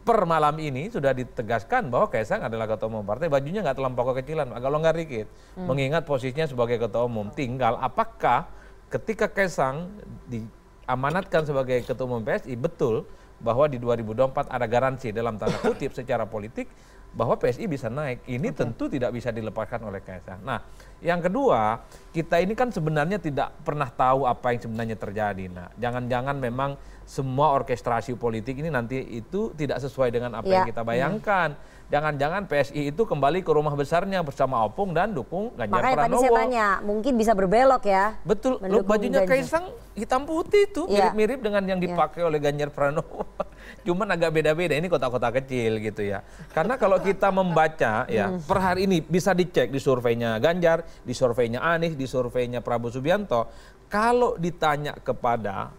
[0.00, 4.48] per malam ini sudah ditegaskan bahwa Kaisang adalah ketua umum partai, bajunya nggak terlampau kekecilan,
[4.56, 5.28] agak longgar dikit.
[5.56, 5.68] Hmm.
[5.68, 8.48] Mengingat posisinya sebagai ketua umum, tinggal apakah
[8.88, 9.92] ketika Kaisang
[10.26, 13.04] diamanatkan sebagai ketua umum PSI betul
[13.40, 16.68] bahwa di 2024 ada garansi dalam tanda kutip secara politik
[17.10, 18.22] bahwa PSI bisa naik.
[18.26, 20.42] Ini tentu tidak bisa dilepaskan oleh Kaisang.
[20.46, 20.62] Nah,
[21.02, 21.82] yang kedua,
[22.14, 25.44] kita ini kan sebenarnya tidak pernah tahu apa yang sebenarnya terjadi.
[25.50, 30.70] Nah, jangan-jangan memang semua orkestrasi politik ini nanti itu tidak sesuai dengan apa yang Ya.
[30.70, 31.58] kita bayangkan.
[31.90, 36.22] Jangan-jangan PSI itu kembali ke rumah besarnya bersama Opung dan dukung Ganjar Makanya tadi Pranowo.
[36.22, 38.14] saya tanya, mungkin bisa berbelok ya.
[38.22, 39.34] Betul, lo Mendukung bajunya Ganjar.
[39.34, 39.66] Kaisang
[39.98, 41.10] hitam putih itu Iya.
[41.10, 41.90] mirip-mirip dengan yang Iya.
[41.90, 43.26] dipakai oleh Ganjar Pranowo.
[43.86, 46.22] Cuman agak beda-beda ini kota-kota kecil gitu ya.
[46.54, 51.58] Karena kalau kita membaca ya per hari ini bisa dicek di surveinya Ganjar, di surveinya
[51.58, 53.50] Anies, di surveinya Prabowo Subianto.
[53.90, 55.74] Kalau ditanya kepada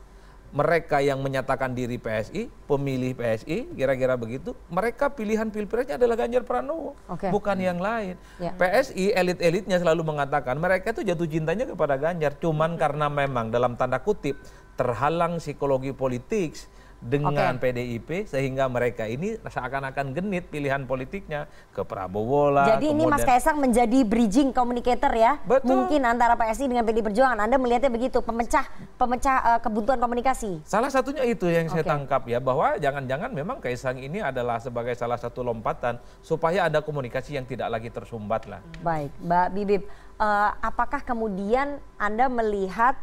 [0.52, 7.00] mereka yang menyatakan diri PSI, pemilih PSI, kira-kira begitu, mereka pilihan pilpresnya adalah Ganjar Pranowo,
[7.08, 7.32] Oke.
[7.32, 8.20] bukan yang lain.
[8.36, 8.52] Ya.
[8.60, 14.04] PSI elit-elitnya selalu mengatakan mereka itu jatuh cintanya kepada Ganjar, cuman karena memang dalam tanda
[14.04, 14.36] kutip
[14.76, 16.60] terhalang psikologi politik
[17.02, 22.78] dengan PDIP sehingga mereka ini seakan-akan genit pilihan politiknya ke Prabowo lah.
[22.78, 25.42] Jadi ini Mas kemudian- Kaisang menjadi bridging communicator ya.
[25.42, 25.82] Betul.
[25.82, 27.42] Mungkin antara PSI dengan PDI Perjuangan.
[27.42, 28.70] Anda melihatnya begitu, pemecah
[29.02, 30.62] pemecah eh, kebutuhan komunikasi.
[30.62, 31.90] Salah satunya itu yang saya Oke.
[31.90, 37.34] tangkap ya bahwa jangan-jangan memang Kaisang ini adalah sebagai salah satu lompatan supaya ada komunikasi
[37.34, 38.62] yang tidak lagi tersumbat lah.
[38.86, 39.84] Baik, Mbak Bibip,
[40.22, 42.94] eh, apakah kemudian Anda melihat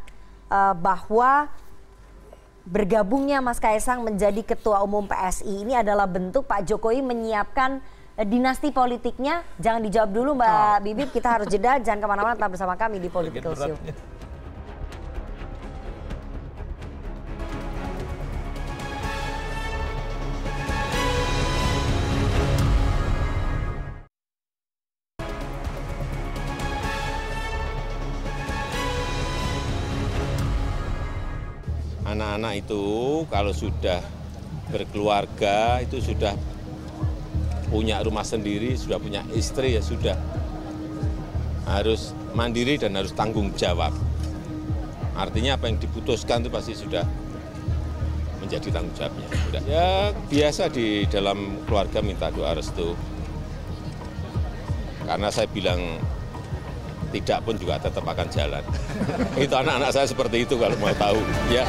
[0.49, 1.51] eh, bahwa
[2.69, 7.81] bergabungnya Mas Kaisang menjadi Ketua Umum PSI ini adalah bentuk Pak Jokowi menyiapkan
[8.21, 9.41] eh, dinasti politiknya?
[9.57, 11.81] Jangan dijawab dulu Mbak Bibip, kita harus jeda.
[11.81, 13.77] Jangan ke mana-mana, tetap bersama kami di Political Show.
[32.39, 32.83] Anak-anak itu
[33.35, 33.99] kalau sudah
[34.71, 36.39] berkeluarga itu sudah
[37.67, 40.15] punya rumah sendiri, sudah punya istri ya sudah
[41.67, 43.91] harus mandiri dan harus tanggung jawab.
[45.19, 47.03] Artinya apa yang diputuskan itu pasti sudah
[48.39, 49.27] menjadi tanggung jawabnya.
[49.35, 49.63] Sudah.
[49.67, 49.89] Ya
[50.31, 52.95] biasa di dalam keluarga minta doa restu.
[55.11, 55.99] Karena saya bilang
[57.11, 58.63] tidak pun juga tetap akan jalan.
[59.45, 61.21] itu anak-anak saya seperti itu kalau mau tahu.
[61.49, 61.65] Ya.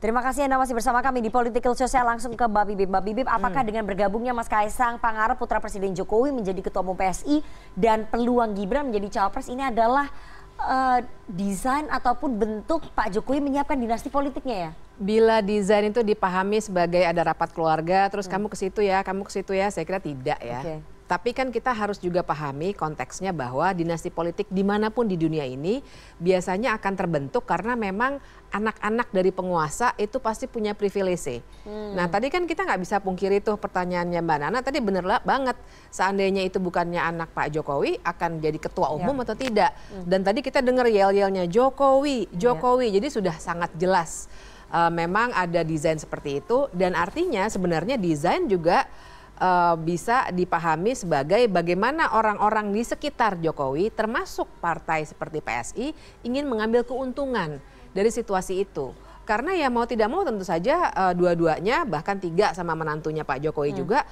[0.00, 1.84] Terima kasih Anda masih bersama kami di Political Show.
[1.84, 2.88] Saya langsung ke Mbak Bibip.
[2.88, 7.44] Mbak Bibip, apakah dengan bergabungnya Mas Kaisang Pangarep putra Presiden Jokowi menjadi Ketua Umum PSI
[7.76, 10.08] dan peluang Gibran menjadi cawapres ini adalah
[10.68, 11.00] eh,
[11.30, 14.70] desain ataupun bentuk Pak Jokowi menyiapkan dinasti politiknya ya?
[15.00, 19.32] Bila desain itu dipahami sebagai ada rapat keluarga, terus kamu ke situ ya, kamu ke
[19.32, 20.60] situ ya, saya kira tidak ya.
[20.60, 20.76] Oke.
[21.10, 25.42] Tapi kan kita harus juga pahami konteksnya bahwa dinasti politik di mana pun di dunia
[25.42, 25.82] ini
[26.22, 28.22] biasanya akan terbentuk karena memang
[28.54, 31.42] anak-anak dari penguasa itu pasti punya privilege.
[31.66, 31.98] Hmm.
[31.98, 35.58] Nah tadi kan kita nggak bisa pungkiri tuh pertanyaannya Mbak Nana tadi bener lah banget.
[35.90, 39.22] Seandainya itu bukannya anak Pak Jokowi akan jadi ketua umum Ya.
[39.26, 39.70] atau tidak.
[40.06, 42.94] Dan tadi kita dengar yel-yelnya Jokowi, Jokowi.
[42.94, 44.30] Jadi sudah sangat jelas
[44.70, 48.86] uh, memang ada desain seperti itu dan artinya sebenarnya desain juga
[49.40, 55.86] uh, bisa dipahami sebagai bagaimana orang-orang di sekitar Jokowi termasuk partai seperti PSI
[56.22, 57.58] ingin mengambil keuntungan
[57.96, 58.92] dari situasi itu.
[59.24, 63.72] Karena ya mau tidak mau tentu saja uh, dua-duanya bahkan tiga sama menantunya Pak Jokowi
[63.74, 64.04] juga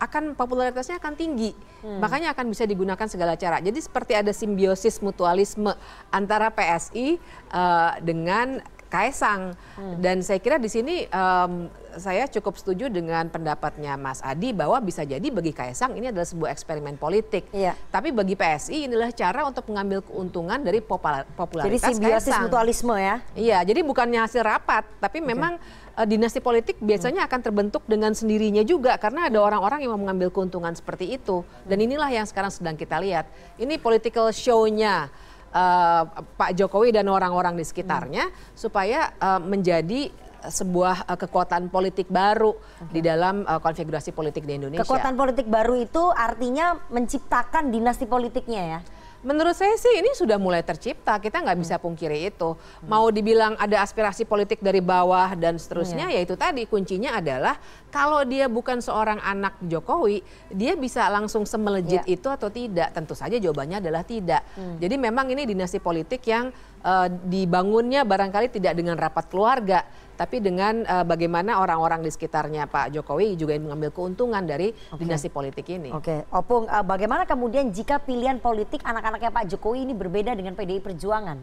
[0.00, 1.52] akan popularitasnya akan tinggi.
[1.84, 3.60] Makanya akan bisa digunakan segala cara.
[3.60, 5.76] Jadi seperti ada simbiosis mutualisme
[6.08, 7.20] antara PSI
[7.52, 9.54] uh, dengan Kaisang.
[10.02, 15.02] Dan saya kira di sini um, saya cukup setuju dengan pendapatnya Mas Adi bahwa bisa
[15.02, 17.46] jadi bagi Kaisang ini adalah sebuah eksperimen politik.
[17.54, 17.78] Iya.
[17.88, 22.42] Tapi bagi PSI inilah cara untuk mengambil keuntungan dari popula- Jadi popularitas simbiosis Kaisang.
[22.46, 23.16] mutualisme ya?
[23.34, 25.58] Iya, jadi bukannya hasil rapat, tapi memang
[25.94, 30.34] eh, dinasti politik biasanya akan terbentuk dengan sendirinya juga karena ada orang-orang yang mau mengambil
[30.34, 31.46] keuntungan seperti itu.
[31.66, 33.26] Dan inilah yang sekarang sedang kita lihat.
[33.54, 35.10] Ini political show-nya
[35.50, 36.02] eh,
[36.38, 40.10] Pak Jokowi dan orang-orang di sekitarnya supaya eh, menjadi
[40.48, 42.56] sebuah eh, kekuatan politik baru
[42.88, 44.86] di dalam eh, konfigurasi politik di Indonesia.
[44.86, 48.80] Kekuatan politik baru itu artinya menciptakan dinasti politiknya ya?
[49.20, 52.56] Menurut saya sih ini sudah mulai tercipta, kita nggak bisa pungkiri itu.
[52.88, 57.60] Mau dibilang ada aspirasi politik dari bawah dan seterusnya, ya itu tadi kuncinya adalah
[57.92, 62.96] kalau dia bukan seorang anak Jokowi, dia bisa langsung semelejit itu atau tidak?
[62.96, 64.40] Tentu saja jawabannya adalah tidak.
[64.56, 66.48] Jadi memang ini dinasti politik yang
[66.80, 69.84] eh, dibangunnya barangkali tidak dengan rapat keluarga,
[70.20, 75.32] tapi dengan eh, bagaimana orang-orang di sekitarnya Pak Jokowi juga yang mengambil keuntungan dari dinasti
[75.32, 75.88] politik ini.
[75.96, 80.84] Oke, Opung, eh, bagaimana kemudian jika pilihan politik anak-anaknya Pak Jokowi ini berbeda dengan PDI
[80.84, 81.38] Perjuangan?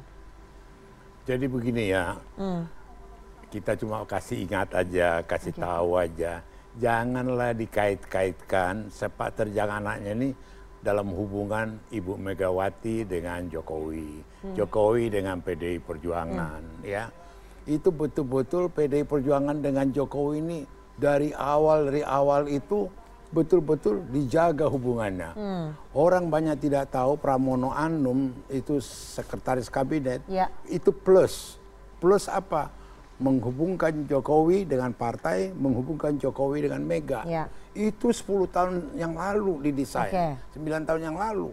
[1.28, 2.64] Jadi begini ya, Hmm.
[3.52, 6.40] kita cuma kasih ingat aja, kasih tahu aja.
[6.78, 10.30] Janganlah dikait-kaitkan sepak terjang anaknya ini
[10.88, 14.56] dalam hubungan Ibu Megawati dengan Jokowi, Hmm.
[14.56, 17.12] Jokowi dengan PDI Perjuangan, ya.
[17.68, 20.60] Itu betul-betul PDI Perjuangan dengan Jokowi ini
[20.96, 22.88] dari awal dari awal itu
[23.28, 25.32] betul-betul dijaga hubungannya.
[25.36, 25.68] Hmm.
[25.92, 30.48] Orang banyak tidak tahu Pramono Anum itu sekretaris kabinet Ya.
[30.66, 31.60] itu plus
[32.00, 32.72] plus apa?
[33.18, 37.26] Menghubungkan Jokowi dengan partai, menghubungkan Jokowi dengan Mega.
[37.26, 37.50] Ya.
[37.74, 40.62] Itu 10 tahun yang lalu didesain, Oke.
[40.62, 41.50] 9 tahun yang lalu.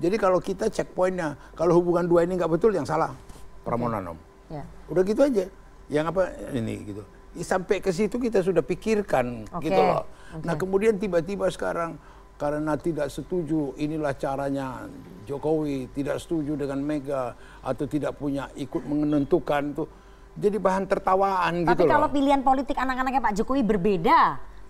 [0.00, 3.12] Jadi kalau kita checkpointnya, kalau hubungan dua ini nggak betul yang salah
[3.60, 4.18] Pramono Anum.
[4.48, 4.64] Ya.
[4.88, 5.44] Udah gitu aja.
[5.92, 6.22] Yang apa
[6.56, 7.02] ini gitu.
[7.44, 10.08] Sampai ke situ kita sudah pikirkan Oke, gitu loh.
[10.34, 10.42] oke.
[10.42, 12.00] Nah, kemudian tiba-tiba sekarang
[12.40, 14.88] karena tidak setuju inilah caranya
[15.28, 19.86] Jokowi tidak setuju dengan Mega atau tidak punya ikut menentukan tuh
[20.34, 22.12] jadi bahan tertawaan Tapi gitu kalau loh.
[22.12, 24.20] pilihan politik anak-anaknya Pak Jokowi berbeda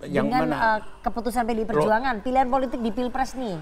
[0.03, 0.57] Yang dengan mana?
[0.57, 3.57] eh, keputusan PDI Perjuangan, pilihan politik di Pilpres nih.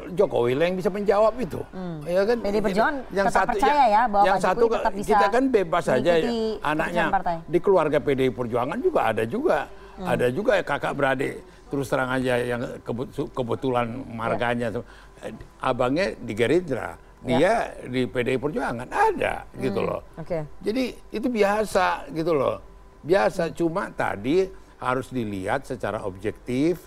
[0.00, 1.60] Jokowi lah yang bisa menjawab itu.
[1.72, 2.00] Hmm.
[2.04, 2.36] Ya kan?
[2.40, 5.26] PDI Perjuangan yang tetap satu percaya ya bahwa yang Pak satu Jokowi tetap bisa kita
[5.28, 6.30] kan bebas saja ya.
[6.62, 7.04] anaknya
[7.44, 9.58] di keluarga PDI Perjuangan juga ada juga.
[9.96, 10.08] Hmm.
[10.08, 11.34] Ada juga ya kakak beradik
[11.68, 14.72] terus terang aja yang kebetu- kebetulan marganya.
[15.20, 19.88] Eh, abangnya di Gerindra, dia di PDI Perjuangan ada gitu Hmm.
[19.92, 20.00] loh.
[20.16, 20.40] Oke.
[20.64, 22.56] Jadi itu biasa gitu loh.
[23.00, 24.48] Biasa cuma tadi
[24.80, 26.80] harus dilihat secara objektif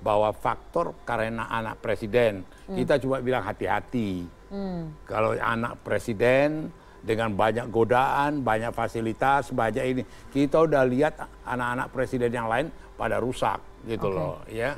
[0.00, 2.46] bahwa faktor karena anak presiden.
[2.70, 2.78] Hmm.
[2.78, 4.24] Kita cuma bilang hati-hati.
[4.48, 4.94] Hmm.
[5.04, 6.70] Kalau anak presiden
[7.02, 10.02] dengan banyak godaan, banyak fasilitas, banyak ini.
[10.30, 13.58] Kita udah lihat anak-anak presiden yang lain pada rusak
[13.88, 14.16] gitu Oke.
[14.16, 14.76] loh, ya.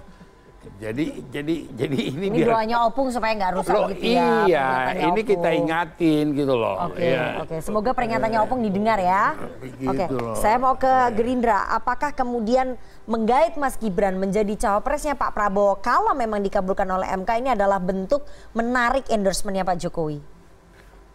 [0.79, 4.47] Jadi jadi jadi ini, Ini biar doanya opung supaya nggak rusak Loh, gitu ya.
[4.47, 5.61] iya, pernyataan ini kita opung.
[5.61, 6.77] ingatin gitu loh.
[6.87, 7.25] Oke, ya.
[7.39, 7.55] oke.
[7.59, 9.35] Semoga peringatannya Opung didengar ya.
[9.35, 10.35] Oke, Gitu loh.
[10.35, 11.67] saya mau ke Gerindra.
[11.69, 12.75] Apakah kemudian
[13.05, 18.23] menggait Mas Gibran menjadi cawapresnya Pak Prabowo kalau memang dikabulkan oleh MK ini adalah bentuk
[18.53, 20.32] menarik endorsementnya Pak Jokowi?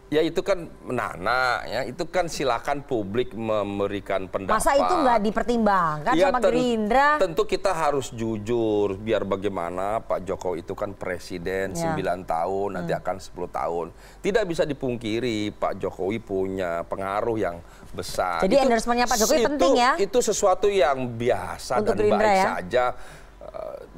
[0.08, 4.56] Ya itu kan menana ya, itu kan silakan publik memberikan pendapat.
[4.56, 7.08] Masa itu nggak dipertimbangkan Ya, sama ten- Gerindra?
[7.20, 11.92] Tentu kita harus jujur biar bagaimana Pak Jokowi itu kan presiden Ya.
[11.92, 13.00] 9 tahun, nanti Hmm.
[13.04, 13.86] akan 10 tahun.
[14.24, 17.60] Tidak bisa dipungkiri Pak Jokowi punya pengaruh yang
[17.90, 18.40] besar.
[18.40, 19.92] Jadi endorsementnya Pak Jokowi itu- penting ya?
[19.98, 22.46] Itu sesuatu yang biasa Untuk dan Gerindra baik ya?
[22.56, 22.84] saja.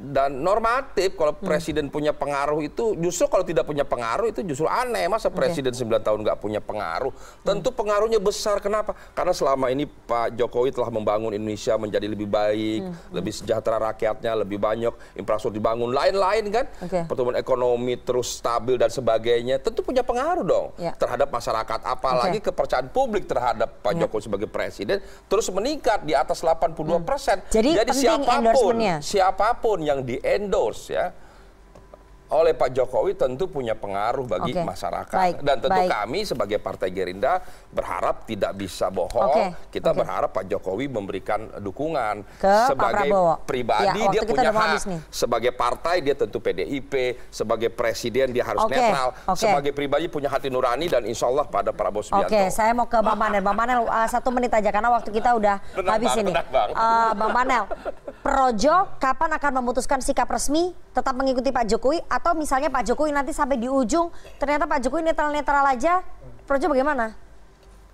[0.01, 1.45] Dan normatif kalau Hmm.
[1.45, 6.01] presiden punya pengaruh itu justru kalau tidak punya pengaruh itu justru aneh masa presiden 9
[6.01, 7.77] tahun nggak punya pengaruh tentu Hmm.
[7.77, 12.97] pengaruhnya besar kenapa karena selama ini Pak Jokowi telah membangun Indonesia menjadi lebih baik Hmm.
[13.13, 17.05] lebih sejahtera rakyatnya lebih banyak infrastruktur dibangun lain-lain kan Oke.
[17.05, 20.95] pertumbuhan ekonomi terus stabil dan sebagainya tentu punya pengaruh dong Ya.
[20.95, 22.49] terhadap masyarakat apalagi Oke.
[22.49, 23.99] kepercayaan publik terhadap Pak Ya.
[24.01, 24.97] Jokowi sebagai presiden
[25.27, 30.95] terus meningkat di atas 82 persen Jadi penting siapa pun siapa pun yang di endorse
[30.95, 31.11] ya
[32.31, 34.63] oleh Pak Jokowi tentu punya pengaruh bagi Oke.
[34.63, 35.91] masyarakat Baik, dan tentu baik.
[35.91, 39.99] kami sebagai Partai Gerindra berharap tidak bisa bohong Oke, kita oke.
[39.99, 43.11] berharap Pak Jokowi memberikan dukungan Ke sebagai
[43.43, 44.99] pribadi Ya, dia punya hak nih.
[45.11, 46.93] sebagai partai dia tentu PDIP
[47.27, 49.35] sebagai presiden dia harus Oke, netral oke.
[49.35, 52.95] sebagai pribadi punya hati nurani dan insya Allah pada Prabowo Subianto Oke, saya mau ke
[52.97, 53.41] Bang Panel.
[53.41, 56.31] Bang Panel, uh, satu menit aja karena waktu kita udah Tenang, habis Bang, ini.
[56.31, 56.69] tenang, Bang.
[56.71, 57.63] Uh, Bang Panel,
[58.21, 63.31] Projo kapan akan memutuskan sikap resmi tetap mengikuti Pak Jokowi atau misalnya Pak Jokowi nanti
[63.31, 66.03] sampai di ujung ternyata Pak Jokowi netral-netral aja,
[66.43, 67.15] Projo bagaimana?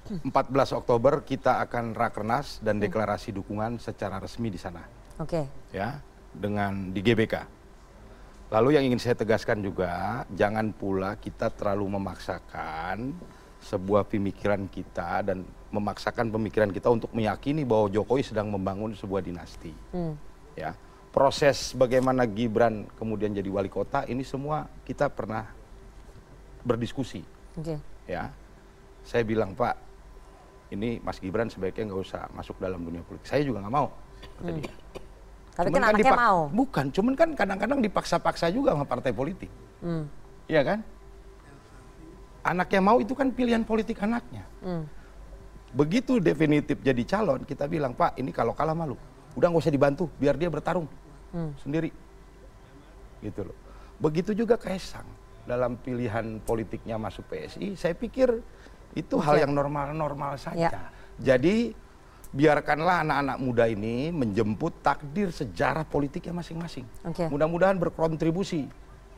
[0.08, 0.32] 14
[0.80, 4.80] Oktober kita akan rakernas dan deklarasi dukungan secara resmi di sana
[5.20, 5.46] Oke.
[5.76, 6.00] ya
[6.32, 7.58] dengan di GBK.
[8.48, 13.12] Lalu yang ingin saya tegaskan juga jangan pula kita terlalu memaksakan
[13.60, 15.44] sebuah pemikiran kita dan
[15.76, 19.76] memaksakan pemikiran kita untuk meyakini bahwa Jokowi sedang membangun sebuah dinasti.
[19.92, 20.16] Hmm.
[20.56, 20.72] Ya,
[21.18, 25.50] proses bagaimana Gibran kemudian jadi wali kota ini semua kita pernah
[26.62, 27.26] berdiskusi.
[27.58, 27.82] Oke.
[28.06, 28.30] Ya,
[29.02, 29.74] saya bilang Pak,
[30.70, 33.26] ini Mas Gibran sebaiknya nggak usah masuk dalam dunia politik.
[33.26, 33.90] Saya juga nggak mau.
[34.38, 34.58] kata Hmm.
[34.62, 34.74] dia.
[35.58, 36.40] Tapi Cuman kan anaknya dipak- mau.
[36.54, 39.50] Bukan, cuman kan kadang-kadang dipaksa-paksa juga sama partai politik.
[39.82, 40.06] Hmm.
[40.46, 40.80] Iya kan?
[42.46, 44.46] Anaknya mau itu kan pilihan politik anaknya.
[44.62, 44.86] Hmm.
[45.74, 48.94] Begitu definitif jadi calon, kita bilang, Pak ini kalau kalah malu.
[49.34, 50.86] Udah nggak usah dibantu, biar dia bertarung
[51.32, 51.52] Hmm.
[51.60, 51.92] sendiri.
[53.20, 53.58] Gitu loh.
[53.98, 55.08] Begitu juga Kaisang
[55.48, 58.44] dalam pilihan politiknya masuk PSI, saya pikir
[58.94, 59.42] itu hal Oke.
[59.48, 60.70] yang normal-normal saja.
[60.70, 60.82] Ya.
[61.18, 61.74] Jadi
[62.36, 66.86] biarkanlah anak-anak muda ini menjemput takdir sejarah politiknya masing-masing.
[67.08, 67.26] Oke.
[67.32, 68.68] Mudah-mudahan berkontribusi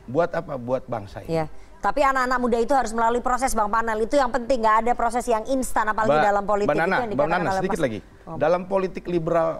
[0.06, 0.56] buat apa?
[0.56, 1.42] Buat bangsa ini.
[1.42, 1.46] Ya.
[1.80, 4.04] Tapi anak-anak muda itu harus melalui proses Bang Panel.
[4.04, 7.00] Itu yang penting, nggak ada proses yang instan apalagi Ba- dalam politik Mbak Nana, itu
[7.00, 7.98] yang dikatakan oleh sedikit Mas- lagi.
[8.28, 8.36] Oh.
[8.36, 9.50] Dalam politik liberal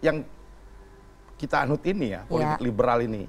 [0.00, 0.24] yang
[1.40, 2.66] kita anut ini ya, politik Ya.
[2.68, 3.24] liberal ini,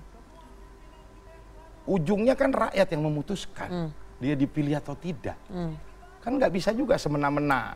[1.88, 3.90] ujungnya kan rakyat yang memutuskan Hmm.
[4.20, 5.40] dia dipilih atau tidak.
[5.48, 5.80] Hmm.
[6.20, 7.74] Kan nggak bisa juga semena-mena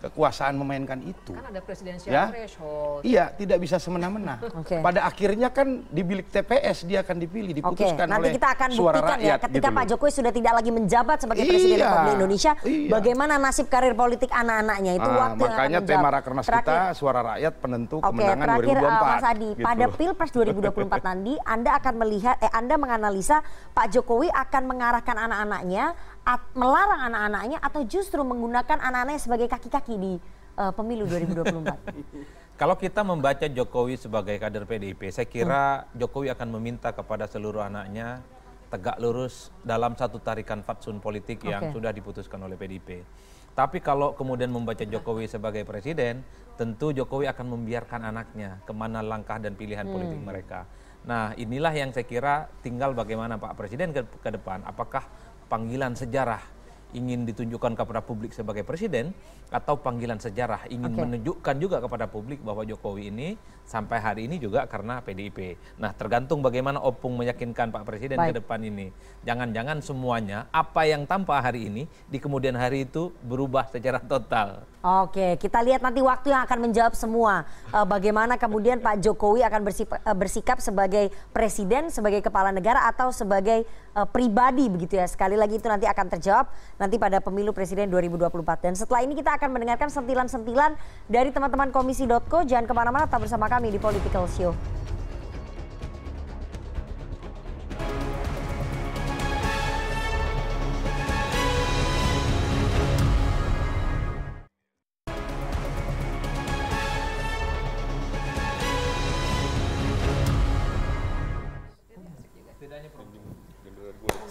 [0.00, 1.32] kekuasaan memainkan itu.
[1.32, 2.24] Kan ada presidensial Ya.
[2.28, 3.02] threshold.
[3.02, 4.38] Iya, tidak bisa semena-mena.
[4.60, 4.78] Oke.
[4.78, 8.96] Pada akhirnya kan di bilik TPS dia akan dipilih, diputuskan nanti oleh kita akan suara
[8.96, 9.38] buktikan ya rakyat.
[9.44, 9.84] ketika gitu Pak.
[9.88, 12.90] Jokowi sudah tidak lagi menjabat sebagai Presiden Iya, Republik Indonesia, iya.
[12.90, 15.90] bagaimana nasib karir politik anak-anaknya itu Ah, waktu yang akan makanya menjawab.
[15.90, 19.10] tema rakernas kita Terakhir- suara rakyat penentu Oke, kemenangan terakhir uh, 2024.
[19.10, 19.64] Mas Adi, gitu.
[19.64, 23.36] pada Pilpres 2024 nanti Anda akan melihat eh Anda menganalisa
[23.72, 25.84] Pak Jokowi akan mengarahkan anak-anaknya
[26.28, 30.12] at- melarang anak-anaknya atau justru menggunakan anak-anaknya sebagai kaki-kaki di
[30.60, 31.72] uh, pemilu 2024.
[32.60, 38.20] Kalau kita membaca Jokowi sebagai kader PDIP, saya kira Jokowi akan meminta kepada seluruh anaknya
[38.68, 41.78] tegak lurus dalam satu tarikan fatsun politik yang Oke.
[41.78, 43.06] sudah diputuskan oleh PDIP.
[43.54, 46.20] Tapi kalau kemudian membaca Jokowi sebagai presiden,
[46.58, 49.94] tentu Jokowi akan membiarkan anaknya ke mana langkah dan pilihan Hmm.
[49.94, 50.66] politik mereka.
[51.06, 54.66] Nah inilah yang saya kira tinggal bagaimana Pak Presiden ke, ke depan.
[54.66, 55.06] Apakah
[55.48, 56.40] panggilan sejarah
[56.96, 59.12] ingin ditunjukkan kepada publik sebagai presiden
[59.52, 63.28] atau panggilan sejarah ingin menunjukkan juga kepada publik bahwa Jokowi ini
[63.68, 65.60] sampai hari ini juga karena PDIP.
[65.76, 68.40] Nah, tergantung bagaimana Opung meyakinkan Pak Presiden ke Baik.
[68.40, 68.88] depan ini.
[69.28, 74.64] Jangan-jangan semuanya apa yang tampak hari ini di kemudian hari itu berubah secara total.
[74.80, 79.60] Oke, kita lihat nanti waktu yang akan menjawab semua Eh, bagaimana kemudian Pak Jokowi akan
[79.68, 85.04] eh, bersikap sebagai presiden, sebagai kepala negara atau sebagai eh, pribadi begitu ya.
[85.04, 86.48] Sekali lagi itu nanti akan terjawab
[86.80, 88.64] nanti pada pemilu presiden 2024.
[88.64, 90.80] Dan setelah ini kita akan mendengarkan sentilan-sentilan
[91.12, 92.48] dari teman-teman komisi.co.
[92.48, 94.77] Jangan ke mana-mana, tetap bersama kami di Political Show.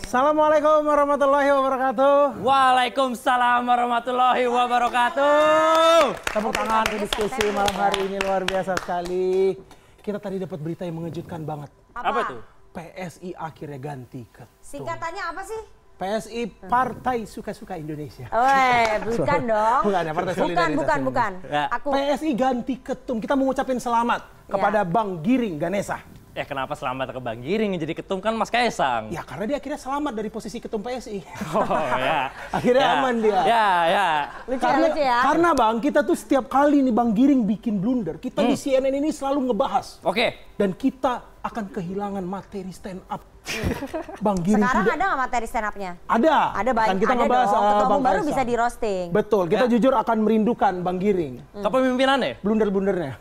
[0.07, 2.39] Assalamualaikum warahmatullahi wabarakatuh.
[2.39, 6.15] Waalaikumsalam warahmatullahi wabarakatuh.
[6.31, 9.59] Tepuk tangan ke diskusi malam hari ini luar biasa sekali.
[9.99, 11.67] Kita tadi dapat berita yang mengejutkan banget.
[11.91, 12.39] Apa itu?
[12.71, 15.59] PSI akhirnya ganti ke Singkatannya apa sih?
[15.99, 18.31] PSI Partai Suka-Suka Indonesia.
[18.31, 19.81] Weh, bukan dong.
[19.91, 21.31] Bukan ya, Partai Bukan, Solidaritas bukan, bukan.
[21.51, 21.63] Ya.
[21.67, 23.19] Aku PSI ganti ketum.
[23.19, 25.99] Kita mengucapin selamat kepada Bang Giring Ganesa.
[26.37, 29.09] Ya kenapa selamat ke Bang Giring jadi ketum kan Mas Kaisang?
[29.09, 31.25] Ya karena dia akhirnya selamat dari posisi ketum PSI.
[31.57, 31.65] Oh
[31.97, 32.29] ya.
[32.53, 32.93] Akhirnya Ya.
[32.93, 33.39] aman dia.
[33.41, 34.07] Ya, ya.
[34.45, 35.17] lucu ya, Karena, lucu ya.
[35.25, 38.61] karena bang kita tuh setiap kali nih bang Giring bikin blunder, kita di Hmm.
[38.77, 39.97] CNN ini selalu ngebahas.
[40.05, 40.53] Oke.
[40.53, 43.25] Dan kita akan kehilangan materi stand up.
[44.25, 45.91] bang Giring Sekarang tidak ada nggak materi stand up-nya?
[46.05, 46.35] ada.
[46.53, 46.89] Ada banyak.
[46.89, 47.57] Akan kita ada ngebahas dong.
[47.57, 48.29] uh, Ketua Bang baru Kaisang.
[48.29, 49.05] bisa di roasting.
[49.09, 49.71] Betul, kita Ya.
[49.71, 51.33] jujur akan merindukan Bang Giring.
[51.55, 52.31] Kepemimpinannya?
[52.39, 53.11] Blunder-blundernya.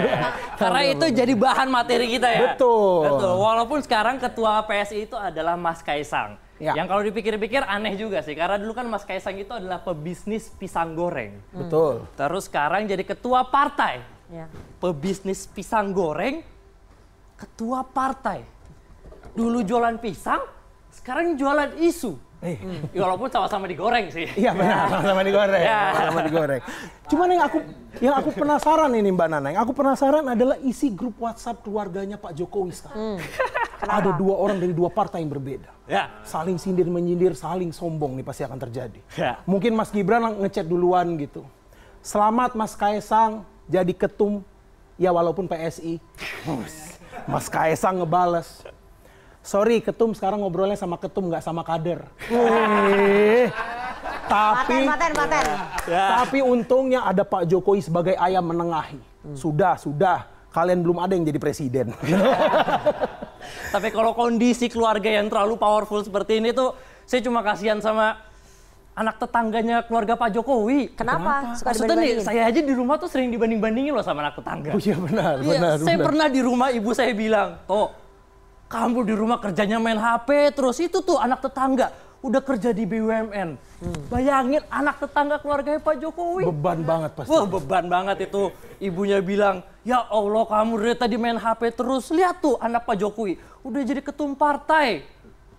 [0.60, 2.40] Karena itu jadi bahan materi kita ya.
[2.50, 3.04] Betul.
[3.06, 3.32] Betul.
[3.36, 6.36] Walaupun sekarang ketua PSI itu adalah Mas Kaisang.
[6.56, 6.72] Ya.
[6.72, 8.32] Yang kalau dipikir-pikir aneh juga sih.
[8.32, 11.36] Karena dulu kan Mas Kaisang itu adalah pebisnis pisang goreng.
[11.52, 12.08] Betul.
[12.12, 14.00] Terus sekarang jadi ketua partai.
[14.26, 14.48] Ya.
[14.80, 16.40] Pebisnis pisang goreng,
[17.36, 18.42] ketua partai.
[19.36, 20.40] Dulu jualan pisang,
[20.88, 22.16] sekarang jualan isu.
[22.44, 22.60] Eh.
[22.92, 24.28] Ya, walaupun sama-sama digoreng sih.
[24.36, 25.64] Iya benar, sama digoreng.
[25.64, 25.80] Ya.
[25.96, 26.62] Sama digoreng.
[27.08, 27.58] Cuman yang aku
[27.96, 32.36] yang aku penasaran ini Mbak Nana, yang aku penasaran adalah isi grup WhatsApp keluarganya Pak
[32.36, 33.20] Jokowi sekarang.
[33.80, 35.72] Ada dua orang dari dua partai yang berbeda.
[35.88, 36.12] Ya.
[36.28, 39.00] Saling sindir menyindir, saling sombong nih pasti akan terjadi.
[39.16, 39.40] Ya.
[39.48, 41.40] Mungkin Mas Gibran ngechat duluan gitu.
[42.04, 44.44] Selamat Mas Kaisang jadi ketum
[45.00, 45.98] ya walaupun PSI.
[47.24, 48.60] Mas Kaisang ngebales.
[49.46, 52.02] Sorry ketum sekarang ngobrolnya sama ketum nggak sama kader.
[52.26, 53.46] Wih.
[54.26, 55.46] Tapi Maten, maten, maten.
[55.86, 58.98] tapi untungnya ada Pak Jokowi sebagai ayam menengahi.
[59.38, 60.26] Sudah, sudah.
[60.50, 61.94] Kalian belum ada yang jadi presiden.
[63.74, 66.74] Tapi kalau kondisi keluarga yang terlalu powerful seperti ini tuh,
[67.06, 68.18] saya cuma kasihan sama
[68.96, 70.96] anak tetangganya keluarga Pak Jokowi.
[70.96, 71.54] Kenapa?
[71.54, 74.72] Suka Maksudnya nih, saya aja di rumah tuh sering dibanding-bandingin loh sama anak tetangga.
[74.74, 76.06] Oh iya benar, Iya, benar, saya benar.
[76.08, 77.92] pernah di rumah ibu saya bilang, toh
[78.66, 81.94] kamu di rumah kerjanya main HP, terus itu tuh anak tetangga
[82.26, 83.48] udah kerja di BUMN.
[83.54, 84.00] Hmm.
[84.10, 86.42] Bayangin anak tetangga keluarganya Pak Jokowi.
[86.50, 87.30] Beban banget pasti.
[87.30, 88.50] Wah beban banget itu.
[88.82, 92.10] Ibunya bilang, ya Allah kamu dari tadi main HP terus.
[92.10, 95.06] Lihat tuh anak Pak Jokowi udah jadi ketum partai.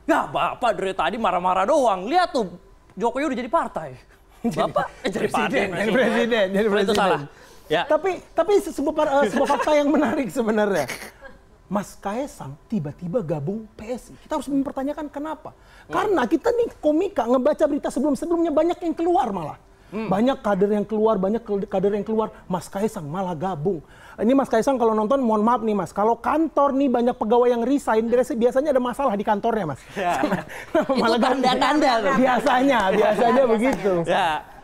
[0.07, 2.07] Ya bapak dari tadi marah-marah doang.
[2.07, 2.51] Lihat tuh
[2.99, 3.89] Jokowi udah jadi partai.
[4.57, 5.65] Bapak eh, jadi partai.
[5.65, 6.95] Presiden, jadi presiden, jadi Itu presiden.
[6.95, 7.21] salah.
[7.67, 7.83] Ya.
[7.83, 10.85] Tapi tapi sebuah, eh, sebuah fakta yang menarik sebenarnya.
[11.67, 14.15] Mas Kaisang tiba-tiba gabung PSI.
[14.23, 15.51] Kita harus mempertanyakan kenapa.
[15.91, 19.59] Karena kita nih komika ngebaca berita sebelum-sebelumnya banyak yang keluar malah.
[19.87, 22.31] Banyak kader yang keluar, banyak kader yang keluar.
[22.51, 23.79] Mas Kaisang malah gabung.
[24.19, 25.95] Ini Mas Kaisang kalau nonton mohon maaf nih Mas.
[25.95, 29.79] Kalau kantor nih banyak pegawai yang resign, biasanya biasanya ada masalah di kantornya Mas.
[29.95, 30.19] Ya.
[31.01, 31.91] Malah tanda-tanda.
[32.19, 33.93] Biasanya, biasanya begitu.
[34.03, 34.56] Ya.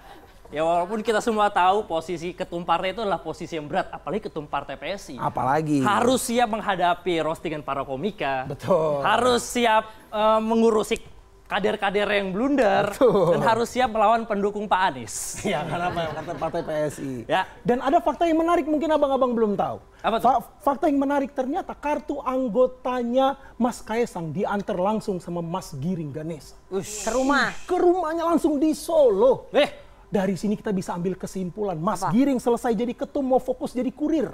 [0.54, 4.46] Ya walaupun kita semua tahu posisi ketum partai itu adalah posisi yang berat, apalagi ketum
[4.46, 5.18] partai PSI.
[5.18, 5.82] Apalagi.
[5.82, 8.46] Harus siap menghadapi roastingan para komika.
[8.46, 9.02] Betul.
[9.02, 11.02] Harus siap uh, mengurusi
[11.50, 13.36] kader-kader yang blunder Betul.
[13.36, 15.16] dan harus siap melawan pendukung Pak Anies.
[15.54, 17.26] Ya karena partai, partai PSI.
[17.26, 17.50] Ya.
[17.66, 19.78] Dan ada fakta yang menarik mungkin abang-abang belum tahu.
[20.06, 20.28] Apa tuh?
[20.30, 26.54] Fa- fakta yang menarik ternyata kartu anggotanya Mas Kaisang diantar langsung sama Mas Giring Ganesha.
[26.70, 27.54] Ke rumah.
[27.66, 29.50] Ke rumahnya langsung di Solo.
[29.54, 29.83] Eh,
[30.14, 34.30] dari sini kita bisa ambil kesimpulan Mas Giring selesai jadi ketum mau fokus jadi kurir.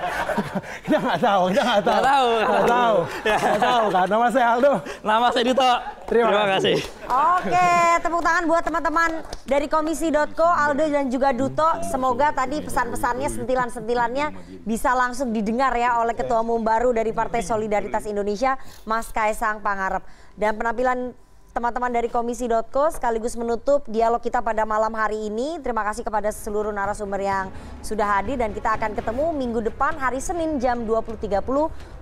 [0.88, 2.00] kita nggak tahu, kita nggak tahu.
[2.00, 2.28] Nggak tahu.
[2.40, 2.96] Nggak tahu.
[3.28, 4.06] Nggak tahu kan.
[4.08, 4.72] Nama saya Aldo.
[5.04, 5.70] Nama saya Dito.
[6.08, 6.76] Terima, Terima kasih.
[7.12, 9.10] Oke, tepuk tangan buat teman-teman
[9.44, 11.68] dari komisi.co, Aldo dan juga Duto.
[11.92, 14.26] Semoga tadi pesan-pesannya, sentilan-sentilannya
[14.64, 18.56] bisa langsung didengar ya oleh Ketua Umum baru dari Partai Solidaritas Indonesia,
[18.88, 20.04] Mas Kaisang Pangarep.
[20.32, 21.12] Dan penampilan
[21.52, 25.60] teman-teman dari komisi.co sekaligus menutup dialog kita pada malam hari ini.
[25.60, 27.52] Terima kasih kepada seluruh narasumber yang
[27.84, 31.44] sudah hadir dan kita akan ketemu minggu depan hari Senin jam 20.30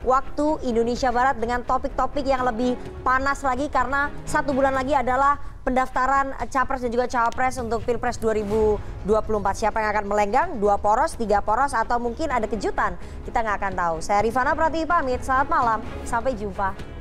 [0.07, 6.31] waktu Indonesia Barat dengan topik-topik yang lebih panas lagi karena satu bulan lagi adalah pendaftaran
[6.47, 9.11] capres dan juga cawapres untuk Pilpres 2024.
[9.59, 10.49] Siapa yang akan melenggang?
[10.63, 12.95] Dua poros, tiga poros, atau mungkin ada kejutan?
[13.27, 13.97] Kita nggak akan tahu.
[13.99, 15.21] Saya Rifana Pratiwi pamit.
[15.21, 15.79] Selamat malam.
[16.07, 17.00] Sampai jumpa.